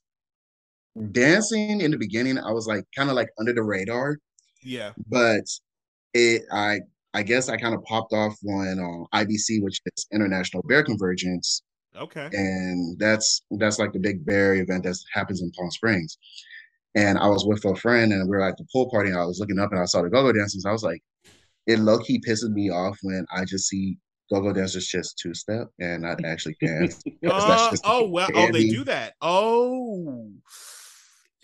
[1.12, 4.18] dancing in the beginning I was like kind of like under the radar,
[4.62, 4.92] Yeah.
[5.08, 5.44] but
[6.14, 6.80] it I
[7.14, 11.62] I guess I kind of popped off on um, IBC, which is International Bear Convergence,
[11.96, 12.28] Okay.
[12.32, 16.18] and that's that's like the big bear event that happens in Palm Springs.
[16.94, 19.10] And I was with a friend, and we were at the pool party.
[19.10, 20.66] And I was looking up, and I saw the go-go dancers.
[20.66, 21.02] I was like,
[21.66, 23.96] it low key pisses me off when I just see
[24.30, 27.00] go-go dancers just two step and not actually dance.
[27.24, 28.28] Uh, oh well.
[28.34, 29.14] Oh, they do that.
[29.22, 30.28] Oh.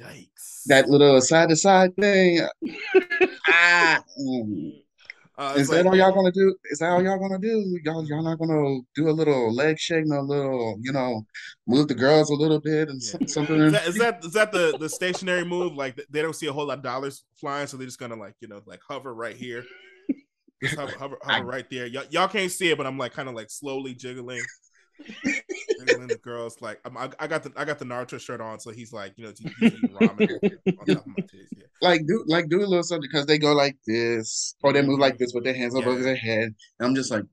[0.01, 0.65] Yikes.
[0.67, 2.47] That little side to side thing.
[3.49, 4.73] ah, mm.
[5.39, 6.53] Uh, Is that like- all y'all gonna do?
[6.73, 7.79] Is that all y'all gonna do?
[7.85, 11.25] Y'all, y'all not gonna do a little leg shake, a little, you know,
[11.69, 13.27] move the girls a little bit and Yeah.
[13.29, 13.61] something.
[13.63, 15.75] Is that, is that is that the the stationary move?
[15.75, 18.35] Like they don't see a whole lot of dollars flying, so they're just gonna like
[18.41, 19.65] you know like hover right here,
[20.61, 21.89] just hover hover, hover right there.
[21.95, 24.43] Y- y'all can't see it, but I'm like kind of like slowly jiggling,
[25.87, 26.57] jiggling the girls.
[26.61, 29.13] Like I'm, I, I got the I got the Naruto shirt on, so he's like
[29.17, 31.47] you know he's eating ramen on top of my titties.
[31.57, 31.65] Yeah.
[31.81, 34.99] Like do like do a little something because they go like this or they move
[34.99, 35.83] like this with their hands Yeah.
[35.83, 36.55] above their head.
[36.79, 37.25] And I'm just like,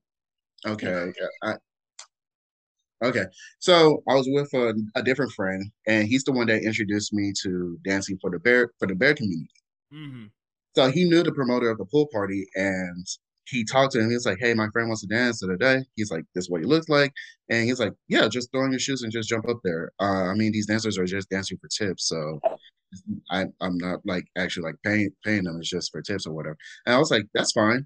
[0.67, 1.55] okay, okay, I,
[3.03, 3.25] okay.
[3.59, 7.33] So I was with a, a different friend, and he's the one that introduced me
[7.43, 9.49] to dancing for the bear for the bear community.
[9.91, 10.25] hmm
[10.75, 13.05] So he knew the promoter of the pool party, and
[13.47, 14.09] he talked to him.
[14.09, 16.61] He was like, "Hey, my friend wants to dance today." He's like, "This is what
[16.61, 17.13] he looks like,"
[17.49, 20.25] and he's like, "Yeah, just throw on your shoes and just jump up there." Uh,
[20.31, 22.41] I mean, these dancers are just dancing for tips, so
[23.31, 25.57] I, I'm not like actually like paying paying them.
[25.59, 26.57] It's just for tips or whatever.
[26.85, 27.85] And I was like, "That's fine."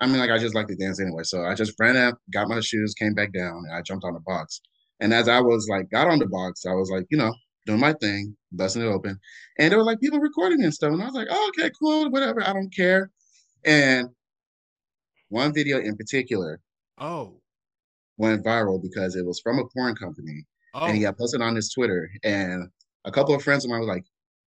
[0.00, 2.48] I mean, like I just like to dance anyway, so I just ran up, got
[2.48, 4.60] my shoes, came back down, and I jumped on the box.
[5.00, 7.32] And as I was like, got on the box, I was like, you know,
[7.66, 9.18] doing my thing, busting it open,
[9.58, 12.10] and there were like people recording and stuff, and I was like, oh, okay, cool,
[12.10, 13.10] whatever, I don't care.
[13.64, 14.08] And
[15.28, 16.60] one video in particular,
[17.02, 17.40] Oh.
[18.16, 20.44] Went viral because it was from a porn company.
[20.74, 20.86] Oh.
[20.86, 21.10] And he oh.
[21.10, 22.08] got posted on his Twitter.
[22.22, 22.68] And
[23.04, 24.04] a couple of friends of mine were like,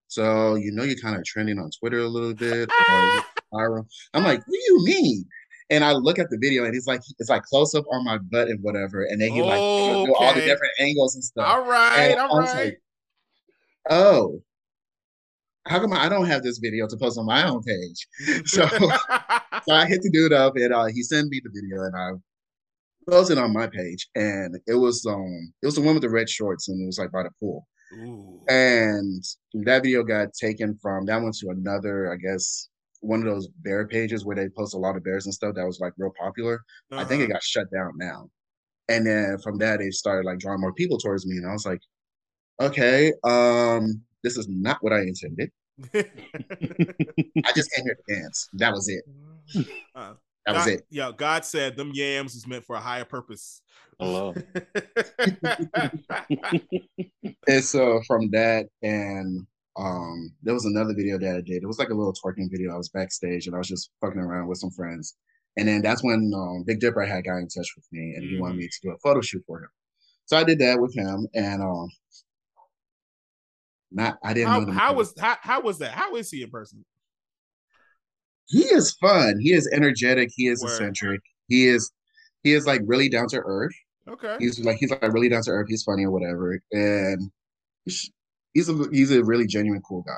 [0.08, 2.70] So you know you're kind of trending on Twitter a little bit
[3.54, 3.86] viral.
[4.14, 5.26] I'm like, what do you mean?
[5.72, 8.20] And I look at the video and he's like, it's like close up on my
[8.20, 9.04] butt and whatever.
[9.04, 11.48] And then he like do all the different angles and stuff.
[11.48, 12.66] all right, And was right.
[12.66, 12.82] like,
[13.90, 14.42] oh,
[15.68, 18.08] how come I don't have this video to post on my own page?
[18.46, 21.96] So, so I hit the dude up and uh, he sent me the video and
[21.96, 22.12] I
[23.10, 24.08] posted it on my page.
[24.14, 27.00] And it was um it was the one with the red shorts and it was
[27.00, 27.68] like by the pool.
[27.94, 28.42] Ooh.
[28.48, 29.24] And
[29.66, 32.70] that video got taken from that one to another, I guess,
[33.02, 35.66] one of those bear pages where they post a lot of bears and stuff that
[35.66, 36.62] was like real popular.
[36.92, 37.34] I think it Uh-huh.
[37.34, 38.30] got shut down now.
[38.90, 41.38] And then from that, it started like drawing more people towards me.
[41.38, 41.82] And I was like,
[42.62, 45.52] okay, um, this is not what I intended.
[45.94, 48.50] I just came here to dance.
[48.54, 49.04] That was it.
[49.96, 50.14] Uh,
[50.46, 50.86] That was God- it.
[50.90, 53.62] Yeah, God said them yams is meant for a higher purpose.
[54.00, 54.34] Hello.
[57.48, 59.46] And so from that, and
[59.78, 61.64] um, there was another video that I did.
[61.64, 62.74] It was like a little twerking video.
[62.74, 65.16] I was backstage and I was just fucking around with some friends.
[65.58, 68.40] And then that's when um, Big Dipper had got in touch with me and he
[68.40, 69.70] wanted me to do a photo shoot for him.
[70.26, 71.88] So I did that with him, and um,
[73.92, 75.92] not I didn't know how, them how was how, how was that?
[75.92, 76.84] How is he in person?
[78.48, 79.40] He is fun.
[79.40, 80.30] He is energetic.
[80.36, 80.72] He is Word.
[80.72, 81.22] eccentric.
[81.48, 81.92] He is
[82.44, 83.74] he is like really down to earth.
[84.08, 84.36] Okay.
[84.40, 85.68] He's like he's like really down to earth.
[85.68, 87.32] He's funny or whatever, and
[87.86, 90.14] he's a he's a really genuine cool guy.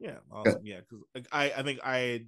[0.00, 0.60] Yeah, awesome.
[0.64, 2.24] Yeah, because I I think I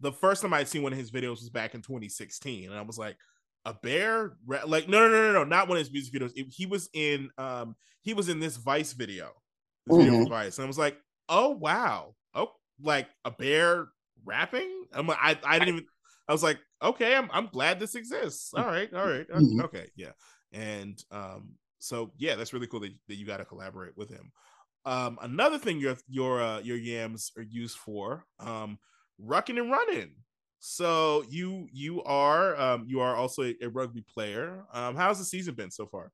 [0.00, 2.82] the first time I'd seen one of his videos was back in 2016, and I
[2.82, 3.16] was like,
[3.64, 4.34] a bear?
[4.46, 6.32] Like, no, no, no, no, no, not one of his music videos.
[6.36, 9.30] It- he was in um he was in this Vice video,
[9.86, 10.24] this video Mhm.
[10.24, 10.96] for Vice, and I was like,
[11.28, 13.88] oh wow, oh like a bear
[14.26, 14.86] rapping.
[14.92, 15.88] I'm like, I I didn't even.
[16.28, 18.52] I was like, okay, I'm I'm glad this exists.
[18.54, 19.60] All right, all right, okay, Mhm.
[19.60, 20.12] okay, yeah,
[20.52, 24.32] and um so yeah, that's really cool that, that you got to collaborate with him.
[24.84, 28.78] Um, another thing your your uh, your yams are used for, um,
[29.20, 30.16] rucking and running.
[30.60, 34.64] So you you are um you are also a, a rugby player.
[34.72, 36.12] Um, how's the season been so far?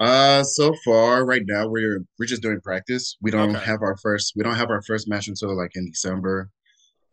[0.00, 3.16] Uh, so far right now we're we're just doing practice.
[3.20, 3.64] We don't Okay.
[3.64, 6.50] have our first we don't have our first match until like in December,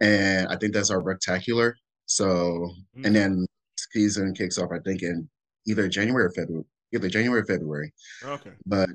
[0.02, 1.74] and I think that's our rectacular.
[2.06, 3.06] So Mm.
[3.06, 3.46] and then
[3.92, 5.30] season kicks off I think in
[5.68, 7.94] either January or February, either January or February.
[8.24, 8.90] Okay, But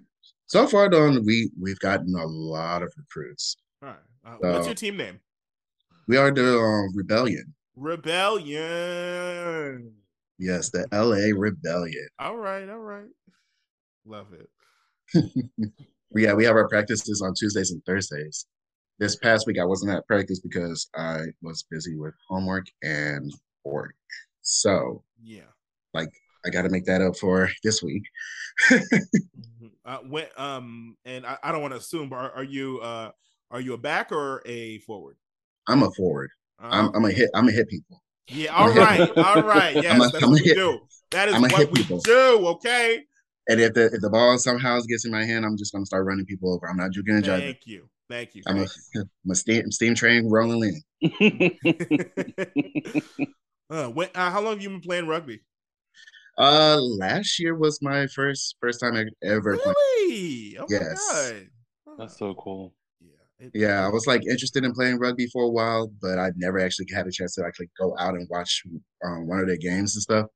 [0.47, 3.57] so far done we we've gotten a lot of recruits.
[3.83, 3.99] all right.
[4.25, 5.21] Uh, what's your team name?
[6.09, 7.55] We are the um, Rebellion.
[7.77, 9.93] Rebellion.
[10.39, 12.09] Yes, the LA Rebellion.
[12.19, 13.09] All right, all right.
[14.07, 14.49] Love it.
[16.17, 18.47] Yeah, we have our practices on Tuesdays and Thursdays.
[18.99, 23.33] This past week I wasn't at practice because I was busy with homework and
[23.65, 23.95] work.
[24.43, 25.51] So Yeah.
[25.95, 26.11] like
[26.47, 28.05] I gotta make that up for this week.
[28.71, 29.71] Mhm.
[29.85, 33.11] Uh, when um, and I, I don't want to assume, but are, are you uh,
[33.51, 35.17] are you a back or a forward?
[35.69, 36.31] I'm a forward.
[36.59, 38.03] I'm Um, I'm a hit I'm a hit people.
[38.29, 38.55] yeah.
[38.55, 39.75] I'm All right, all right.
[39.83, 40.81] Yes, I'm a- that's I'm what we hit- do.
[41.11, 41.99] That is I'm what we people.
[42.01, 42.47] do.
[42.49, 43.05] Okay.
[43.49, 46.07] And if the if the ball somehow gets in my hand, I'm just gonna start
[46.07, 46.69] running people over.
[46.69, 47.41] I'm not juking and jiving.
[47.41, 47.89] Thank you.
[48.09, 48.43] Thank you.
[48.47, 48.71] I'm a, Thank
[49.25, 51.59] I'm a steam, steam train rolling in.
[53.71, 55.41] uh, when, uh, how long have you been playing rugby?
[56.37, 59.75] Uh, last year was my first first time I ever playing.
[60.01, 60.59] Really?
[60.59, 60.83] Oh Yes.
[60.83, 61.47] my god.
[61.99, 62.75] That's so cool.
[63.01, 63.47] Yeah.
[63.47, 66.59] it- Yeah, I was like interested in playing rugby for a while, but I'd never
[66.59, 68.63] actually had a chance to actually go out and watch
[69.05, 70.27] um, one of their games and stuff.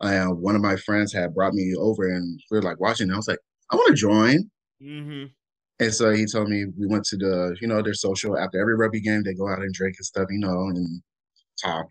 [0.00, 3.04] Uh, one of my friends had brought me over, and we were like watching.
[3.04, 3.38] And I was like,
[3.70, 4.50] I want to join.
[4.82, 5.30] Mhm.
[5.80, 8.76] And so he told me we went to the, you know, their social after every
[8.76, 9.22] rugby game.
[9.24, 11.02] They go out and drink and stuff, you know, and
[11.62, 11.86] talk.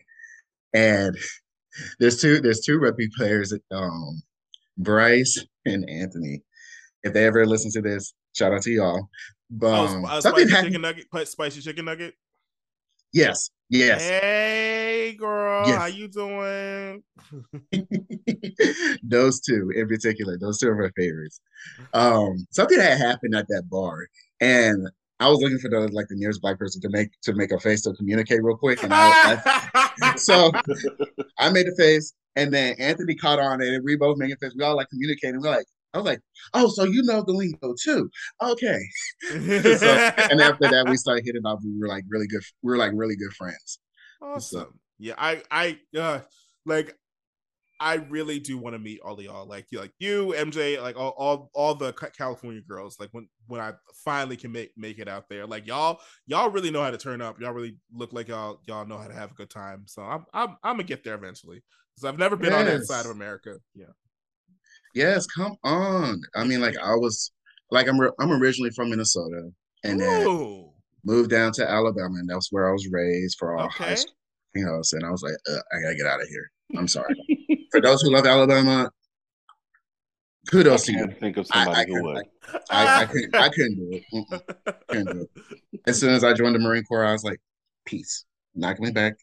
[0.74, 1.18] And
[2.00, 4.22] there's two, there's two rugby players, um,
[4.78, 6.42] Bryce and Anthony.
[7.04, 9.10] If they ever listen to this, shout out to y'all.
[9.52, 11.28] But Oh, um, sp- uh, spicy chicken nugget.
[11.28, 12.14] Spicy chicken nugget.
[13.12, 14.02] Yes, yes.
[14.08, 14.83] Hey,
[15.16, 15.78] girl, Yes.
[15.78, 17.04] how you doing?
[19.04, 21.40] those two in particular, those two are my favorites.
[21.94, 24.08] Um, something had happened at that bar,
[24.42, 27.52] and I was looking for the like the nearest black person to make to make
[27.52, 29.42] a face to communicate real quick, and I,
[30.02, 30.52] I so
[31.38, 34.54] I made a face, and then Anthony caught on and we both made a face.
[34.58, 35.40] We all like communicating.
[35.42, 36.20] We're like, I was like,
[36.54, 38.10] oh, so you know the lingo too?
[38.42, 38.80] Okay.
[39.30, 39.88] So,
[40.32, 41.60] and after that, we started hitting off.
[41.64, 42.42] We were like really good.
[42.62, 43.80] We were like really good friends.
[44.22, 44.80] awesome.
[45.00, 46.20] Yeah, I, I, uh,
[46.66, 46.96] like,
[47.80, 49.46] I really do want to meet all of y'all.
[49.46, 52.98] Like you, like you, MJ, like all, all, all the California girls.
[52.98, 53.74] Like when, when I
[54.06, 55.46] finally can make make it out there.
[55.46, 57.42] Like y'all, y'all really know how to turn up.
[57.42, 59.84] Y'all really look like y'all, y'all know how to have a good time.
[59.88, 61.62] So I'm, I'm, I'm gonna get there eventually.
[61.94, 62.60] Because I've never been yes.
[62.60, 63.56] on that side of America.
[63.76, 63.88] Yeah.
[64.96, 66.22] Yes, come on.
[66.36, 67.32] I mean, like I was,
[67.70, 69.52] like I'm, I'm originally from Minnesota,
[69.84, 70.70] and then
[71.04, 73.84] moved down to Alabama, and that's where I was raised for all okay.
[73.84, 74.14] high school.
[74.56, 76.52] You know, and I was like, I gotta get out of here.
[76.78, 77.16] I'm sorry.
[77.72, 78.92] For those who love Alabama,
[80.52, 81.08] kudos to you.
[81.20, 82.26] Think of somebody I, I who would.
[82.70, 83.36] I, I, couldn't.
[83.36, 84.04] I couldn't do it.
[84.14, 84.76] Mm-mm.
[84.88, 85.82] Couldn't do it.
[85.88, 87.40] As soon as I joined the Marine Corps, I was like,
[87.86, 88.26] peace.
[88.56, 89.16] Not coming back.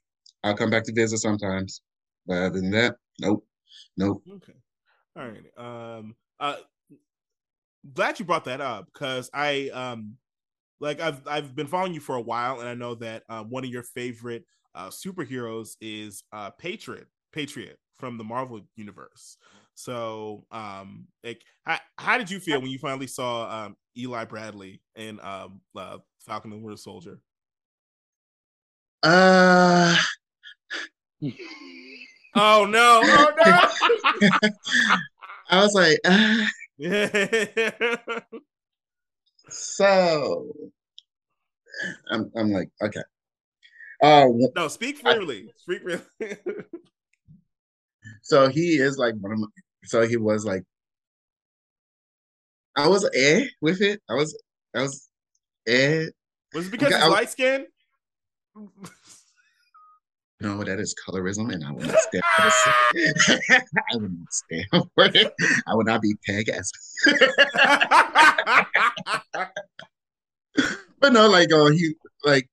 [0.43, 1.83] I'll come back to visit sometimes,
[2.27, 3.47] but other than that, nope,
[3.97, 4.23] nope.
[4.37, 4.55] Okay.
[5.17, 5.97] All right.
[5.99, 6.15] Um.
[6.39, 6.57] Uh.
[7.95, 10.17] Glad you brought that up because I um,
[10.81, 13.65] like I've I've been following you for a while, and I know that uh, one
[13.65, 14.45] of your favorite
[14.75, 19.37] uh, superheroes is uh, Patriot Patriot from the Marvel universe.
[19.75, 24.83] So, um, like, how, how did you feel when you finally saw um, Eli Bradley
[24.97, 27.21] in um, uh, Falcon and Winter Soldier?
[29.03, 29.97] Uh.
[32.35, 33.03] oh no!
[33.05, 34.31] Oh no!
[35.51, 36.47] I was like, uh...
[39.49, 40.47] so
[42.11, 43.01] I'm, I'm like, okay.
[44.03, 45.49] Uh, no, speak freely.
[45.49, 46.03] I, speak freely.
[48.23, 49.47] So he is like one of my,
[49.85, 50.63] so he was like
[52.77, 54.01] I was eh with it.
[54.09, 54.37] I was
[54.75, 55.09] I was
[55.67, 56.07] eh.
[56.55, 57.67] Was it because he's light skin?
[60.43, 62.43] No, that is colorism, and I will not stand for
[62.95, 63.39] this.
[63.51, 65.35] I will not stand for it.
[65.67, 66.73] I will not be peg as.
[70.99, 71.95] but no, like, oh, he
[72.25, 72.49] like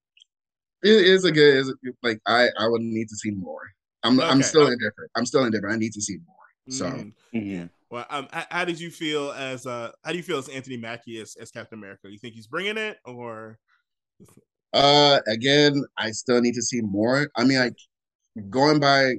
[0.88, 1.58] it is a good.
[1.58, 1.74] Is
[2.04, 3.62] like I I would need to see more.
[4.04, 4.28] I'm okay.
[4.28, 5.12] I'm still indifferent.
[5.16, 5.76] I'm still indifferent.
[5.76, 6.36] I need to see more.
[6.70, 7.38] So mm-hmm.
[7.38, 7.66] mm-hmm.
[7.90, 11.22] Well, um, how did you feel as uh, how do you feel as Anthony Mackie
[11.22, 12.10] as, as Captain America?
[12.12, 13.60] You think he's bringing it, or?
[14.74, 17.30] Uh, again, I still need to see more.
[17.38, 17.78] I mean, like
[18.50, 19.14] going by,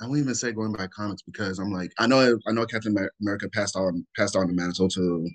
[0.00, 2.94] I won't even say going by comics because I'm like, I know, I know Captain
[3.22, 5.28] America passed on passed on the mantle to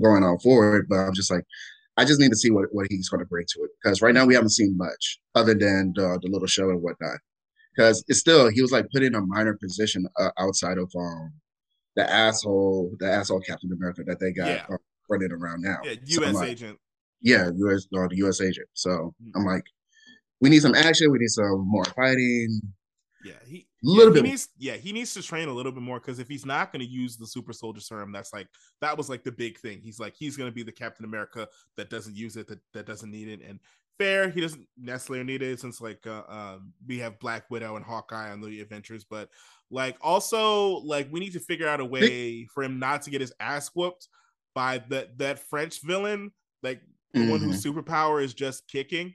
[0.00, 1.44] going on forward, but I'm just like,
[1.98, 4.14] I just need to see what, what he's going to bring to it because right
[4.14, 7.18] now we haven't seen much other than the, the little show and whatnot.
[7.74, 11.32] Because it's still he was like put in a minor position uh, outside of um
[11.96, 14.64] the asshole the asshole Captain America that they got yeah.
[14.70, 14.76] uh,
[15.10, 15.78] running around now.
[15.84, 16.32] Yeah, U.S.
[16.32, 16.78] So like, agent.
[17.20, 17.86] Yeah, U.S.
[17.90, 18.40] No, the U.S.
[18.40, 18.68] agent.
[18.74, 19.30] So mm-hmm.
[19.36, 19.64] I'm like,
[20.40, 21.10] we need some action.
[21.10, 22.60] We need some more fighting.
[23.24, 24.24] Yeah, he a little yeah, bit.
[24.24, 26.72] He needs, yeah, he needs to train a little bit more because if he's not
[26.72, 28.48] going to use the super soldier serum, that's like
[28.80, 29.80] that was like the big thing.
[29.80, 31.46] He's like he's going to be the Captain America
[31.76, 33.40] that doesn't use it, that, that doesn't need it.
[33.46, 33.60] And
[33.98, 37.84] fair, he doesn't necessarily need it since like uh, um, we have Black Widow and
[37.84, 39.28] Hawkeye on the Avengers, but
[39.70, 43.20] like also like we need to figure out a way for him not to get
[43.20, 44.08] his ass whooped
[44.54, 46.32] by that that French villain,
[46.62, 46.80] like
[47.12, 47.30] the mm-hmm.
[47.30, 47.78] one whose mm-hmm.
[47.78, 49.14] superpower is just kicking.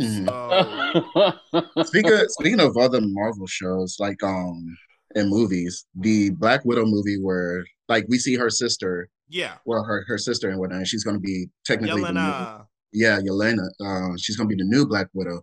[0.00, 1.82] Mm-hmm.
[1.82, 4.76] speaking of, speaking of other Marvel shows, like um
[5.14, 10.04] in movies, the Black Widow movie where like we see her sister, yeah, well her
[10.06, 12.58] her sister and whatnot, and she's going to be technically, Yelena.
[12.58, 13.66] New, yeah, Yelena.
[13.84, 15.42] Uh, she's going to be the new Black Widow.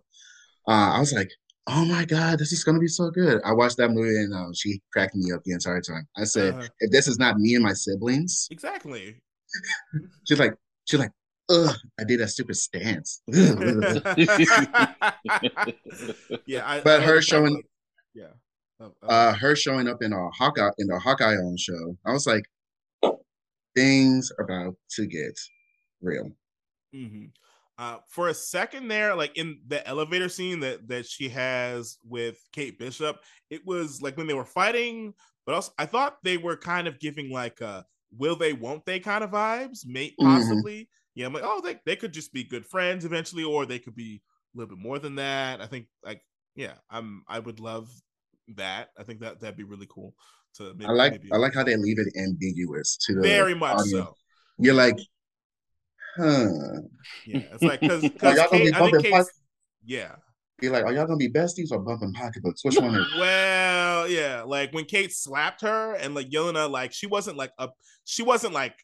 [0.68, 1.30] Uh, I was like,
[1.68, 3.40] oh my god, this is going to be so good.
[3.44, 6.06] I watched that movie and uh, she cracked me up the entire time.
[6.16, 9.20] I said, uh, if this is not me and my siblings, exactly.
[10.28, 10.54] she's like,
[10.86, 11.12] she's like,
[11.48, 13.22] Ugh, I did that stupid stance.
[16.46, 17.62] yeah, I, but I her showing,
[18.14, 18.30] yeah,
[18.80, 21.96] uh, uh, uh, her showing up in a Hawkeye in the Hawkeye on show.
[22.04, 22.44] I was like,
[23.76, 25.38] things about to get
[26.02, 26.30] real.
[26.94, 27.26] Mm-hmm.
[27.78, 32.38] Uh, for a second there, like in the elevator scene that that she has with
[32.52, 33.18] Kate Bishop,
[33.50, 35.14] it was like when they were fighting,
[35.44, 37.84] but also I thought they were kind of giving like a
[38.16, 40.26] will they, won't they kind of vibes, may mm-hmm.
[40.26, 40.74] possibly.
[40.74, 43.78] Mm-hmm yeah, I'm like, oh, they, they could just be good friends eventually, or they
[43.78, 44.22] could be
[44.54, 45.62] a little bit more than that.
[45.62, 46.22] I think like
[46.54, 47.88] yeah, I'm I would love
[48.56, 48.90] that.
[48.98, 50.14] I think that that'd be really cool.
[50.56, 53.54] To maybe, I like maybe I like how they leave it ambiguous to the very
[53.54, 53.90] much audience.
[53.90, 54.14] so.
[54.58, 54.98] You're like,
[56.18, 56.48] huh?
[57.26, 58.74] Yeah, it's like because because I think
[59.84, 60.16] yeah.
[60.58, 62.64] Be like, are y'all gonna be besties or bumping pocketbooks?
[62.64, 63.06] Which one is?
[63.18, 67.68] well, yeah, like when Kate slapped her and like Yelena, like she wasn't like a,
[68.04, 68.74] she wasn't like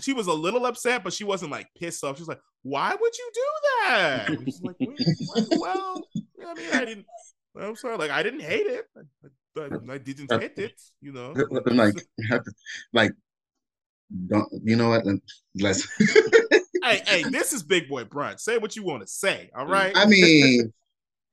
[0.00, 2.18] she was a little upset, but she wasn't like pissed off.
[2.18, 3.44] She's like, "Why would you do
[3.82, 4.28] that?"
[4.62, 6.02] like, "Well,
[6.46, 7.06] I mean, I didn't.
[7.58, 7.96] I'm sorry.
[7.96, 8.86] Like, I didn't hate it.
[8.96, 10.80] I, I, I didn't hate it.
[11.00, 11.34] You know,
[11.66, 11.94] like,
[12.92, 13.12] like,
[14.28, 15.04] don't you know what?
[15.60, 15.88] Let's.
[16.82, 18.40] hey, hey, this is Big Boy Brunch.
[18.40, 19.50] Say what you want to say.
[19.56, 19.92] All right.
[19.96, 20.72] I mean,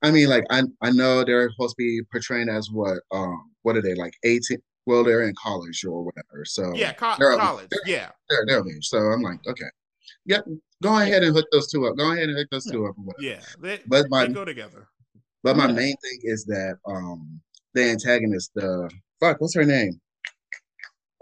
[0.01, 3.75] I mean, like I I know they're supposed to be portraying as what um what
[3.75, 4.61] are they like eighteen?
[4.85, 6.45] Well, they're in college or whatever.
[6.45, 7.67] So Yeah, co- they're, college.
[7.71, 8.11] They're, Yeah.
[8.29, 8.87] they're, they're of age.
[8.87, 9.65] So I'm like, okay,
[10.25, 10.41] yeah,
[10.83, 11.97] go ahead and hook those two up.
[11.97, 12.95] Go ahead and hook those two up.
[12.97, 13.23] Or whatever.
[13.23, 13.39] Yeah.
[13.59, 14.87] They, But my they go together.
[15.43, 15.71] but my Yeah.
[15.73, 17.41] main thing is that um
[17.73, 18.89] the antagonist, the
[19.19, 19.99] fuck, what's her name?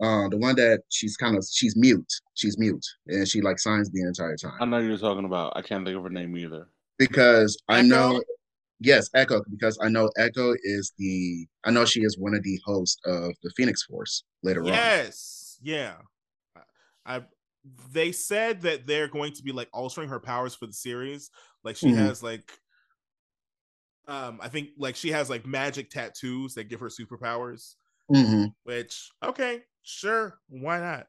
[0.02, 2.11] Uh, the one that she's kind of she's mute.
[2.34, 4.57] She's mute, and she like signs the entire time.
[4.60, 5.53] I know you're talking about.
[5.56, 6.68] I can't think of her name either.
[6.98, 8.22] because I know.
[8.84, 12.60] Yes, Echo, because I know Echo is the I know she is one of the
[12.65, 14.68] hosts of the Phoenix Force later on.
[14.68, 15.57] Yes.
[15.61, 15.95] Yeah.
[17.05, 17.23] I,
[17.91, 21.31] they said that they're going to be like altering her powers for the series.
[21.64, 21.95] Like she Mhm.
[21.95, 22.60] has like
[24.07, 27.76] um I think like she has like magic tattoos that give her superpowers,
[28.10, 31.07] hmm which okay, sure, why not?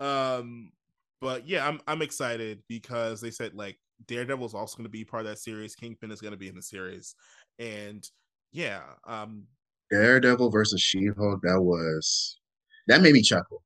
[0.00, 0.72] Um
[1.20, 5.22] but yeah, I'm I'm excited because they said like Daredevil's also going to be part
[5.24, 5.74] of that series.
[5.74, 7.14] Kingpin is going to be in the series.
[7.58, 8.06] And
[8.52, 9.44] yeah, um
[9.90, 11.40] Daredevil versus She-Hulk.
[11.42, 12.38] That was
[12.86, 13.62] that made me chuckle.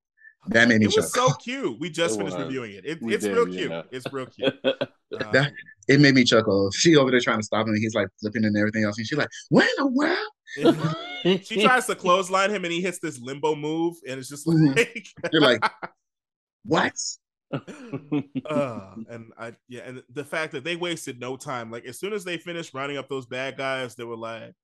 [0.48, 0.98] That made me chuckle.
[0.98, 1.28] it was chuckle.
[1.30, 1.80] so cute.
[1.80, 2.46] We just It finished was.
[2.46, 2.84] reviewing it.
[2.84, 3.70] it it's did, real cute.
[3.70, 3.82] yeah.
[3.90, 4.54] It's real cute.
[5.20, 5.52] Um, That-
[5.86, 6.70] it made me chuckle.
[6.72, 7.74] She over there trying to stop him.
[7.74, 11.62] and He's like flipping and everything else, and she's like, "What in the world?" she
[11.62, 14.76] tries to clothesline him and he hits this limbo move and it's just Mhm.
[14.76, 15.62] like You're like,
[16.64, 16.94] "What?"
[18.50, 22.12] Uh, and I yeah and the fact that they wasted no time like as soon
[22.12, 24.54] as they finished rounding up those bad guys they were like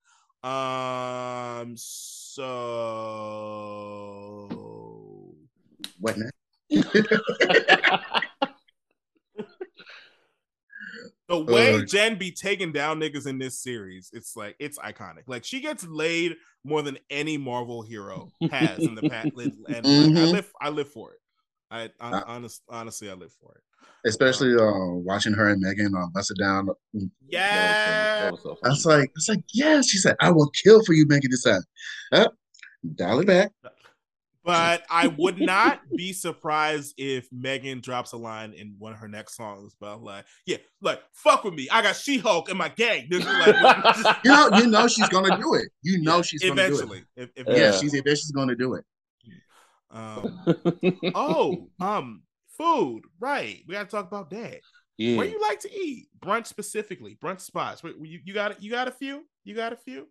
[0.43, 2.47] um so
[5.99, 6.31] What now?
[11.29, 15.25] the way Uh, Jen be taking down niggas in this series, it's like it's iconic.
[15.27, 20.17] Like she gets laid more than any Marvel hero has in the past, and like,
[20.17, 21.20] I live, I live for it.
[21.71, 23.63] I, I Uh, honest, honestly, I live for it.
[24.07, 26.69] Especially uh, watching her and Megan uh, bust it down.
[27.29, 29.89] Yeah, That was so I was like, I was like, yes.
[29.89, 31.63] She said, "I will kill for you, Megan." This time,
[32.13, 32.29] oh,
[32.95, 33.53] dial it back.
[34.43, 39.09] but I would not be surprised if Megan drops a line in one of her
[39.09, 39.75] next songs.
[39.79, 41.69] But I'm like, yeah, like fuck with me.
[41.71, 43.09] I got She Hulk in my gang.
[43.11, 43.27] nigga.
[43.27, 45.69] Like, You know, you know she's gonna do it.
[45.83, 46.67] You know Yeah, she's gonna do it.
[46.77, 47.05] eventually.
[47.17, 47.73] If, if Yeah, Yeah.
[47.73, 48.85] she's eventually gonna do it.
[49.91, 50.41] Um,
[51.15, 52.23] oh, um,
[52.57, 53.03] food.
[53.19, 53.63] Right.
[53.67, 54.61] We got to talk about that.
[54.99, 55.17] yeah.
[55.19, 56.09] Where you like to eat?
[56.21, 57.17] Brunch specifically.
[57.23, 57.83] Brunch spots.
[57.83, 59.25] Wait, you, you got you got a few?
[59.45, 60.09] You got a few?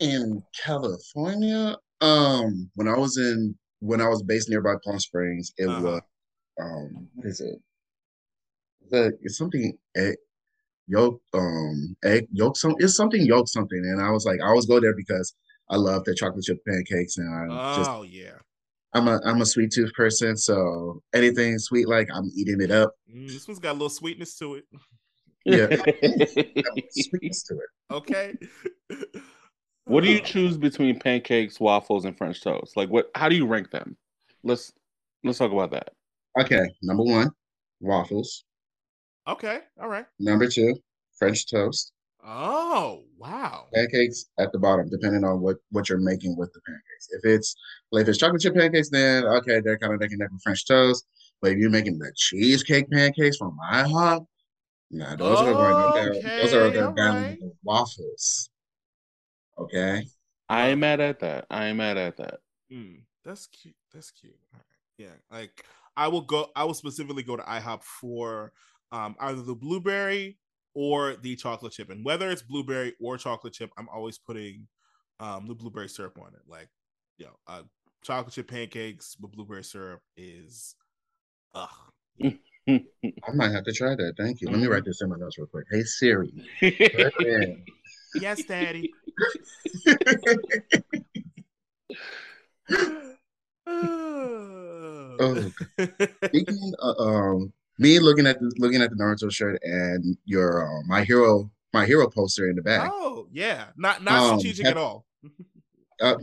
[0.00, 5.66] in California, um, when I was in when I was based nearby Palm Springs, it
[5.66, 5.82] Uh-huh.
[5.82, 6.00] was
[6.60, 7.60] um what is it?
[8.90, 10.16] The it's something egg
[10.88, 13.78] yolk um egg yolk some it's something yolk something.
[13.78, 15.34] And I was like, I always go there because
[15.70, 18.38] I love the chocolate chip pancakes and I just Oh yeah.
[18.96, 22.94] I'm a I'm a sweet tooth person, so anything sweet like I'm eating it up.
[23.14, 24.64] Mm, this one's got a little sweetness to it.
[25.44, 25.66] Yeah.
[26.90, 27.94] Sweetness to it.
[27.94, 28.34] Okay.
[29.84, 32.76] what do you choose between pancakes, waffles, and French toast?
[32.76, 33.10] Like, what?
[33.14, 33.96] How do you rank them?
[34.42, 34.72] Let's
[35.22, 35.90] let's talk about that.
[36.40, 37.30] Okay, number one,
[37.80, 38.44] waffles.
[39.28, 39.60] Okay.
[39.80, 40.06] All right.
[40.18, 40.74] Number two,
[41.18, 41.92] French toast.
[42.26, 43.66] Oh wow.
[43.72, 47.08] pancakes at the bottom, depending on what what you're making with the pancakes.
[47.12, 47.54] If it's
[47.92, 50.66] like if it's chocolate chip pancakes, then okay, they're kind of making that with French
[50.66, 51.06] toast.
[51.40, 54.26] But if you're making the cheesecake pancakes from IHOP,
[54.90, 56.14] nah, those are going up there.
[56.40, 57.30] Those are Okay, up there down alright.
[57.30, 58.50] with the waffles.
[59.58, 60.04] Okay,
[60.48, 61.46] I am mad at that.
[61.50, 62.40] I am mad at that.
[62.72, 63.74] Mm, that's cute.
[63.92, 64.38] That's cute.
[64.52, 64.64] All right.
[64.98, 65.36] Yeah.
[65.36, 65.64] Like
[65.96, 66.48] I will go.
[66.56, 68.52] I will specifically go to IHOP for
[68.92, 70.38] um either the blueberry
[70.76, 74.68] or the chocolate chip, and whether it's blueberry or chocolate chip, I'm always putting
[75.18, 76.42] um the blueberry syrup on it.
[76.46, 76.68] Like,
[77.16, 77.62] you know, uh,
[78.04, 80.76] chocolate chip pancakes with blueberry syrup is,
[81.54, 81.70] ugh.
[82.22, 84.14] I might have to try that.
[84.18, 84.48] Thank you.
[84.50, 85.66] Let me write this in my notes real quick.
[85.70, 86.30] Hey Siri.
[88.14, 88.94] Yes, Daddy.
[95.18, 95.50] Oh,
[96.26, 100.82] Speaking of, um, me looking at the, looking at the Naruto shirt and your uh,
[100.86, 102.90] my hero my hero poster in the back.
[102.92, 105.06] oh yeah, not not Um, strategic have- at all.
[105.98, 106.14] Uh,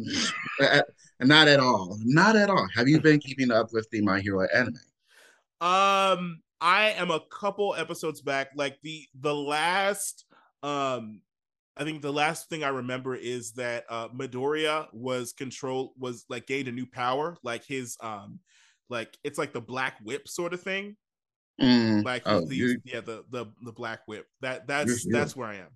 [1.21, 1.97] not at all.
[2.03, 2.67] Not at all.
[2.75, 4.75] Have you been keeping up with the My Hero anime?
[5.61, 8.49] Um, I am a couple episodes back.
[8.55, 10.25] Like the the last,
[10.61, 11.21] um,
[11.75, 16.45] I think the last thing I remember is that uh Midoriya was control was like
[16.45, 17.35] gained a new power.
[17.43, 18.39] Like his um,
[18.89, 20.95] like it's like the Black Whip sort of thing.
[21.61, 22.45] Mm, Like oh,
[22.83, 24.25] yeah, the the the Black Whip.
[24.41, 25.69] That that's that's where I am.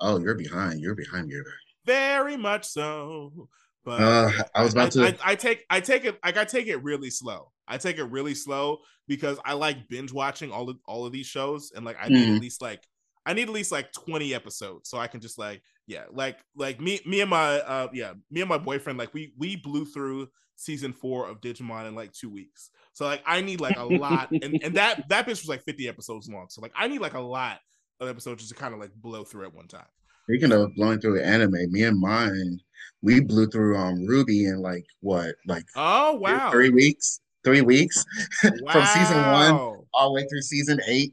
[0.00, 0.80] oh, you're behind.
[0.80, 1.30] You're behind.
[1.30, 1.44] You're
[1.84, 3.48] Very much so.
[3.84, 6.66] But Uh, I was about to- I, I take I take it like I take
[6.68, 7.50] it really slow.
[7.68, 8.78] I take it really slow
[9.08, 12.28] because I like binge watching all of all of these shows and like I need
[12.28, 12.36] Mhm.
[12.36, 12.82] at least like
[13.26, 16.80] I need at least like 20 episodes so I can just like yeah, like like
[16.80, 20.28] me me and my uh yeah, me and my boyfriend like we we blew through
[20.56, 22.70] season 4 of Digimon in like 2 weeks.
[22.92, 25.88] So like I need like a lot and and that that bitch was like 50
[25.88, 26.46] episodes long.
[26.48, 27.60] So like I need like a lot
[28.00, 29.86] of episodes just to kind of like blow through at one time.
[30.24, 32.60] Speaking of blowing through anime, me and mine,
[33.02, 38.04] we blew through um RWBY in like what, like oh wow, three weeks, three weeks
[38.44, 38.50] wow.
[38.72, 39.54] from season one
[39.92, 41.12] all the way through season eight.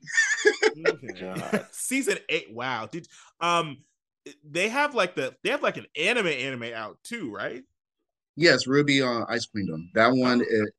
[1.72, 2.88] season eight, wow.
[2.92, 3.08] Did
[3.42, 3.78] um
[4.44, 7.64] they have like the they have like an anime anime out too, right?
[8.40, 9.92] Yes, RWBY on uh, Ice Queendom.
[9.96, 10.70] That one, it,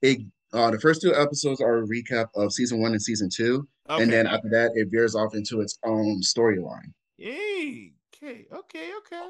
[0.00, 0.20] it
[0.54, 4.02] uh, the first two episodes are a recap of season one and season two, okay.
[4.02, 6.94] and then after that, it veers off into its own storyline.
[7.18, 7.92] Yay!
[8.16, 9.28] Okay, okay, okay.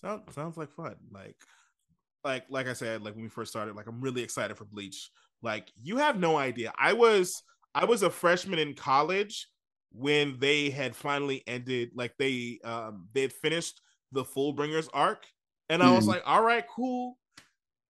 [0.00, 0.96] Sounds sounds like fun.
[1.12, 1.36] Like,
[2.24, 5.08] like, like I said, like when we first started, like I'm really excited for Bleach.
[5.40, 6.72] Like, you have no idea.
[6.76, 7.40] I was
[7.72, 9.46] I was a freshman in college
[9.92, 11.90] when they had finally ended.
[11.94, 15.24] Like they um they had finished the Fullbringers arc,
[15.68, 16.08] and I was mm.
[16.08, 17.16] like, all right, cool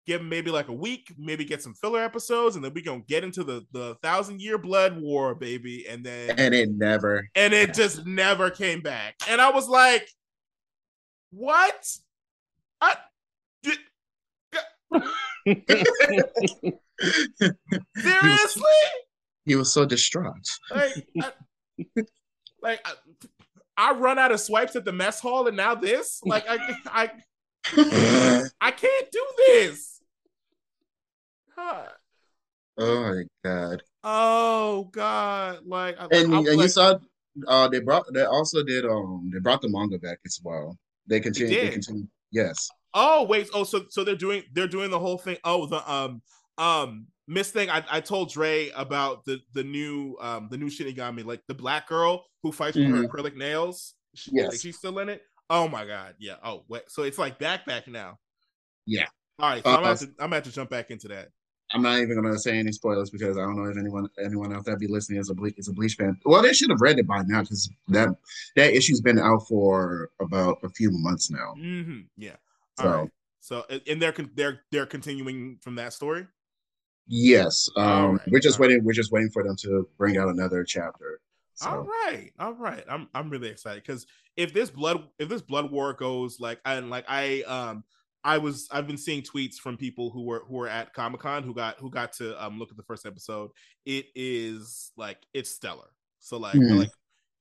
[0.05, 3.23] give maybe like a week, maybe get some filler episodes, and then we gonna get
[3.23, 5.87] into the the thousand year blood war, baby.
[5.87, 9.15] And then and it never and it just never came back.
[9.27, 10.07] And I was like,
[11.31, 11.87] what?
[12.81, 12.95] I
[13.63, 13.77] did,
[17.97, 18.63] seriously?
[19.45, 20.47] He was, so distraught.
[20.69, 21.31] Like, I,
[22.61, 22.93] like I,
[23.77, 26.21] I run out of swipes at the mess hall, and now this.
[26.23, 27.11] Like I, I
[28.61, 29.90] I can't do this.
[31.55, 31.89] God.
[32.77, 33.83] Oh my god.
[34.03, 35.59] Oh god.
[35.65, 36.97] Like and, and like, you saw
[37.47, 40.77] uh they brought they also did um they brought the manga back as well.
[41.07, 42.69] They continue they, they continue yes.
[42.93, 45.37] Oh wait, oh so so they're doing they're doing the whole thing.
[45.43, 46.21] Oh the um
[46.57, 51.23] um Miss thing I, I told Dre about the the new um the new Shinigami,
[51.23, 53.03] like the black girl who fights with mm-hmm.
[53.03, 53.93] her acrylic nails.
[54.15, 54.49] She, yes.
[54.49, 55.21] Like, she's still in it.
[55.49, 56.35] Oh my god, yeah.
[56.43, 56.83] Oh, wait.
[56.89, 58.17] So it's like back back now.
[58.85, 59.05] Yeah.
[59.39, 59.63] All right.
[59.63, 61.29] So uh, I'm gonna to, I'm gonna have to jump back into that.
[61.73, 64.65] I'm not even gonna say any spoilers because I don't know if anyone anyone out
[64.65, 66.17] there be listening is a bleach is a bleach fan.
[66.25, 68.09] Well, they should have read it by now because that
[68.55, 71.53] that issue's been out for about a few months now.
[71.57, 72.01] Mm-hmm.
[72.17, 72.35] Yeah.
[72.79, 72.87] So.
[72.87, 73.09] All right.
[73.39, 76.27] So and they're they're they're continuing from that story.
[77.07, 77.67] Yes.
[77.75, 78.21] Um, right.
[78.27, 78.77] we're just waiting.
[78.77, 78.85] Right.
[78.85, 81.19] We're just waiting for them to bring out another chapter.
[81.55, 81.69] So.
[81.69, 82.83] All right, all right.
[82.89, 86.89] I'm I'm really excited because if this blood if this blood war goes like and
[86.89, 87.83] like I um
[88.23, 91.43] I was I've been seeing tweets from people who were who were at Comic Con
[91.43, 93.51] who got who got to um look at the first episode.
[93.85, 95.89] It is like it's stellar.
[96.19, 96.79] So like mm.
[96.79, 96.91] like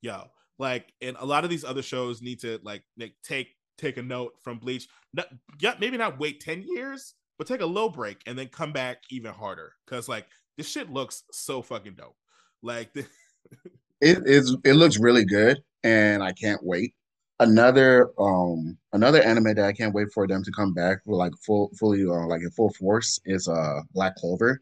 [0.01, 0.25] yo
[0.59, 3.49] like and a lot of these other shows need to like, like take
[3.79, 4.89] take a note from Bleach.
[5.13, 5.29] Not,
[5.61, 8.99] yeah, maybe not wait ten years, but take a low break and then come back
[9.11, 10.27] even harder because like
[10.57, 12.17] this shit looks so fucking dope.
[12.63, 12.93] Like.
[12.95, 13.07] The,
[14.01, 16.95] it is it looks really good and I can't wait.
[17.41, 21.33] Another um another anime that I can't wait for them to come back with like
[21.45, 24.61] full fully uh, like in full force is uh Black Clover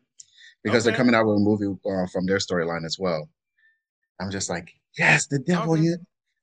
[0.62, 0.90] because okay.
[0.90, 3.28] they're coming out with a movie uh, from their storyline as well.
[4.20, 5.94] I'm just like, yes, the devil, okay.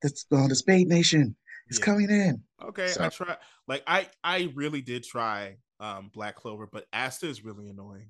[0.02, 1.36] the, uh, the Spade Nation
[1.70, 1.86] is yeah.
[1.86, 2.42] coming in.
[2.64, 3.06] Okay, so.
[3.06, 3.38] I try
[3.68, 8.10] like I I really did try um Black Clover, but Asta is really annoying.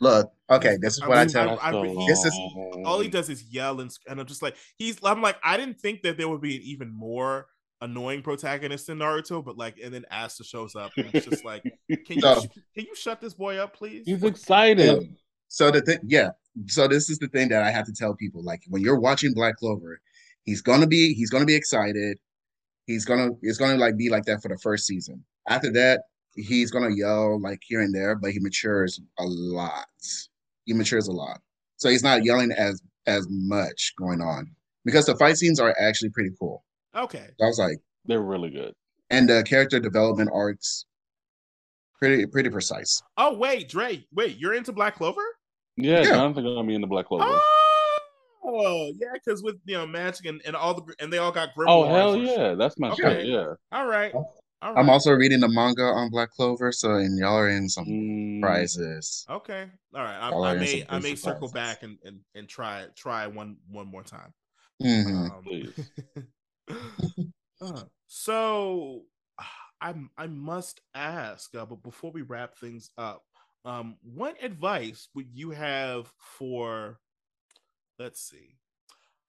[0.00, 1.58] Look, okay, this is what I, mean, I tell.
[1.60, 2.38] I, I, this is
[2.84, 4.98] all he does is yell and and I'm just like he's.
[5.02, 7.46] I'm like I didn't think that there would be an even more
[7.80, 11.62] annoying protagonist in Naruto, but like and then Asta shows up and it's just like,
[11.62, 14.04] can you so, can you shut this boy up, please?
[14.06, 15.16] He's excited.
[15.48, 16.30] So the thing, yeah.
[16.66, 19.32] So this is the thing that I have to tell people: like when you're watching
[19.32, 20.00] Black Clover,
[20.44, 22.18] he's gonna be he's gonna be excited.
[22.86, 25.24] He's gonna it's gonna like be like that for the first season.
[25.48, 26.02] After that,
[26.36, 29.86] he's gonna yell like here and there, but he matures a lot.
[30.64, 31.40] He matures a lot,
[31.76, 34.50] so he's not yelling as as much going on
[34.84, 36.64] because the fight scenes are actually pretty cool.
[36.94, 38.74] Okay, I was like, they're really good,
[39.10, 40.86] and the character development arcs
[41.98, 43.02] pretty pretty precise.
[43.16, 45.24] Oh wait, Dre, wait, you're into Black Clover?
[45.76, 46.10] Yeah, yeah.
[46.10, 47.40] Jonathan got me into Black Clover.
[48.48, 51.54] Oh yeah, because with you know magic and, and all the and they all got
[51.54, 51.66] Grimoire.
[51.68, 53.02] Oh hell yeah, that's my okay.
[53.02, 53.26] shit.
[53.26, 53.54] Yeah.
[53.72, 54.12] All right.
[54.62, 54.74] Right.
[54.76, 58.40] I'm also reading the manga on Black Clover, so and y'all are in some mm.
[58.40, 59.24] prizes.
[59.28, 60.18] Okay, all right.
[60.18, 64.02] I, I may I may circle back and, and and try try one one more
[64.02, 64.32] time.
[64.82, 65.28] Mm-hmm.
[66.68, 69.02] Um, uh, so
[69.80, 73.22] I I must ask, uh, but before we wrap things up,
[73.64, 76.98] um, what advice would you have for?
[77.98, 78.56] Let's see,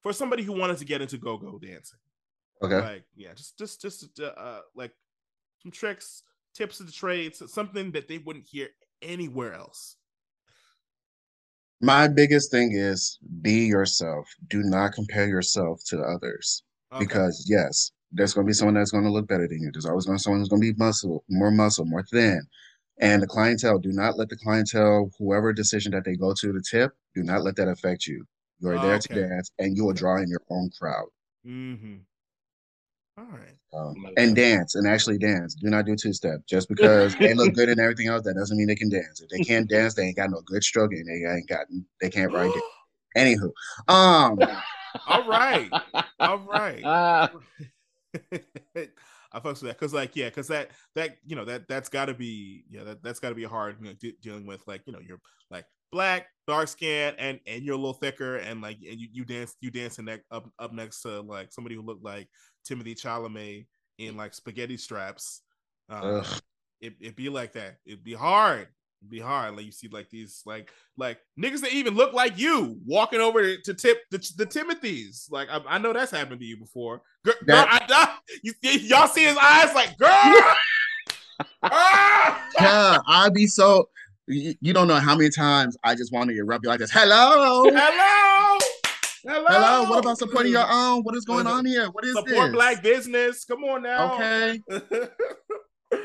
[0.02, 1.98] for somebody who wanted to get into go-go dancing.
[2.62, 2.80] Okay.
[2.80, 4.92] Like yeah, just just just uh, like
[5.62, 6.22] some tricks,
[6.54, 8.68] tips of the trade, something that they wouldn't hear
[9.02, 9.96] anywhere else.
[11.80, 14.28] My biggest thing is be yourself.
[14.48, 16.64] Do not compare yourself to others.
[16.92, 17.04] Okay.
[17.04, 19.70] Because yes, there's going to be someone that's going to look better than you.
[19.72, 22.42] There's always going to be someone who's going to be muscle, more muscle, more thin.
[23.00, 26.60] And the clientele, do not let the clientele, whoever decision that they go to to
[26.68, 28.24] tip, do not let that affect you.
[28.60, 29.14] You're oh, there okay.
[29.14, 31.06] to dance, and you will draw in your own crowd.
[31.46, 31.96] Mm-hmm.
[33.18, 33.57] All right.
[33.74, 35.54] Um, and dance, and actually dance.
[35.54, 36.40] Do not do two step.
[36.48, 39.20] Just because they look good and everything else, that doesn't mean they can dance.
[39.20, 41.66] If they can't dance, they ain't got no good stroke, and they ain't got,
[42.00, 42.62] they can't write it.
[43.14, 43.50] Anywho,
[43.88, 44.38] um,
[45.06, 45.70] all right,
[46.18, 47.30] all right.
[49.32, 52.06] I fucks with that because, like, yeah, because that that you know that that's got
[52.06, 54.82] to be yeah that that's got to be hard you know, de- dealing with like
[54.86, 55.20] you know you're
[55.50, 59.24] like black, dark skin, and and you're a little thicker, and like and you, you
[59.24, 62.28] dance you dancing neck up up next to like somebody who looked like
[62.68, 63.66] Timothée Chalamet
[63.98, 65.42] in like spaghetti straps.
[65.88, 66.24] Um,
[66.80, 67.78] it it be like that.
[67.86, 68.68] It'd be hard
[69.00, 69.56] It'd be hard.
[69.56, 73.40] Like you see, like these, like like niggas that even look like you walking over
[73.42, 75.30] to, to tip the, the Timothys.
[75.30, 77.02] Like I, I, know that's happened to you before.
[77.24, 80.10] Girl, girl I, I, you, y'all see his eyes, like girl.
[81.62, 82.48] ah!
[82.60, 83.88] Yeah, I'd be so.
[84.26, 86.90] You, you, don't know how many times I just want to erupt you like this.
[86.92, 88.58] Hello, hello.
[89.28, 89.44] Hello.
[89.46, 89.90] Hello.
[89.90, 91.02] What about supporting your own?
[91.02, 91.90] What is going on here?
[91.90, 92.52] What is support this?
[92.52, 93.44] black business?
[93.44, 94.14] Come on now.
[94.14, 94.62] Okay.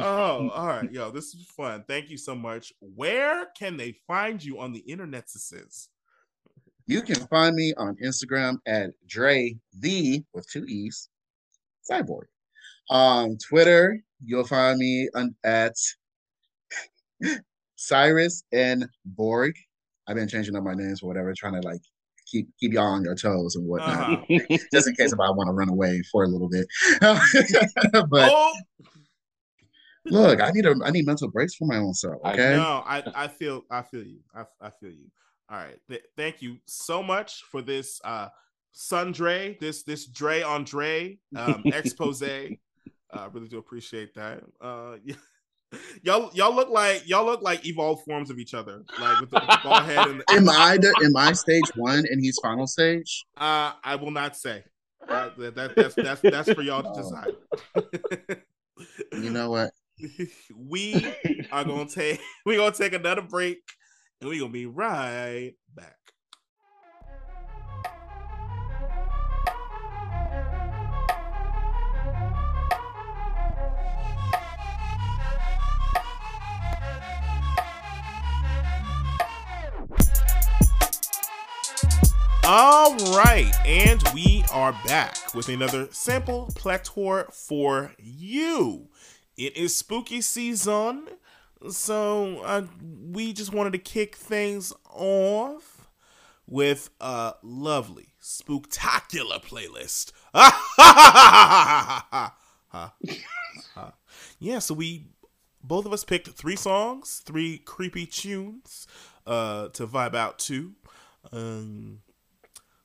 [0.00, 0.90] oh, all right.
[0.90, 1.84] Yo, this is fun.
[1.86, 2.72] Thank you so much.
[2.80, 5.28] Where can they find you on the internet?
[5.28, 5.90] Sis?
[6.86, 11.10] You can find me on Instagram at Dre the with two E's
[11.90, 12.24] Cyborg.
[12.88, 15.74] On Twitter, you'll find me on, at
[17.76, 19.54] Cyrus and Borg.
[20.06, 21.82] I've been changing up my names or whatever, trying to like
[22.34, 24.56] keep keep y'all on your toes and whatnot, uh-huh.
[24.72, 26.66] just in case if I want to run away for a little bit.
[28.08, 28.52] but oh.
[30.06, 32.22] Look, I need a I need mental breaks for my own self.
[32.24, 32.56] Okay.
[32.56, 34.18] No, I I feel I feel you.
[34.34, 35.10] I I feel you.
[35.48, 35.78] All right.
[35.88, 38.28] Th- thank you so much for this uh
[38.74, 42.22] Sundre, this this Dre on Dre um expose.
[42.22, 42.58] I
[43.12, 44.42] uh, really do appreciate that.
[44.60, 45.14] Uh yeah.
[46.02, 49.40] Y'all, y'all look like y'all look like evolved forms of each other, like with the,
[49.40, 50.08] the ball head.
[50.08, 53.24] And the- am I the, am I stage one and he's final stage?
[53.36, 54.64] Uh, I will not say.
[55.08, 58.38] Uh, that, that, that's that's that's for y'all to decide.
[59.22, 59.70] you know what?
[60.56, 61.14] we
[61.52, 63.58] are gonna take we're gonna take another break
[64.20, 65.96] and we're gonna be right back.
[82.46, 88.90] All right, and we are back with another sample platter for you.
[89.38, 91.08] It is spooky season,
[91.70, 92.66] so uh,
[93.10, 95.88] we just wanted to kick things off
[96.46, 100.12] with a lovely, spooktacular playlist.
[104.38, 105.06] yeah, so we
[105.62, 108.86] both of us picked three songs, three creepy tunes
[109.26, 110.72] uh, to vibe out to.
[111.32, 112.00] Um,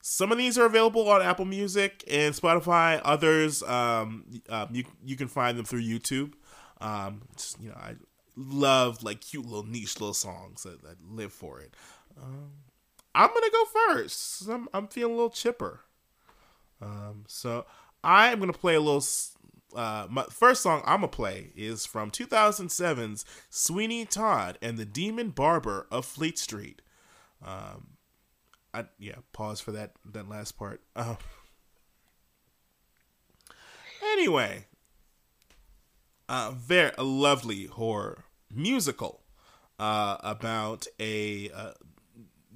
[0.02, 3.02] some of these are available on Apple Music and Spotify.
[3.04, 6.34] Others, um, uh, you you can find them through YouTube.
[6.80, 7.96] Um, just, you know, I
[8.36, 11.74] love like cute little niche little songs that, that live for it.
[12.22, 12.52] Um,
[13.14, 14.48] I'm gonna go first.
[14.48, 15.82] I'm I'm feeling a little chipper.
[16.82, 17.66] Um, so
[18.04, 19.04] I am gonna play a little.
[19.76, 25.30] Uh, my first song I'm gonna play is from 2007's Sweeney Todd and the Demon
[25.32, 26.82] Barber of Fleet Street.
[27.46, 27.99] Um,
[28.74, 30.82] I yeah, pause for that that last part.
[30.96, 31.16] Uh,
[34.14, 34.66] anyway,
[36.28, 39.22] uh, very a lovely horror musical
[39.80, 41.72] uh, about a uh,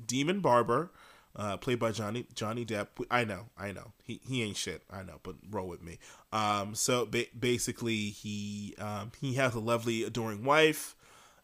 [0.06, 0.92] demon barber
[1.36, 2.88] uh, played by Johnny Johnny Depp.
[3.10, 4.84] I know, I know, he he ain't shit.
[4.92, 6.00] I know, but roll with me.
[6.32, 10.96] Um, so ba- basically, he um, he has a lovely, adoring wife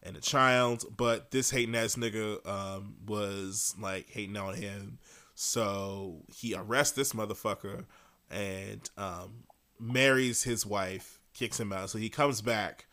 [0.02, 4.98] and a child, but this hating ass nigga um, was like hating on him.
[5.34, 7.84] So he arrests this motherfucker
[8.30, 9.44] and um,
[9.78, 11.90] marries his wife kicks him out.
[11.90, 12.86] So he comes back,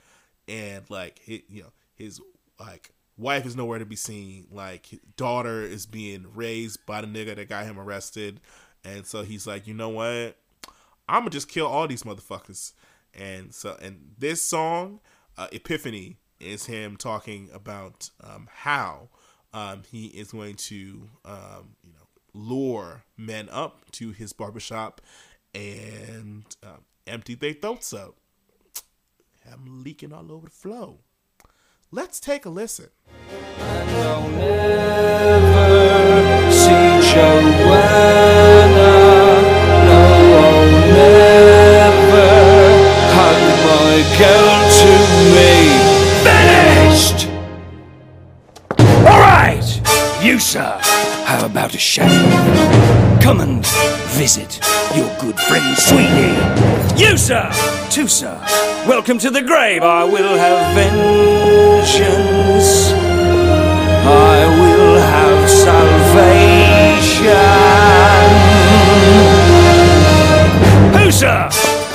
[0.48, 2.22] and like he, you know his
[2.60, 4.48] like wife is nowhere to be seen.
[4.52, 8.40] Like daughter is being raised by the nigga that got him arrested,
[8.84, 10.38] and so he's like, you know what?
[11.10, 12.74] I'm gonna just kill all these motherfuckers.
[13.14, 15.00] And so, and this song,
[15.38, 19.10] uh, Epiphany, is him talking about um, how
[19.54, 25.02] um, he is going to, um, you know, lure men up to his barbershop
[25.54, 26.78] and uh,
[27.08, 28.16] empty their throats out.
[29.52, 31.00] I'm leaking all over the flow.
[31.92, 32.90] Let's take a listen.
[37.18, 38.92] Johanna.
[39.88, 40.02] No,
[40.44, 42.30] I'll never
[43.16, 44.57] hug my girl
[50.40, 50.80] Sir,
[51.26, 52.08] how about a shave?
[53.22, 53.66] Come and
[54.16, 54.60] visit
[54.96, 56.38] your good friend Sweeney.
[56.96, 57.50] You, sir,
[57.90, 58.40] too, sir.
[58.88, 59.84] Welcome to the grave.
[59.84, 62.12] I will have vengeance.
[64.06, 67.34] I will have salvation.
[71.02, 71.50] Who, sir?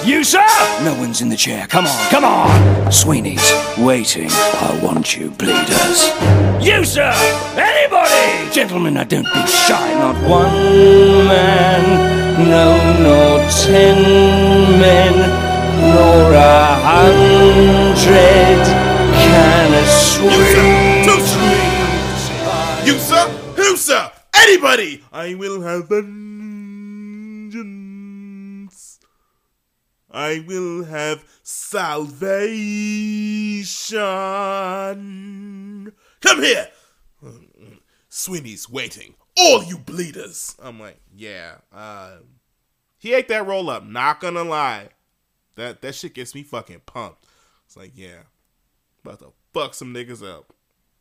[0.05, 0.45] You, sir?
[0.83, 1.67] No one's in the chair.
[1.69, 2.91] Come on, come on.
[2.91, 4.29] Sweeney's waiting.
[4.31, 6.11] I want you, bleeders.
[6.61, 7.13] You, sir?
[7.57, 8.51] Anybody?
[8.53, 9.95] Gentlemen, I don't be shy.
[9.95, 11.83] Not one man,
[12.51, 14.03] no, nor ten
[14.81, 15.15] men,
[15.95, 18.67] nor a hundred
[19.23, 21.07] can assuage.
[21.07, 21.19] Two
[22.91, 23.29] You sir?
[23.57, 24.11] Who sir?
[24.35, 25.05] Anybody?
[25.13, 26.32] I will have vengeance.
[30.13, 31.25] I will have
[35.03, 35.93] salvation.
[36.21, 36.69] Come here.
[38.09, 39.15] Sweeney's waiting.
[39.39, 40.55] All you bleeders.
[40.63, 41.57] I'm like, yeah.
[41.73, 42.17] Uh,
[42.99, 43.85] he ate that roll up.
[43.85, 44.89] Not gonna lie.
[45.57, 47.25] That that shit gets me fucking pumped.
[47.67, 48.23] It's like, yeah,
[49.05, 50.53] about to fuck some niggas up.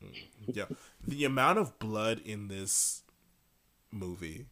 [0.04, 0.16] Mm,
[0.48, 0.66] Yeah,
[1.06, 3.04] the amount of blood in this
[3.92, 4.46] movie,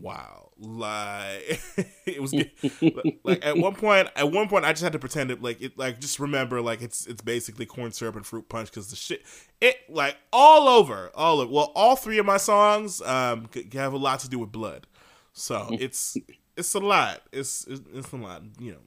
[0.00, 0.50] wow!
[0.58, 1.60] Like
[2.06, 5.42] it was like at one point, at one point, I just had to pretend it
[5.42, 8.90] like it, like just remember like it's it's basically corn syrup and fruit punch because
[8.90, 9.24] the shit
[9.60, 11.52] it like all over, all over.
[11.52, 14.86] Well, all three of my songs um have a lot to do with blood,
[15.32, 16.16] so it's
[16.56, 17.22] it's a lot.
[17.32, 18.42] It's it's, it's a lot.
[18.58, 18.80] You know,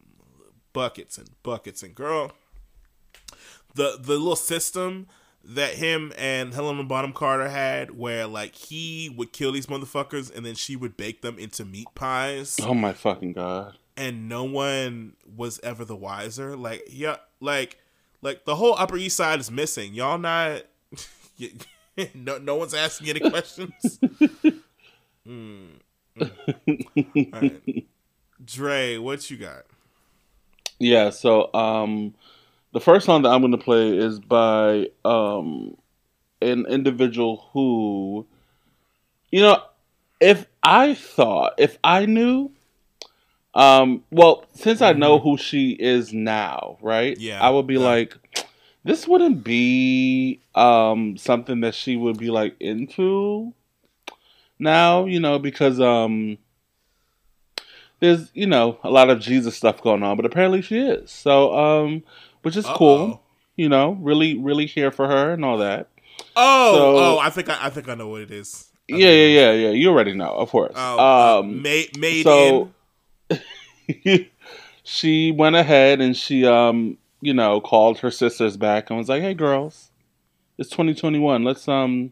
[0.73, 2.31] buckets and buckets and girl
[3.75, 5.07] the the little system
[5.43, 10.45] that him and Helena Bonham Carter had, where like he would kill these motherfuckers and
[10.45, 13.76] then she would bake them into meat pies, Oh my fucking god.
[13.97, 16.55] and no one was ever the wiser.
[16.55, 17.77] Like yeah, like
[18.22, 19.93] like the whole Upper East Side is missing.
[19.93, 20.63] Y'all not.
[22.13, 23.99] no, no one's asking any questions.
[25.27, 25.68] Mm,
[26.18, 27.34] mm.
[27.34, 27.85] All right.
[28.43, 29.65] Dre, what you got?
[30.80, 32.15] Yeah, so um
[32.73, 35.77] the first song that I'm gonna play is by um
[36.41, 38.26] an individual who
[39.31, 39.64] you know,
[40.19, 42.52] if I thought if I knew
[43.53, 47.18] um well, since I know who she is now, right?
[47.18, 47.85] Yeah, I would be yeah.
[47.85, 48.18] like
[48.84, 53.53] this wouldn't be um something that she would be like into
[54.60, 56.38] now, you know, because um
[58.02, 61.10] there's you know a lot of Jesus stuff going on, but apparently she is.
[61.10, 62.03] So um,
[62.41, 62.77] which is Uh-oh.
[62.77, 63.23] cool.
[63.55, 65.89] You know, really, really here for her and all that.
[66.35, 68.68] Oh, So- oh, I think I, I think I know what it is.
[68.91, 69.69] I Yeah, think I know yeah, yeah, yeah.
[69.72, 70.73] You already know, of course.
[70.76, 72.72] Oh, um, uh, made made so-
[74.84, 79.22] she went ahead and she um, you know, called her sisters back and was like,
[79.22, 79.91] "Hey, girls,
[80.57, 81.43] it's 2021.
[81.43, 82.11] Let's um,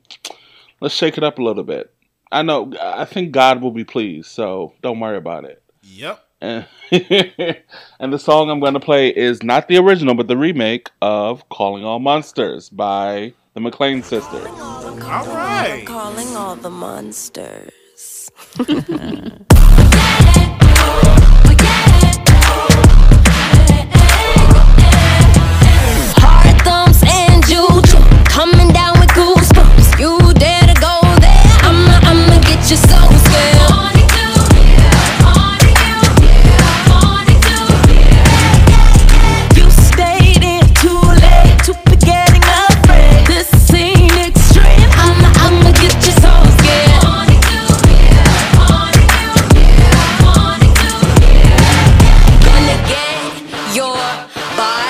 [0.80, 1.93] let's shake it up a little bit.
[2.31, 2.72] I know.
[2.81, 6.23] I think God will be pleased, so don't worry about it." Yep.
[6.41, 10.90] And, and the song I'm going to play is not the original, but the remake
[11.02, 14.48] of "Calling All Monsters" by the McClain sisters.
[14.48, 15.84] All right.
[15.86, 18.32] Calling all the monsters.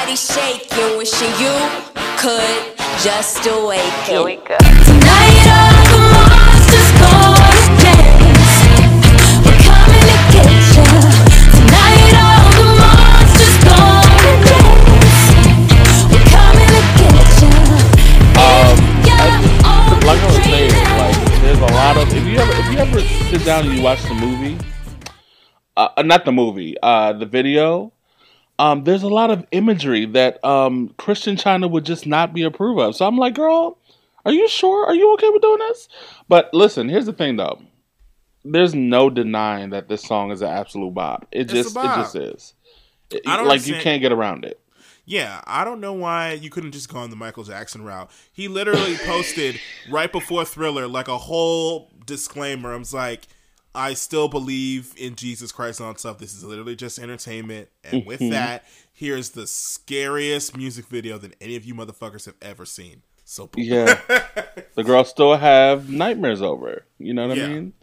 [0.09, 1.53] body shaking, wishing you
[2.17, 3.91] could just awaken.
[4.05, 4.57] Here we go.
[4.57, 8.49] Tonight all the monsters gonna dance.
[9.45, 10.85] We're coming to get ya.
[11.53, 15.17] Tonight all the monsters gonna dance.
[16.09, 17.53] We're coming to get ya.
[18.41, 19.29] Um, Yeah,
[20.07, 23.01] like I was saying, like there's a lot of if you ever if you ever
[23.29, 24.57] sit down and you watch the movie,
[25.77, 27.93] uh, uh, not the movie, uh, the video.
[28.59, 32.77] Um, there's a lot of imagery that um, Christian China would just not be approve
[32.77, 32.95] of.
[32.95, 33.77] So I'm like, girl,
[34.25, 34.85] are you sure?
[34.85, 35.87] Are you okay with doing this?
[36.27, 37.61] But listen, here's the thing though.
[38.43, 41.25] There's no denying that this song is an absolute bop.
[41.31, 42.53] It It's just it just is.
[43.11, 44.59] It- I don't like you can't get around it.
[45.05, 48.11] Yeah, I don't know why you couldn't just go on the Michael Jackson route.
[48.31, 49.59] He literally posted
[49.89, 52.73] right before Thriller like a whole disclaimer.
[52.73, 53.27] I was like,
[53.75, 56.17] I still believe in Jesus Christ and all stuff.
[56.17, 57.69] This is literally just entertainment.
[57.83, 58.31] And with Mhm.
[58.31, 63.03] that, here's the scariest music video that any of you motherfuckers have ever seen.
[63.25, 63.63] So boom.
[63.63, 63.99] Yeah,
[64.75, 66.85] the girls still have nightmares over.
[66.97, 67.45] You know what Yeah.
[67.45, 67.73] I mean?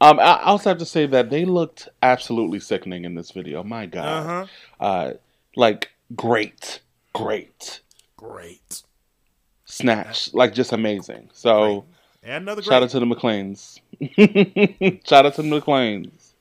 [0.00, 3.64] Um, I also have to say that they looked absolutely sickening in this video.
[3.64, 4.46] My God, Uh-huh.
[4.84, 5.12] uh,
[5.56, 6.78] like great,
[7.12, 7.80] great,
[8.16, 8.82] Great.
[9.64, 11.30] snatch, like just amazing.
[11.32, 11.84] So
[12.22, 13.80] And another shout out to the McClains.
[15.06, 16.32] shout out to the McClains.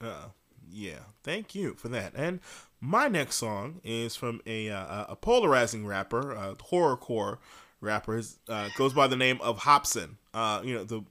[0.00, 0.28] Uh,
[0.70, 2.12] yeah, thank you for that.
[2.14, 2.40] And
[2.80, 7.38] my next song is from a uh, a polarizing rapper, a horrorcore
[7.80, 8.16] rapper.
[8.16, 10.16] His, uh, goes by the name of Hopsin.
[10.32, 11.02] Uh, you know the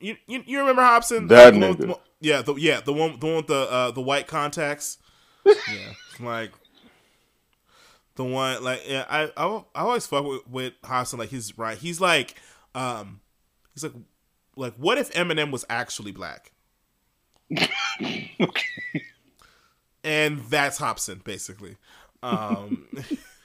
[0.00, 1.28] you, you, you remember Hopsin?
[1.28, 1.98] That with- nigga.
[2.20, 4.98] yeah, the yeah the one the one with the uh, the white contacts.
[5.46, 6.52] yeah, like
[8.16, 9.04] the one like yeah.
[9.08, 11.18] I I, I always fuck with, with Hopsin.
[11.18, 11.78] Like he's right.
[11.78, 12.34] He's like
[12.74, 13.20] um
[13.74, 13.92] he's like
[14.56, 16.52] like what if Eminem was actually black?
[20.02, 21.76] and that's Hopsin basically.
[22.22, 22.88] Um,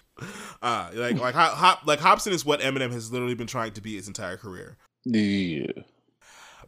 [0.62, 3.96] uh, like like Hop, like Hopsin is what Eminem has literally been trying to be
[3.96, 4.78] his entire career.
[5.06, 5.72] Yeah.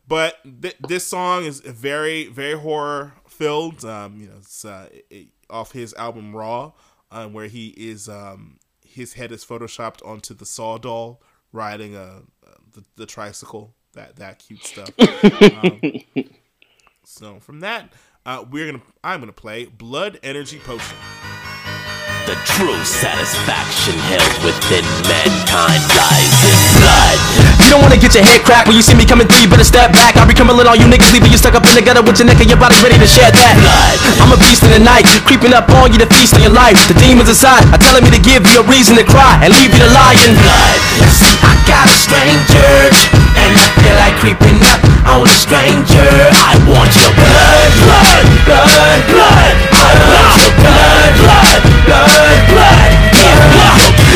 [0.08, 3.86] But th- this song is very very horror filled.
[3.86, 6.74] Um, you know, it's uh, it, off his album Raw,
[7.12, 11.22] um, where he is um, his head is photoshopped onto the Saw doll
[11.52, 12.24] riding a
[12.74, 13.76] the, the tricycle.
[13.94, 14.90] That that cute stuff.
[15.62, 15.78] um,
[17.06, 17.94] so from that,
[18.26, 20.98] uh, we're gonna I'm gonna play Blood Energy Potion.
[22.26, 27.18] The true satisfaction held within mankind lies in blood.
[27.62, 29.68] You don't wanna get your head cracked when you see me coming through, you better
[29.68, 30.18] step back.
[30.18, 32.26] I'll be coming all you niggas, leaving you stuck up in the gutter with your
[32.26, 33.54] neck and your body ready to shed that.
[33.62, 34.26] Blood.
[34.26, 36.82] I'm a beast in the night, creeping up on you to feast on your life.
[36.90, 39.70] The demons inside are telling me to give you a reason to cry and leave
[39.70, 40.80] you to lie in Blood.
[41.14, 43.00] See, I got a strange urge,
[43.44, 44.80] and I feel like creeping up
[45.12, 46.08] on a stranger.
[46.32, 49.56] I want your blood, blood, blood, blood.
[49.72, 53.23] I want your blood, blood, blood, blood.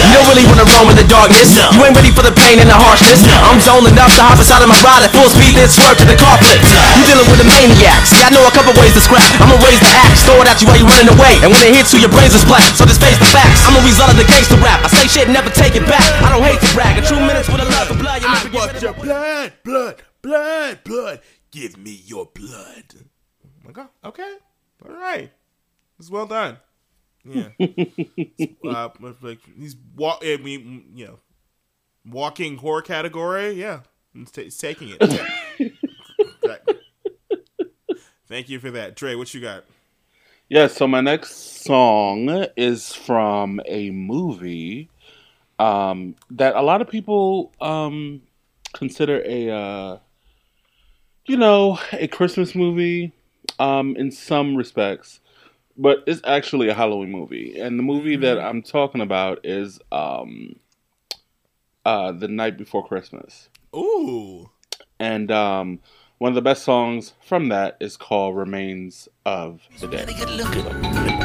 [0.07, 1.53] You don't really wanna roam in the darkness.
[1.53, 1.67] No.
[1.75, 3.23] You ain't ready for the pain and the harshness.
[3.43, 6.07] I'm zoning up to hop inside of my ride at full speed, then swerve to
[6.07, 6.59] the car flip.
[6.95, 8.07] You dealing with a maniac.
[8.07, 9.27] See, I know a couple ways to scrap.
[9.43, 11.37] I'ma raise the axe, throw it at you while you running away.
[11.43, 12.63] And when it hits you, your brains are splat.
[12.79, 13.67] So just face the facts.
[13.67, 14.81] I'm a result of the gangster rap.
[14.83, 16.03] I say shit, never take it back.
[16.23, 16.97] I don't hate to brag.
[16.97, 18.21] A true minutes with a love of blood.
[18.23, 21.21] You I get want your blood, blood, blood, blood.
[21.51, 22.95] Give me your blood.
[23.61, 24.33] I'm like, oh, okay,
[24.85, 25.31] all right,
[25.99, 26.57] it's well done.
[27.27, 27.49] Yeah,
[28.71, 28.89] uh,
[29.21, 30.21] like he's walk.
[30.23, 31.19] I mean, you know,
[32.05, 33.51] walking horror category.
[33.51, 33.81] Yeah,
[34.15, 34.97] it's, ta- it's taking it.
[35.01, 35.67] Yeah.
[36.43, 36.63] That-
[38.27, 39.15] Thank you for that, Dre.
[39.15, 39.63] What you got?
[40.49, 44.89] Yeah, so my next song is from a movie
[45.59, 48.21] um, that a lot of people um,
[48.73, 49.97] consider a, uh,
[51.25, 53.11] you know, a Christmas movie
[53.59, 55.19] um, in some respects,
[55.77, 57.59] but it's actually a Halloween movie.
[57.59, 60.55] And the movie that I'm talking about is um,
[61.85, 63.49] uh, The Night Before Christmas.
[63.75, 64.49] Ooh,
[64.99, 65.79] And um,
[66.17, 70.07] one of the best songs from that is called Remains of the Dead.
[70.07, 70.63] Good looking,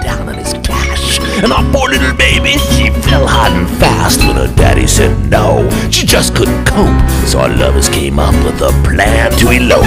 [0.02, 1.18] down on his cash.
[1.42, 5.66] And our poor little baby, she fell hard and fast when her daddy said no.
[5.90, 9.86] She just couldn't cope, so our lovers came up with a plan to elope.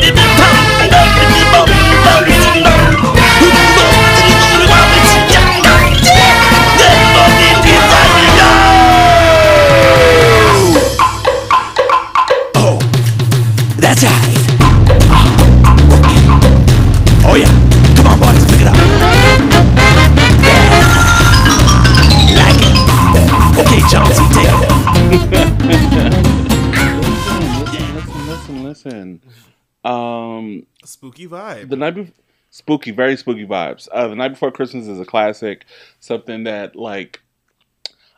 [31.31, 31.69] vibe.
[31.69, 32.13] the night before,
[32.49, 33.87] spooky, very spooky vibes.
[33.91, 35.65] Uh, the night before Christmas is a classic,
[35.99, 37.21] something that like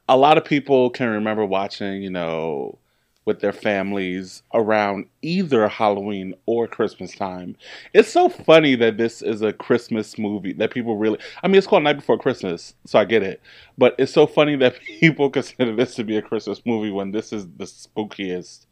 [0.10, 2.02] a lot of people can remember watching.
[2.02, 2.78] You know,
[3.26, 7.56] with their families around either Halloween or Christmas time.
[7.94, 11.20] It's so funny that this is a Christmas movie that people really.
[11.42, 13.42] I mean, it's called Night Before Christmas, so I get it.
[13.78, 17.32] But it's so funny that people consider this to be a Christmas movie when this
[17.32, 18.66] is the spookiest,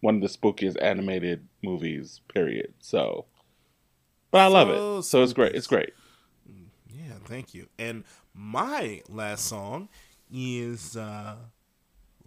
[0.00, 2.20] one of the spookiest animated movies.
[2.32, 2.72] Period.
[2.80, 3.26] So,
[4.30, 5.02] but I love So it.
[5.02, 5.54] So it's great.
[5.54, 5.92] It's great.
[6.92, 7.68] Yeah, thank you.
[7.78, 8.04] And
[8.34, 9.88] my last song
[10.32, 11.36] is uh,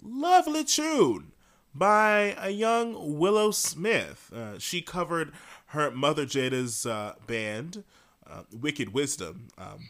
[0.01, 1.31] Lovely Tune
[1.73, 4.31] by a young Willow Smith.
[4.35, 5.31] Uh, she covered
[5.67, 7.83] her mother Jada's uh, band,
[8.29, 9.47] uh, Wicked Wisdom.
[9.57, 9.89] Um,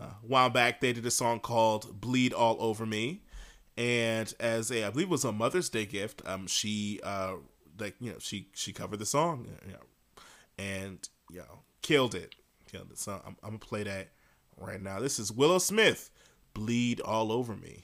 [0.00, 3.22] uh, a while back, they did a song called Bleed All Over Me.
[3.76, 7.34] And as a, I believe it was a Mother's Day gift, um, she, uh,
[7.78, 10.22] like, you know, she, she covered the song, you know,
[10.58, 11.08] and,
[11.38, 12.34] know, killed it.
[12.70, 12.98] Killed it.
[12.98, 14.08] So I'm, I'm gonna play that
[14.56, 15.00] right now.
[15.00, 16.10] This is Willow Smith,
[16.54, 17.82] Bleed All Over Me.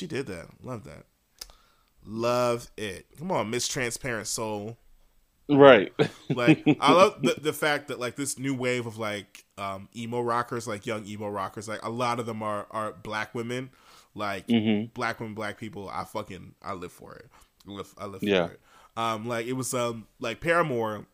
[0.00, 0.46] She did that.
[0.62, 1.04] Love that.
[2.06, 3.06] Love it.
[3.18, 4.78] Come on, Miss Transparent Soul.
[5.48, 5.92] Right.
[6.28, 10.20] Like I love the, the fact that like this new wave of like um emo
[10.20, 13.70] rockers, like young emo rockers, like a lot of them are are black women.
[14.14, 14.92] Like Mhm.
[14.94, 15.88] black women, black people.
[15.92, 17.26] I fucking I live for it.
[17.68, 18.46] I live I live Yeah.
[18.46, 18.60] for it.
[18.96, 21.04] Um like it was um like Paramore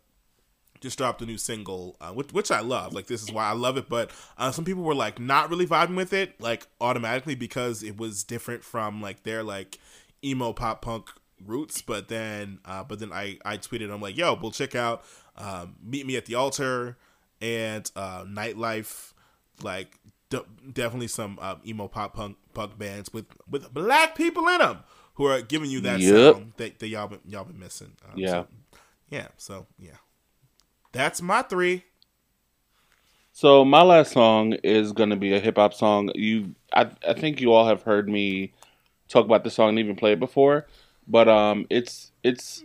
[0.86, 2.94] just dropped a new single, uh, which, which I love.
[2.94, 3.88] Like this is why I love it.
[3.88, 7.96] But uh, some people were like not really vibing with it, like automatically because it
[7.98, 9.78] was different from like their like
[10.24, 11.10] emo pop punk
[11.44, 11.82] roots.
[11.82, 15.04] But then, uh, but then I I tweeted I'm like, yo, we'll check out
[15.36, 16.96] um, Meet Me at the Altar
[17.40, 19.12] and uh, Nightlife.
[19.62, 19.98] Like
[20.30, 20.40] d-
[20.72, 24.78] definitely some uh, emo pop punk punk bands with with black people in them
[25.14, 26.34] who are giving you that Yep.
[26.34, 27.92] sound that, that y'all been y'all been missing.
[28.04, 28.30] Um, Yeah.
[28.42, 28.46] so-
[29.08, 29.28] yeah.
[29.38, 29.92] So yeah.
[30.96, 31.84] That's my three.
[33.32, 36.10] So my last song is gonna be a hip hop song.
[36.14, 38.52] You, I, I think you all have heard me
[39.08, 40.66] talk about this song and even play it before,
[41.06, 42.64] but um, it's it's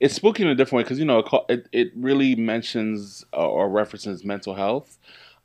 [0.00, 3.48] it's spooky in a different way because you know it, it it really mentions uh,
[3.48, 4.98] or references mental health,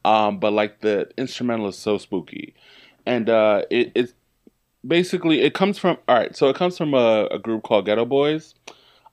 [0.04, 2.56] um, but like the instrumental is so spooky,
[3.06, 4.14] and uh, it it
[4.86, 6.36] basically it comes from all right.
[6.36, 8.56] So it comes from a, a group called Geto Boys,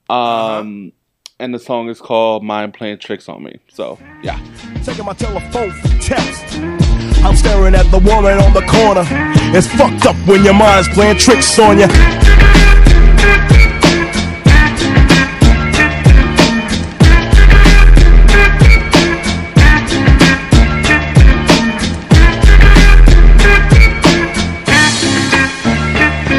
[0.09, 0.93] um,
[1.45, 4.41] and the song is called "Mind Playing Tricks on Me." So yeah.
[4.83, 6.43] Taking my telephone for text.
[7.23, 9.05] I'm staring at the woman on the corner.
[9.57, 11.87] It's fucked up when your mind's playing tricks on you.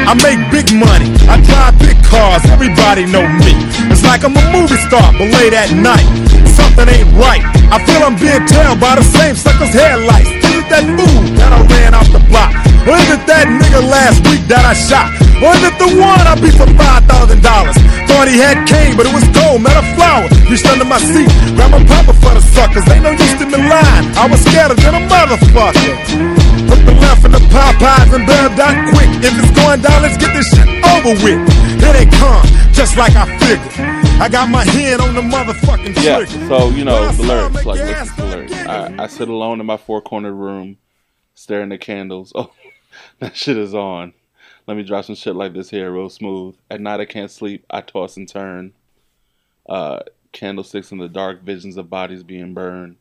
[0.08, 1.14] I make big money.
[1.28, 2.42] I drive big cars.
[2.48, 3.52] Everybody know me.
[3.92, 6.08] It's like I'm a movie star, but late at night,
[6.56, 7.44] something ain't right.
[7.68, 10.32] I feel I'm being tailed by the same sucker's headlights.
[10.56, 12.50] It that fool that I ran off the block?
[12.88, 15.12] Is it that nigga last week that I shot?
[15.36, 17.76] Is it the one I beat for five thousand dollars?
[18.08, 20.24] Thought he had cane, but it was gold, not a flower.
[20.48, 21.28] Reached under my seat,
[21.58, 22.88] grabbed my papa for the suckers.
[22.88, 24.04] Ain't no use in the line.
[24.16, 26.35] I was scared than a motherfucker.
[26.68, 29.08] Put the left in the Popeyes and bailed out quick.
[29.22, 31.40] If it's going down, let's get this shit over with.
[31.80, 33.72] Here they come, just like I figured.
[34.20, 38.16] I got my hand on the motherfucking Yeah, so you know the lyrics, like listen
[38.16, 38.52] to the lyrics.
[38.52, 40.78] I, I sit alone in my four cornered room,
[41.34, 42.32] staring at candles.
[42.48, 42.50] Oh,
[43.18, 44.14] that shit is on.
[44.66, 46.56] Let me drop some shit like this here, real smooth.
[46.70, 47.64] At night I can't sleep.
[47.70, 48.72] I toss and turn.
[49.68, 50.00] Uh,
[50.32, 52.96] candlesticks in the dark, visions of bodies being burned.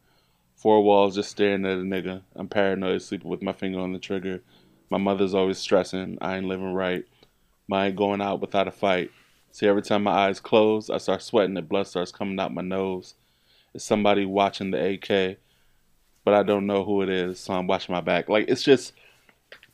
[0.65, 2.23] Four walls just staring at a nigga.
[2.35, 4.41] I'm paranoid, sleeping with my finger on the trigger.
[4.89, 6.17] My mother's always stressing.
[6.21, 7.05] I ain't living right.
[7.67, 9.11] My ain't going out without a fight.
[9.51, 12.63] See, every time my eyes close, I start sweating and blood starts coming out my
[12.63, 13.13] nose.
[13.75, 15.37] It's somebody watching the AK,
[16.23, 18.27] but I don't know who it is, so I'm watching my back.
[18.27, 18.93] Like, it's just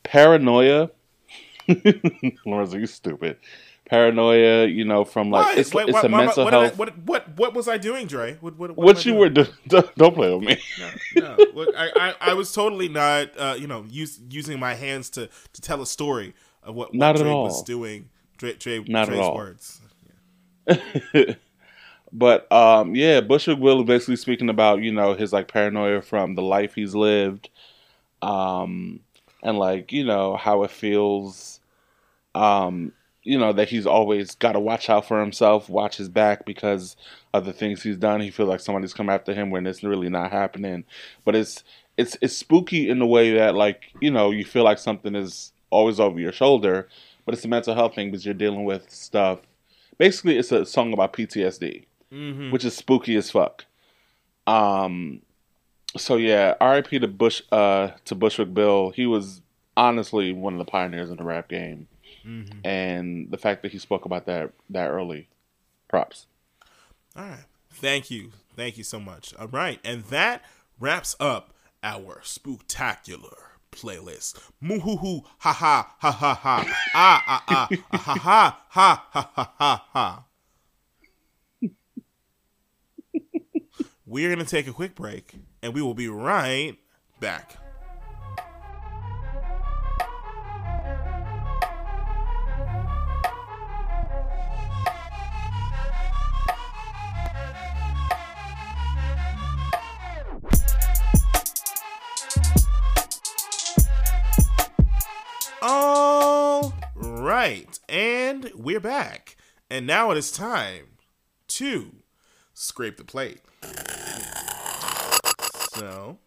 [0.02, 0.90] paranoia.
[1.70, 3.38] Are you stupid?
[3.84, 5.60] Paranoia, you know, from like, Why?
[5.60, 6.78] it's, Wait, it's what, a what, mental what, did I- health.
[6.78, 8.38] what, what, what was I doing, Dre?
[8.40, 9.18] What, what, What, I you doing?
[9.18, 9.48] were doing,
[9.96, 10.56] don't play with me.
[11.16, 11.90] No, look, I,
[12.20, 15.82] I, I was totally not, uh, you know, use, using my hands to, to tell
[15.82, 16.34] a story.
[16.62, 17.44] of what, what Not at all.
[17.44, 18.08] was doing.
[18.38, 19.36] Dre, Dre, Not at all.
[19.36, 19.80] words.
[22.12, 26.34] but um, yeah, Bushwick Bill is basically speaking about you know his like paranoia from
[26.34, 27.50] the life he's lived,
[28.20, 29.00] um,
[29.42, 31.60] and like you know how it feels,
[32.34, 32.92] um,
[33.22, 36.96] you know that he's always got to watch out for himself, watch his back because
[37.32, 38.20] of the things he's done.
[38.20, 40.84] He feels like somebody's come after him when it's really not happening.
[41.24, 41.62] But it's
[41.96, 45.52] it's it's spooky in the way that like you know you feel like something is
[45.70, 46.88] always over your shoulder,
[47.24, 49.40] but it's a mental health thing because you're dealing with stuff.
[49.98, 52.50] Basically, it's a song about PTSD Mm-hmm.
[52.50, 53.64] which is spooky as fuck.
[54.46, 55.22] Um,
[55.96, 56.98] so yeah, R.I.P.
[56.98, 58.90] to Bush uh, to Bushwick Bill.
[58.90, 59.40] He was
[59.76, 61.88] honestly one of the pioneers in the rap game,
[62.26, 62.60] Mm-hmm.
[62.64, 65.28] and the fact that he spoke about that that early,
[65.88, 66.26] props.
[67.16, 67.44] All right.
[67.70, 68.30] Thank you.
[68.56, 69.34] Thank you so much.
[69.34, 69.80] All right.
[69.84, 70.42] And that
[70.78, 73.34] wraps up our spooktacular
[73.72, 74.38] playlist.
[74.60, 79.86] Moo-hoo-hoo, ha ha, ha ha ha, ah ah ah, ha ha, ha ha ha ha
[79.92, 80.24] ha.
[84.06, 85.32] We're going to take a quick break
[85.62, 86.76] and we will be right
[87.20, 87.56] back.
[107.22, 109.36] Right, and we're back.
[109.70, 110.98] And now it is time
[111.48, 111.94] to
[112.52, 113.40] scrape the plate.
[115.74, 116.18] So,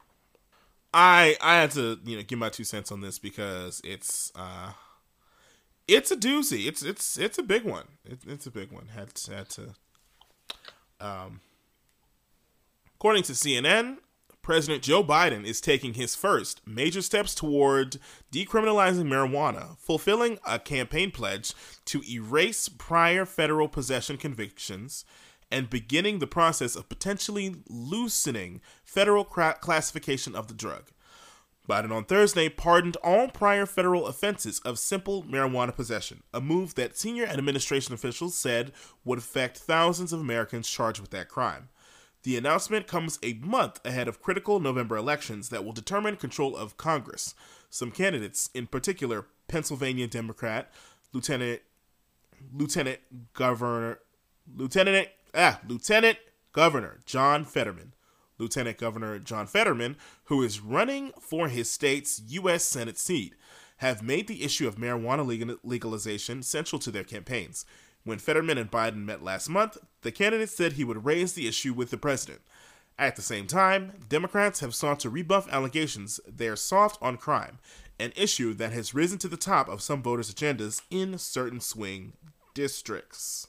[0.93, 4.71] I I had to you know give my two cents on this because it's uh
[5.87, 6.67] it's a doozy.
[6.67, 7.85] It's it's it's a big one.
[8.05, 8.87] It, it's a big one.
[8.95, 9.73] Had to, had to
[10.99, 11.41] um
[12.95, 13.97] according to CNN,
[14.45, 17.97] President Joe Biden is taking his first major steps toward
[18.31, 21.51] decriminalizing marijuana, fulfilling a campaign pledge
[21.85, 25.03] to erase prior federal possession convictions,
[25.49, 30.91] and beginning the process of potentially loosening federal classification of the drug.
[31.67, 36.95] Biden on Thursday pardoned all prior federal offenses of simple marijuana possession, a move that
[36.95, 38.73] senior administration officials said
[39.03, 41.69] would affect thousands of Americans charged with that crime.
[42.25, 46.75] The announcement comes a month ahead of critical November elections that will determine control of
[46.75, 47.35] Congress.
[47.69, 50.73] Some candidates, in particular Pennsylvania Democrat
[51.13, 51.61] Lieutenant
[52.51, 52.99] Lieutenant
[53.33, 53.99] Governor
[54.51, 56.17] Lieutenant ah Lieutenant
[56.51, 57.93] Governor John Fetterman,
[58.39, 62.63] Lieutenant Governor John Fetterman, who is running for his state's U.S.
[62.63, 63.35] Senate seat,
[63.77, 67.67] have made the issue of marijuana legalization central to their campaigns.
[68.05, 71.73] When Fetterman and Biden met last month, the candidate said he would raise the issue
[71.73, 72.41] with the president.
[72.99, 77.57] At the same time, Democrats have sought to rebuff allegations they're soft on crime,
[77.99, 82.13] an issue that has risen to the top of some voters' agendas in certain swing
[82.53, 83.47] districts.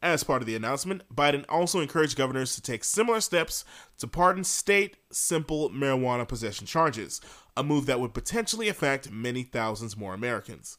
[0.00, 3.66] As part of the announcement, Biden also encouraged governors to take similar steps
[3.98, 7.20] to pardon state simple marijuana possession charges,
[7.54, 10.78] a move that would potentially affect many thousands more Americans.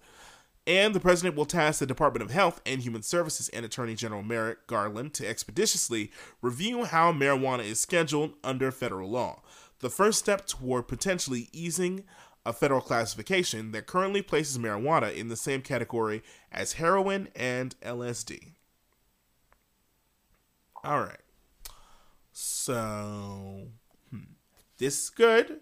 [0.69, 4.21] And the president will task the Department of Health and Human Services and Attorney General
[4.21, 6.11] Merrick Garland to expeditiously
[6.43, 9.41] review how marijuana is scheduled under federal law,
[9.79, 12.03] the first step toward potentially easing
[12.45, 16.21] a federal classification that currently places marijuana in the same category
[16.51, 18.51] as heroin and LSD.
[20.83, 21.17] All right.
[22.31, 23.69] So,
[24.11, 24.19] hmm.
[24.77, 25.61] this is good.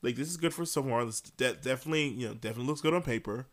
[0.00, 1.04] Like this is good for so far.
[1.04, 3.48] This de- definitely, you know, definitely looks good on paper.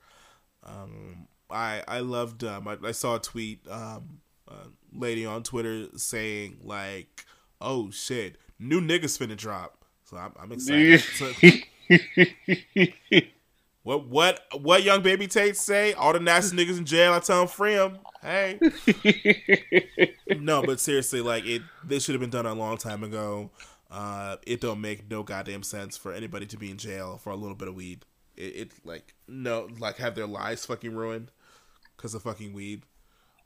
[0.66, 2.44] Um, I I loved.
[2.44, 3.60] Um, I, I saw a tweet.
[3.70, 4.56] Um, a
[4.94, 7.26] lady on Twitter saying like,
[7.62, 11.02] "Oh shit, new niggas finna drop." So I'm, I'm excited.
[11.18, 11.32] So-
[13.84, 15.94] what what what young baby Tate say?
[15.94, 17.14] All the nasty niggas in jail.
[17.14, 18.00] I tell them free them.
[18.22, 18.58] Hey.
[20.40, 21.62] no, but seriously, like it.
[21.84, 23.52] This should have been done a long time ago.
[23.92, 27.36] Uh, it don't make no goddamn sense for anybody to be in jail for a
[27.36, 28.06] little bit of weed.
[28.36, 31.32] It, it like no, like have their lives fucking ruined
[31.96, 32.84] because of fucking weed,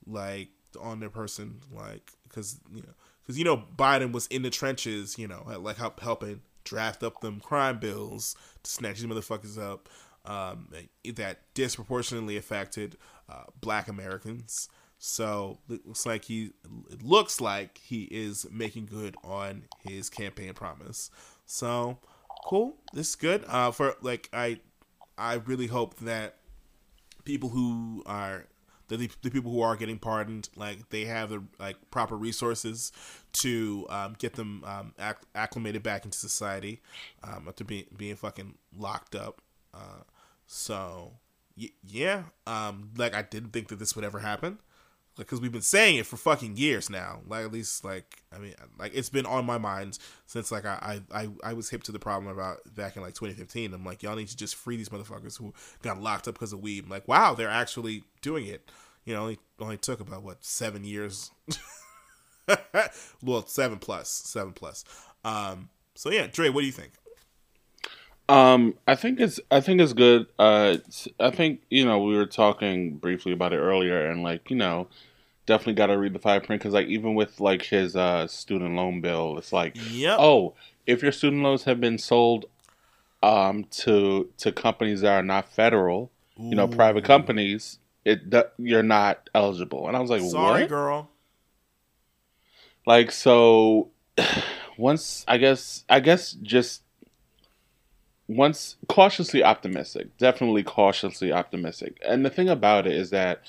[0.05, 0.49] like
[0.79, 5.17] on their person, like because you know, because you know Biden was in the trenches,
[5.17, 9.89] you know, like help helping draft up them crime bills to snatch these motherfuckers up.
[10.25, 10.67] Um,
[11.15, 12.97] that disproportionately affected
[13.29, 14.67] uh, Black Americans.
[14.97, 16.51] So it looks like he
[16.91, 21.11] it looks like he is making good on his campaign promise.
[21.45, 21.99] So
[22.45, 22.75] cool.
[22.93, 23.45] This is good.
[23.47, 24.59] Uh, for like I
[25.17, 26.35] I really hope that
[27.25, 28.45] people who are
[28.87, 32.91] the, the people who are getting pardoned like they have the like proper resources
[33.33, 36.81] to um, get them um, acc- acclimated back into society
[37.23, 39.41] um, after being being fucking locked up.
[39.73, 40.03] Uh,
[40.45, 41.13] So,
[41.57, 44.59] y- yeah, um, like I didn't think that this would ever happen,
[45.17, 47.21] because we've been saying it for fucking years now.
[47.27, 51.01] Like at least, like I mean, like it's been on my mind since like I
[51.11, 53.73] I I, was hip to the problem about back in like 2015.
[53.73, 56.61] I'm like, y'all need to just free these motherfuckers who got locked up because of
[56.61, 56.85] weed.
[56.85, 58.69] I'm like, wow, they're actually doing it.
[59.05, 61.31] You know, only only took about what seven years.
[63.21, 64.85] well, seven plus, seven plus.
[65.23, 66.93] Um, so yeah, Dre, what do you think?
[68.29, 70.27] Um, I think it's I think it's good.
[70.37, 70.77] Uh,
[71.19, 74.87] I think you know we were talking briefly about it earlier, and like you know,
[75.47, 78.75] definitely got to read the fine print because like even with like his uh student
[78.75, 80.17] loan bill, it's like Yep.
[80.19, 80.53] oh,
[80.85, 82.45] if your student loans have been sold
[83.23, 89.27] um to to companies that are not federal, you know, private companies, it you're not
[89.33, 89.87] eligible.
[89.87, 90.69] And I was like, Sorry, what?
[90.69, 91.09] girl.
[92.85, 93.89] Like so
[94.77, 96.83] once I guess I guess just
[98.27, 100.17] once cautiously optimistic.
[100.17, 101.97] Definitely cautiously optimistic.
[102.05, 103.41] And the thing about it is that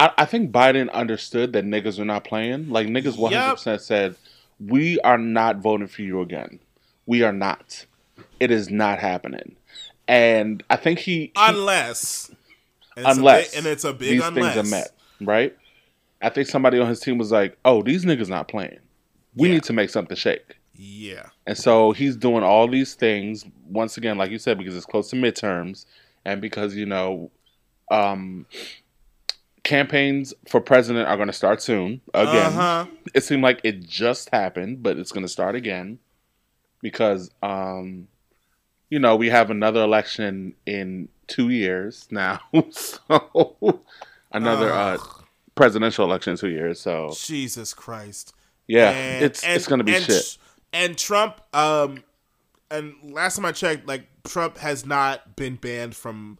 [0.00, 2.70] I, I think Biden understood that niggas are not playing.
[2.70, 4.16] Like niggas one hundred percent said,
[4.58, 6.58] We are not voting for you again.
[7.06, 7.86] We are not.
[8.40, 9.56] It is not happening.
[10.08, 12.30] And I think he, he Unless,
[12.96, 14.54] and it's a unless big- and it's a big these unless.
[14.54, 14.90] things are met,
[15.20, 15.56] right?
[16.22, 18.78] I think somebody on his team was like, "Oh, these niggas not playing.
[19.36, 19.54] We Yeah.
[19.54, 24.16] need to make something shake." Yeah, And so he's doing all these things once again,
[24.16, 25.84] like you said, because it's close to midterms,
[26.24, 27.30] and because you know,
[27.90, 28.46] um,
[29.70, 32.46] campaigns for president are going to start soon again.
[32.52, 32.86] Uh-huh.
[33.14, 36.00] It seemed like it just happened, but it's going to start again
[36.82, 38.08] because, um,
[38.88, 42.40] you know, we have another election in two years now,
[42.70, 43.80] so
[44.32, 44.98] another uh,
[45.54, 46.80] presidential election in two years.
[46.80, 48.34] So Jesus Christ.
[48.66, 50.36] yeah, And- it's and- it's going to be and shit.
[50.72, 52.02] And Trump, um,
[52.72, 56.38] and last time I checked, like Trump has not been banned from,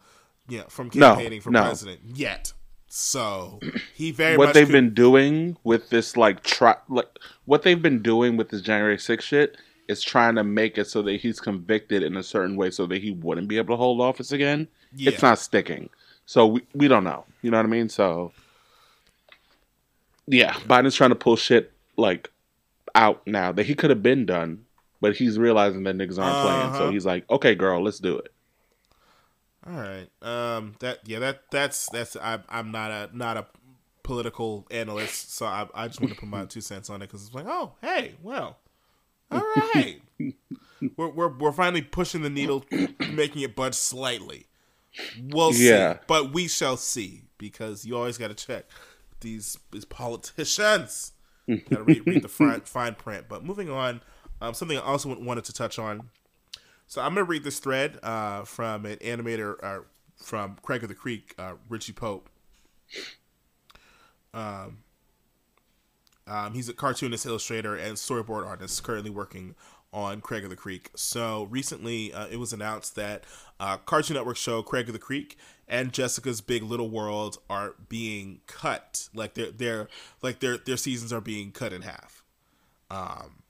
[0.48, 1.62] you know, from No, campaigning for no.
[1.62, 2.52] president yet.
[2.92, 3.60] So
[3.94, 7.06] he very what much they've could- been doing with this like try like
[7.44, 9.56] what they've been doing with this January 6 shit
[9.88, 13.00] is trying to make it so that he's convicted in a certain way so that
[13.00, 14.66] he wouldn't be able to hold office again.
[14.94, 15.10] Yeah.
[15.12, 15.88] It's not sticking.
[16.26, 17.24] So we, we don't know.
[17.42, 17.88] You know what I mean?
[17.88, 18.32] So
[20.26, 22.28] yeah, Biden's trying to pull shit like
[22.96, 24.64] out now that he could have been done,
[25.00, 26.72] but he's realizing that niggas aren't playing.
[26.74, 26.90] So Uh-huh.
[26.90, 28.32] he's like, "Okay, girl, let's do it."
[29.70, 30.08] All right.
[30.22, 30.74] Um.
[30.80, 31.00] That.
[31.06, 31.18] Yeah.
[31.20, 31.42] That.
[31.50, 31.88] That's.
[31.90, 32.16] That's.
[32.16, 33.10] I, I'm not a.
[33.12, 33.46] Not a
[34.02, 35.68] political analyst, so I.
[35.74, 38.14] I just want to put my two cents on it because it's like, oh, hey,
[38.22, 38.58] well,
[39.30, 39.40] all
[39.74, 40.00] right.
[40.96, 42.64] we're, we're we're finally pushing the needle,
[43.12, 44.46] making it budge slightly.
[45.28, 45.94] We'll Yeah.
[45.94, 48.64] see, but we shall see because you always got to check
[49.20, 51.12] these these politicians.
[51.48, 53.26] got to read, read the fine, fine print.
[53.28, 54.00] But moving on,
[54.40, 56.08] um, something I also wanted to touch on.
[56.90, 59.82] So I'm gonna read this thread uh, from an animator uh,
[60.16, 62.28] from Craig of the Creek, uh, Richie Pope.
[64.34, 64.78] Um,
[66.26, 69.54] um, he's a cartoonist, illustrator, and storyboard artist currently working
[69.92, 70.90] on Craig of the Creek.
[70.96, 73.22] So recently, uh, it was announced that
[73.60, 75.38] uh, Cartoon Network show Craig of the Creek
[75.68, 79.08] and Jessica's Big Little World are being cut.
[79.14, 79.88] Like their their
[80.22, 82.24] like their their seasons are being cut in half.
[82.90, 83.44] Um,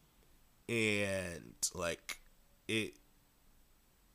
[0.68, 2.20] and like
[2.68, 2.99] it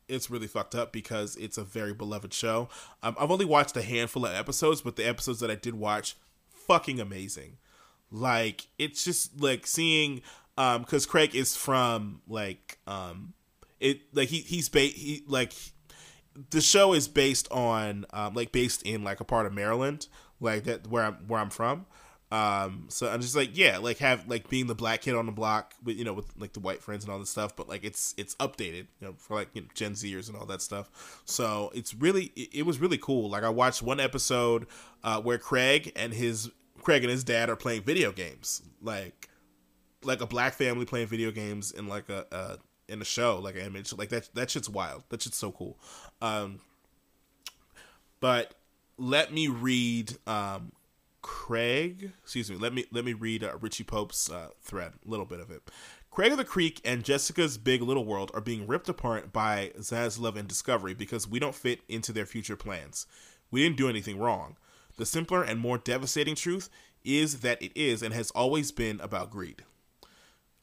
[0.08, 2.70] it's really fucked up because it's a very beloved show.
[3.04, 6.16] Um, I've only watched a handful of episodes, but the episodes that I did watch,
[6.50, 7.58] fucking amazing.
[8.12, 10.22] Like it's just like seeing,
[10.58, 13.34] um, because Craig is from like, um,
[13.80, 15.54] it like he he's ba- he like
[16.50, 20.08] the show is based on um like based in like a part of Maryland,
[20.40, 21.86] like that where I'm where I'm from.
[22.32, 25.32] Um, so I'm just like, yeah, like have like being the black kid on the
[25.32, 27.84] block with you know with like the white friends and all this stuff, but like
[27.84, 31.22] it's it's updated, you know, for like you know, Gen Zers and all that stuff.
[31.26, 33.30] So it's really it, it was really cool.
[33.30, 34.68] Like I watched one episode
[35.04, 36.50] uh, where Craig and his
[36.82, 39.30] Craig and his dad are playing video games, like
[40.04, 42.58] like a black family playing video games in like a, a
[42.92, 44.30] in a show, like an image, like that.
[44.34, 45.04] That shit's wild.
[45.10, 45.78] That shit's so cool.
[46.22, 46.60] Um,
[48.20, 48.56] but
[48.98, 50.72] let me read um,
[51.26, 52.12] Craig.
[52.22, 52.56] Excuse me.
[52.56, 54.94] Let me let me read uh, Richie Pope's uh, thread.
[55.04, 55.64] A little bit of it.
[56.12, 60.36] Craig of the Creek and Jessica's Big Little World are being ripped apart by Zaslav
[60.36, 63.08] and Discovery because we don't fit into their future plans.
[63.50, 64.58] We didn't do anything wrong.
[64.98, 66.70] The simpler and more devastating truth
[67.04, 69.64] is that it is and has always been about greed.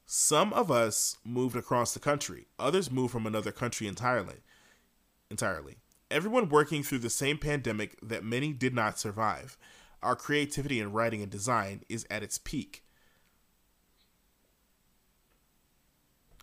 [0.06, 4.36] Some of us moved across the country, others moved from another country entirely.
[5.28, 5.78] Entirely.
[6.08, 9.58] Everyone working through the same pandemic that many did not survive.
[10.02, 12.84] Our creativity in writing and design is at its peak.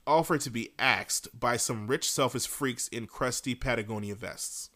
[0.07, 4.71] it to be axed by some rich, selfish freaks in crusty Patagonia vests.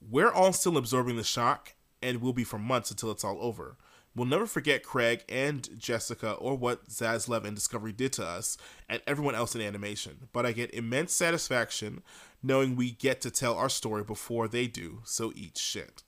[0.00, 3.76] We're all still absorbing the shock, and will be for months until it's all over.
[4.14, 9.00] We'll never forget Craig and Jessica or what Zaslav and Discovery did to us and
[9.06, 12.02] everyone else in animation, but I get immense satisfaction
[12.42, 16.02] knowing we get to tell our story before they do, so eat shit.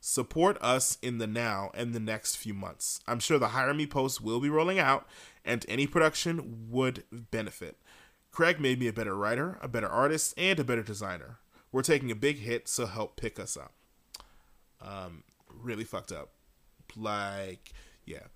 [0.00, 3.00] Support us in the now and the next few months.
[3.06, 5.06] I'm sure the Hire Me post will be rolling out,
[5.44, 7.76] and any production would benefit.
[8.32, 11.38] Craig made me a better writer, a better artist, and a better designer.
[11.70, 13.72] We're taking a big hit, so help pick us up.
[14.80, 16.30] Um, really fucked up.
[16.96, 17.72] Like,
[18.06, 18.28] yeah,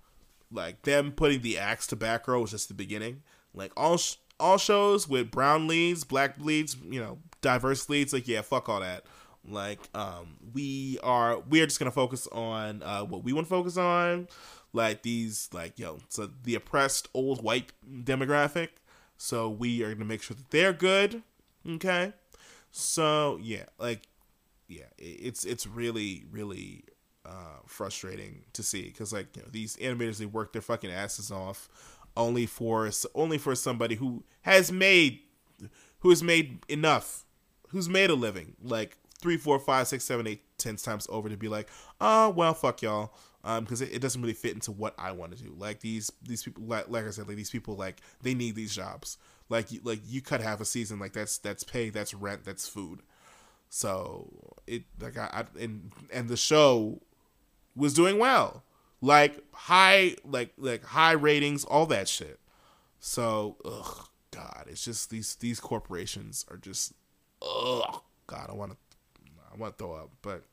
[0.51, 3.23] like them putting the axe to back row was just the beginning.
[3.53, 8.13] Like all sh- all shows with brown leads, black leads, you know, diverse leads.
[8.13, 9.05] Like, yeah, fuck all that.
[9.47, 13.49] Like, um, we are we are just gonna focus on uh, what we want to
[13.49, 14.27] focus on,
[14.73, 18.69] like these, like yo, so the oppressed old white demographic.
[19.17, 21.23] So we are gonna make sure that they're good.
[21.67, 22.13] Okay.
[22.71, 24.07] So yeah, like
[24.67, 26.83] yeah, it's it's really really
[27.25, 31.31] uh, frustrating to see because like you know, these animators they work their fucking asses
[31.31, 31.69] off
[32.17, 35.19] only for only for somebody who has made
[35.99, 37.25] who has made enough
[37.69, 41.35] who's made a living like three four five six seven eight ten times over to
[41.35, 41.67] be like
[41.99, 43.11] oh well fuck y'all.
[43.43, 45.55] Um because it, it doesn't really fit into what i want to do.
[45.57, 48.75] Like these these people like, like i said like these people like they need these
[48.75, 49.17] jobs.
[49.49, 52.67] Like you like you cut half a season like that's that's pay that's rent that's
[52.67, 53.01] food.
[53.69, 57.01] So it like I, I and and the show
[57.75, 58.63] was doing well,
[59.01, 62.39] like high like like high ratings, all that shit.
[62.99, 66.93] So ugh, God, it's just these these corporations are just
[67.41, 68.77] ugh, God, I want to
[69.55, 70.43] I want to throw up, but.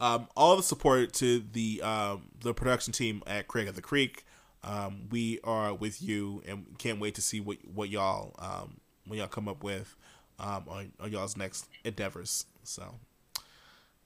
[0.00, 4.26] Um, all the support to the um, the production team at Craig of the Creek.
[4.64, 9.28] Um, we are with you and can't wait to see what what y'all um, y'all
[9.28, 9.94] come up with
[10.38, 12.46] um, on, on y'all's next endeavors.
[12.64, 12.94] So,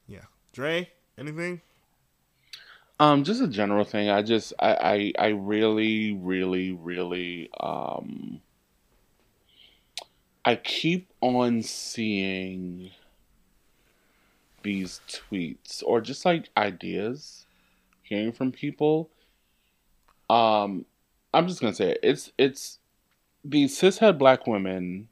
[0.06, 1.62] yeah, Dre, anything?
[2.98, 4.08] Um, just a general thing.
[4.08, 8.40] I just, I, I, I really, really, really, um,
[10.44, 12.90] I keep on seeing
[14.67, 17.47] these tweets or just like ideas,
[18.03, 19.09] hearing from people.
[20.28, 20.85] Um,
[21.33, 22.01] I'm just gonna say it.
[22.03, 22.81] it's it's
[23.45, 25.09] these cishet black women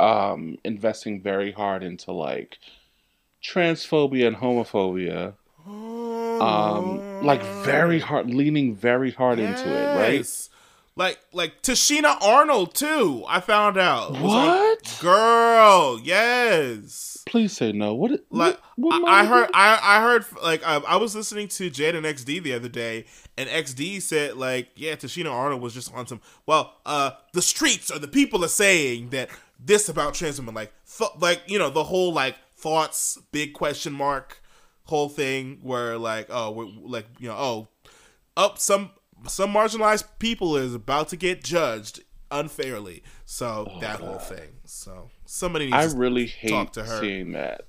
[0.00, 2.58] um investing very hard into like
[3.44, 5.34] transphobia and homophobia
[6.40, 10.48] um like very hard leaning very hard into it right Yes.
[11.00, 13.24] Like like Tashina Arnold too.
[13.26, 14.20] I found out.
[14.20, 14.98] What?
[15.00, 15.98] girl?
[16.02, 17.22] Yes.
[17.24, 20.62] please say no what it- Like what, what I, I heard, I, I heard, like
[20.62, 23.06] I, I was listening to Jade and XD the other day,
[23.38, 26.20] and XD said like, yeah, Tashina Arnold was just on some.
[26.44, 30.72] Well, uh, the streets or the people are saying that this about trans women, like,
[30.98, 34.42] th- like you know, the whole like thoughts, big question mark,
[34.84, 37.68] whole thing where like, oh, we're, like you know, oh,
[38.36, 38.90] up some
[39.26, 42.00] some marginalized people is about to get judged
[42.30, 43.02] unfairly.
[43.24, 44.50] So that whole thing.
[44.64, 47.00] So somebody needs I to really talk hate to her.
[47.00, 47.62] seeing that.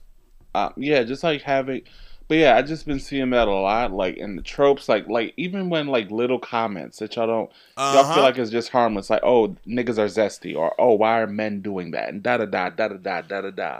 [0.53, 1.81] Uh, yeah, just like having,
[2.27, 5.33] but yeah, I just been seeing that a lot, like in the tropes, like like
[5.38, 8.13] even when like little comments that y'all don't, y'all Uh-huh.
[8.15, 11.61] feel like it's just harmless, like oh niggas are zesty, or oh why are men
[11.61, 13.80] doing that, and da da da da da da da da da,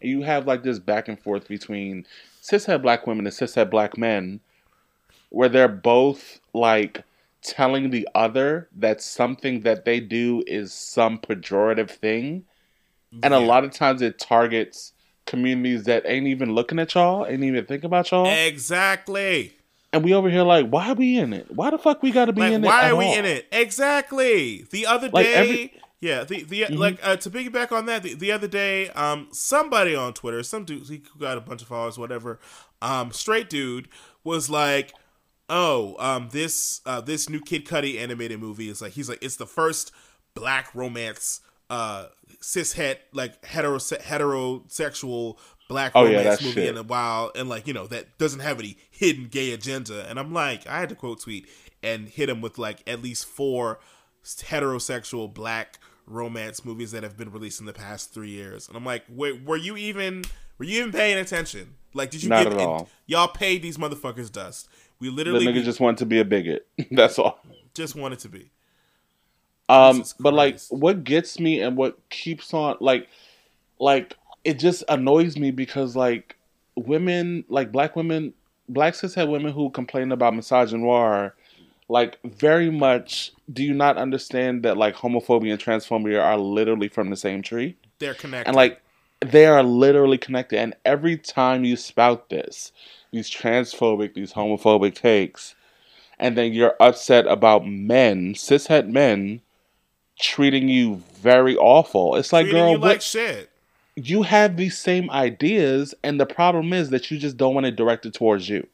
[0.00, 2.06] and you have like this back and forth between
[2.40, 4.38] cishet black women and cishet black men,
[5.30, 7.02] where they're both like
[7.42, 12.44] telling the other that something that they do is some pejorative thing
[13.22, 14.92] and a lot of times it targets
[15.26, 18.26] communities that ain't even looking at y'all, ain't even thinking about y'all.
[18.26, 19.52] Exactly.
[19.92, 21.46] and we over here like, why are we in it?
[21.54, 22.66] Why the fuck we gotta be Like, in it?
[22.66, 23.14] why are we all?
[23.14, 23.46] in it?
[23.52, 24.64] Exactly.
[24.70, 25.76] The other Like, day, every- Mm-hmm.
[26.00, 26.24] yeah.
[26.24, 30.14] The the like uh, to piggyback on that, the, the other day, um, somebody on
[30.14, 32.40] Twitter, some dude he got a bunch of followers, whatever,
[32.80, 33.88] um, straight dude
[34.24, 34.92] was like,
[35.52, 39.36] oh, um, this uh, this new Kid Cudi animated movie is like, he's like, it's
[39.36, 39.92] the first
[40.34, 41.40] black romance,
[41.70, 42.06] uh,
[42.40, 45.36] cis het like hetero heterosexual
[45.68, 46.68] black Oh, romance that movie shit.
[46.70, 50.08] in a while, and like you know that doesn't have any hidden gay agenda.
[50.08, 51.46] And I'm like, I had to quote tweet
[51.82, 53.78] and hit him with like at least four
[54.24, 58.68] heterosexual black romance movies that have been released in the past three years.
[58.68, 60.24] And I'm like, wait, were you even
[60.58, 61.74] were you even paying attention?
[61.94, 62.88] Like, did you Not give at all.
[63.06, 64.68] y'all paid these motherfuckers dust?
[65.02, 66.64] We The literally nigga we just wanted to be a bigot.
[66.92, 67.40] That's all.
[67.74, 68.52] just wanted to be.
[69.68, 73.08] Um, but like, what gets me and what keeps on like,
[73.80, 76.36] like it just annoys me because like
[76.76, 78.32] women, like black women,
[78.68, 81.32] black cishet women who complain about misogynoir,
[81.88, 87.10] like very much do you not understand that like homophobia and transphobia are literally from
[87.10, 87.76] the same tree?
[87.98, 88.46] They're connected.
[88.46, 88.80] And like
[89.18, 90.60] they are literally connected.
[90.60, 92.70] And every time you spout this,
[93.12, 95.54] these transphobic, these homophobic takes,
[96.18, 99.40] and then you're upset about men, cishet men,
[100.18, 102.16] treating you very awful.
[102.16, 103.50] It's like, treating girl, you what, like shit.
[103.96, 107.76] you have these same ideas, and the problem is that you just don't want it
[107.76, 108.66] directed towards you.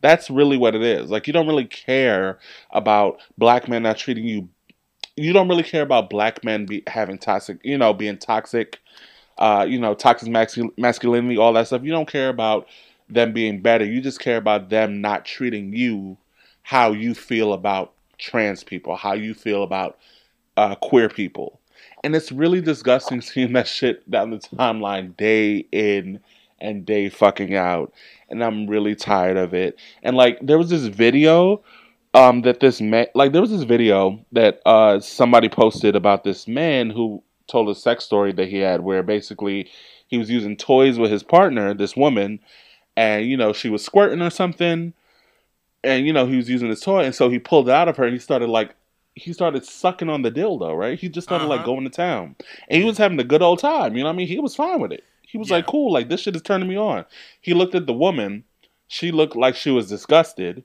[0.00, 1.10] That's really what it is.
[1.10, 2.38] Like you don't really care
[2.70, 4.48] about black men not treating you.
[5.16, 8.78] You don't really care about black men be having toxic, you know, being toxic,
[9.38, 11.82] uh, you know, toxic mascul- masculinity, all that stuff.
[11.82, 12.68] You don't care about
[13.08, 13.84] them being better.
[13.84, 16.18] You just care about them not treating you
[16.62, 19.98] how you feel about trans people, how you feel about
[20.56, 21.60] uh, queer people.
[22.04, 26.20] And it's really disgusting seeing that shit down the timeline day in
[26.60, 27.92] and day fucking out.
[28.28, 29.78] And I'm really tired of it.
[30.02, 31.62] And like there was this video
[32.14, 36.48] um that this man like there was this video that uh somebody posted about this
[36.48, 39.68] man who told a sex story that he had where basically
[40.06, 42.40] he was using toys with his partner, this woman,
[42.98, 44.92] and you know, she was squirting or something.
[45.84, 47.96] And you know, he was using his toy and so he pulled it out of
[47.96, 48.74] her and he started like
[49.14, 50.98] he started sucking on the dildo, right?
[50.98, 51.66] He just started like Uh-huh.
[51.74, 52.36] going to town.
[52.68, 54.28] And he was having a good old time, you know what I mean?
[54.28, 55.04] He was fine with it.
[55.22, 57.04] He was like, cool, like this shit is turning me on.
[57.40, 58.44] He looked at the woman.
[58.86, 60.64] She looked like she was disgusted.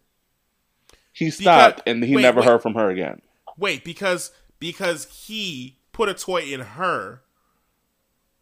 [1.12, 2.50] He stopped and he wait, never wait.
[2.50, 3.22] heard from her again.
[3.58, 7.22] Wait, because because he put a toy in her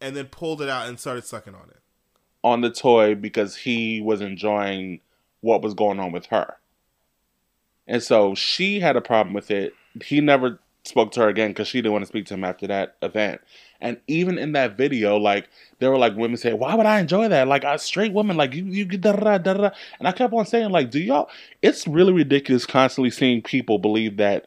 [0.00, 1.81] and then pulled it out and started sucking on it.
[2.44, 5.00] On the toy because he was enjoying
[5.40, 6.56] what was going on with her.
[7.86, 9.74] And so she had a problem with it.
[10.04, 12.66] He never spoke to her again because she didn't want to speak to him after
[12.66, 13.40] that event.
[13.80, 15.48] And even in that video, like
[15.78, 17.46] there were like women saying, "Why would I enjoy that?
[17.48, 20.46] Like a straight woman, like you, you da da da da." And I kept on
[20.46, 21.28] saying, like, do y'all?
[21.60, 24.46] It's really ridiculous constantly seeing people believe that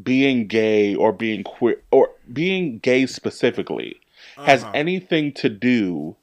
[0.00, 4.00] being gay or being queer or being gay specifically
[4.36, 4.72] has Uh-huh.
[4.74, 6.14] anything to do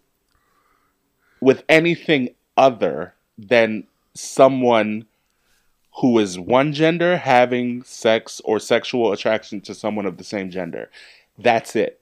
[1.45, 3.83] with anything other than
[4.15, 5.05] someone
[5.97, 10.89] who is one gender having sex or sexual attraction to someone of the same gender.
[11.37, 12.01] That's it.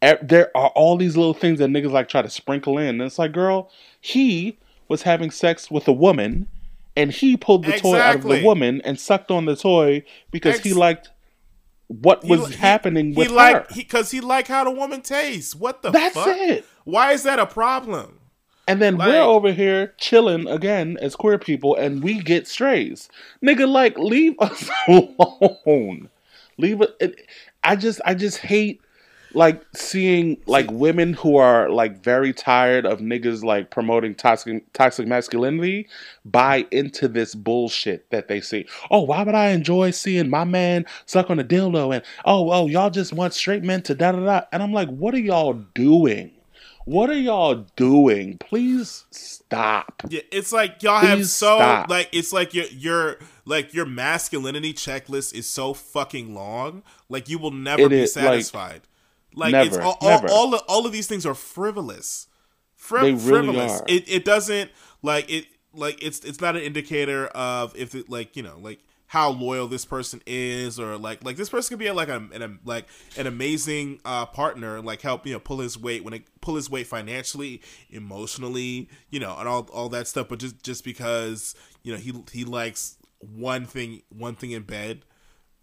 [0.00, 2.86] There are all these little things that niggas like try to sprinkle in.
[2.86, 3.70] And it's like, girl,
[4.00, 4.56] he
[4.88, 6.48] was having sex with a woman
[6.96, 10.60] and he pulled the toy out of the woman and sucked on the toy because
[10.60, 11.10] he liked
[11.88, 13.66] what was he- happening with he her.
[13.76, 15.54] because he, liked how the woman tastes.
[15.54, 16.28] What the That's fuck?
[16.28, 16.64] it.
[16.84, 18.20] Why is that a problem?
[18.68, 23.08] And then Like- we're over here chilling again as queer people, and we get strays.
[23.44, 26.08] Nigga, like leave us alone.
[26.58, 27.20] Leave it.
[27.62, 28.80] I just, I just hate
[29.34, 35.06] like seeing like women who are like very tired of niggas like promoting toxic toxic
[35.06, 35.86] masculinity
[36.24, 38.64] buy into this bullshit that they see.
[38.90, 41.94] Oh, why would I enjoy seeing my man suck on a dildo?
[41.94, 44.40] And oh, oh, y'all just want straight men to da da da.
[44.52, 46.30] And I'm like, what are y'all doing?
[46.86, 48.38] What are y'all doing?
[48.38, 50.02] Please stop.
[50.08, 51.90] Yeah, it's like y'all have so stop.
[51.90, 56.84] like it's like your your like your masculinity checklist is so fucking long.
[57.08, 58.82] Like you will never It be is, satisfied.
[59.34, 60.28] Like, it's never, all, never.
[60.28, 62.28] all all of, all of these things are frivolous.
[62.76, 63.80] Fri- They really frivolous.
[63.80, 63.84] are.
[63.88, 64.70] It it doesn't
[65.02, 68.78] like it like it's it's not an indicator of if it like you know like
[69.08, 72.42] how loyal this person is or like like this person could be like a, an,
[72.42, 72.86] a like
[73.16, 76.56] an amazing uh partner and like help you know pull his weight when it pull
[76.56, 81.54] his weight financially emotionally you know and all all that stuff but just just because
[81.82, 85.04] you know he he likes one thing one thing in bed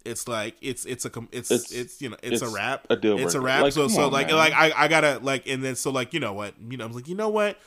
[0.04, 2.86] it's like it's it's a com- it's it's, It's- you know it's, a wrap.
[2.90, 3.62] a deal it's a wrap.
[3.62, 4.36] Like, so so on, like man.
[4.36, 6.54] like I, I gotta like and then so like you know what?
[6.60, 7.58] You know I'm like you know what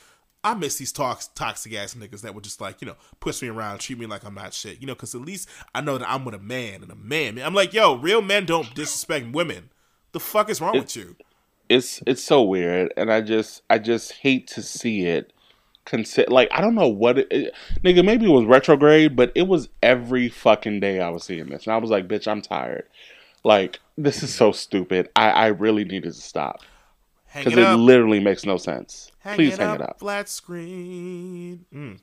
[0.48, 3.48] I miss these talks toxic ass niggas that would just like you know push me
[3.48, 6.08] around treat me like I'm not shit you know because at least I know that
[6.10, 9.70] I'm with a man and a man I'm like yo real men don't disrespect women
[10.12, 11.16] the fuck is wrong It- with you
[11.68, 15.32] It's it's so weird, and I just I just hate to see it.
[15.84, 17.54] Consi- like I don't know what it, it,
[17.84, 18.04] nigga.
[18.04, 21.74] Maybe it was retrograde, but it was every fucking day I was seeing this, and
[21.74, 22.84] I was like, bitch, I'm tired.
[23.44, 25.08] Like this is so stupid.
[25.14, 26.60] I I really needed to stop
[27.34, 29.10] because it it literally makes no sense.
[29.28, 29.98] Hang Please it hang up, it up.
[29.98, 31.98] flat screen mm.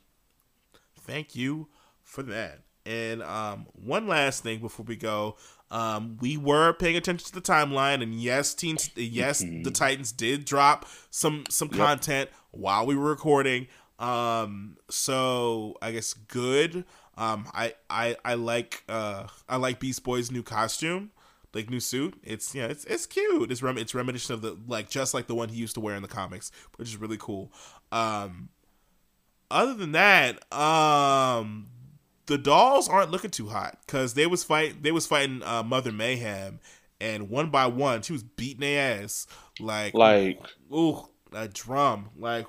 [1.02, 1.68] thank you
[2.04, 5.36] for that and um one last thing before we go
[5.72, 10.46] um we were paying attention to the timeline and yes teens yes the titans did
[10.46, 11.80] drop some some Mm-hmm.
[11.80, 11.88] Yep.
[11.88, 13.68] content while we were recording
[14.00, 16.84] um so i guess good
[17.18, 21.12] um i i i like uh i like beast boy's new costume
[21.56, 22.16] like new suit.
[22.24, 23.52] It's yeah it's it's cute.
[23.52, 25.96] It's rem- it's reminiscent of the like just like the one he used to wear
[25.96, 27.52] in the comics which is really cool.
[27.92, 28.50] Um
[29.50, 31.68] other than that um
[32.28, 35.92] the dolls aren't looking too hot because they was fight they was fighting uh, Mother
[35.92, 36.60] Mayhem,
[37.00, 39.28] and one by one she was beating their ass
[39.60, 40.42] like Like.
[40.74, 42.48] ooh a drum like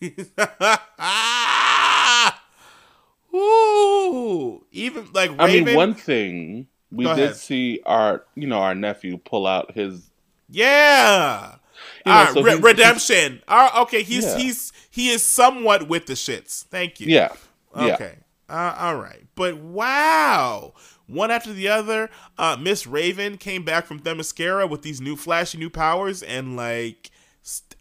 [3.34, 7.36] ooh even like I mean, one thing we Go did ahead.
[7.36, 10.10] see our you know our nephew pull out his
[10.48, 11.56] yeah.
[12.04, 13.42] You know, All right, so re- he's- redemption.
[13.46, 14.38] All right, okay, he's Yeah.
[14.38, 16.64] he's he is somewhat with the shits.
[16.64, 17.06] Thank you.
[17.08, 17.28] yeah
[17.76, 18.14] yeah Okay.
[18.48, 19.24] Uh, all right.
[19.34, 20.72] But wow.
[21.06, 25.56] One after the other, uh, Miss Raven came back from Themyscira with these new flashy
[25.58, 27.10] new powers and like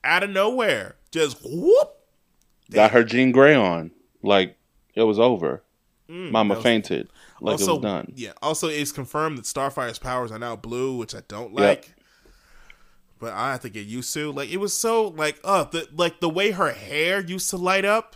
[0.03, 1.89] out of nowhere, just whoop.
[2.71, 4.57] got her Jean Grey on like
[4.93, 5.63] it was over.
[6.09, 7.09] Mama Mm, that was- fainted
[7.41, 8.13] like also, it was done.
[8.15, 8.31] Yeah.
[8.41, 11.93] Also, it's confirmed that Starfire's powers are now blue, which I don't like.
[13.19, 14.31] But I have to get used to.
[14.31, 17.83] Like it was so like uh the like the way her hair used to light
[17.85, 18.15] up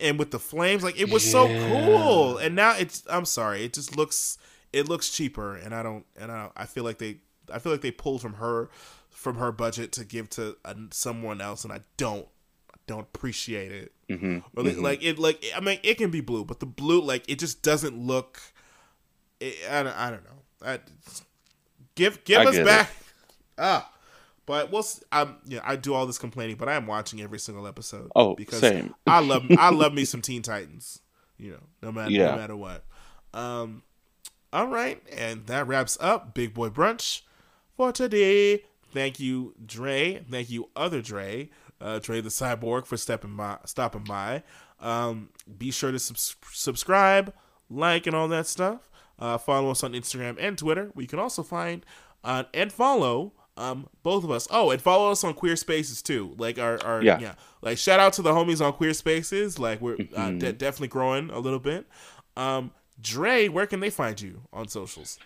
[0.00, 2.36] and with the flames, like it was so cool.
[2.38, 4.38] And now it's I'm sorry, it just looks
[4.72, 7.18] it looks cheaper and I don't and I I feel like they
[7.52, 8.68] I feel like they pulled from her
[9.08, 12.26] from her budget to give to uh, someone else and I don't
[12.72, 13.92] I don't appreciate it.
[14.18, 17.00] Hmm Or li- like it like I mean it can be blue, but the blue
[17.02, 18.40] like it just doesn't look.
[19.40, 20.42] It, I don't I don't know.
[20.66, 20.78] I,
[21.94, 22.64] give give I us it.
[22.64, 22.90] back.
[23.62, 23.92] Ah,
[24.46, 24.84] but we'll.
[25.12, 25.60] I'm yeah.
[25.62, 28.10] I do all this complaining, but I am watching every single episode.
[28.16, 28.94] Oh, because same.
[29.06, 31.00] I love I love me some Teen Titans.
[31.36, 32.30] You know, no matter Yeah.
[32.30, 32.84] no matter what.
[33.34, 33.82] Um,
[34.50, 37.20] all right, and that wraps up Big Boy Brunch
[37.76, 38.64] for today.
[38.94, 40.24] Thank you, Dre.
[40.30, 41.50] Thank you, other Dre,
[41.80, 44.42] uh, Dre Thee Cyborg, for stepping by, stopping by.
[44.80, 47.32] Um, be sure to subs- subscribe,
[47.68, 48.90] like, and all that stuff.
[49.18, 50.90] Uh, follow us on Instagram and Twitter.
[50.94, 51.84] We can also find
[52.24, 54.48] uh, and follow um, both of us.
[54.50, 56.34] Oh, and follow us on Queer Spaces too.
[56.38, 57.18] Like our, our yeah.
[57.18, 57.34] Yeah.
[57.60, 59.58] Like shout out to the homies on Queer Spaces.
[59.58, 60.38] Like we're uh, Mm-hmm.
[60.38, 61.86] de- definitely growing a little bit.
[62.36, 65.18] Um, Dre, where can they find you on socials?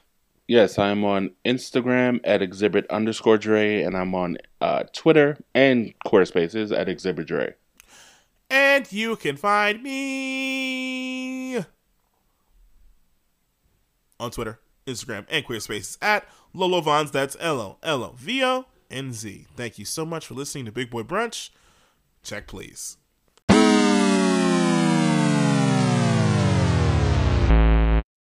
[0.47, 6.77] Yes, I'm on Instagram at exhibit underscore Dre, and I'm on uh, Twitter and Squarespaces
[6.77, 7.55] at exhibit Dre.
[8.51, 11.65] And you can find me
[14.21, 17.11] on Twitter, Instagram, and Queer Spaces at Lolo Vonz.
[17.11, 19.47] That's L O L O V O N Z.
[19.57, 21.51] Thank you so much for listening to Big Boy Brunch.
[22.23, 22.99] Check, please.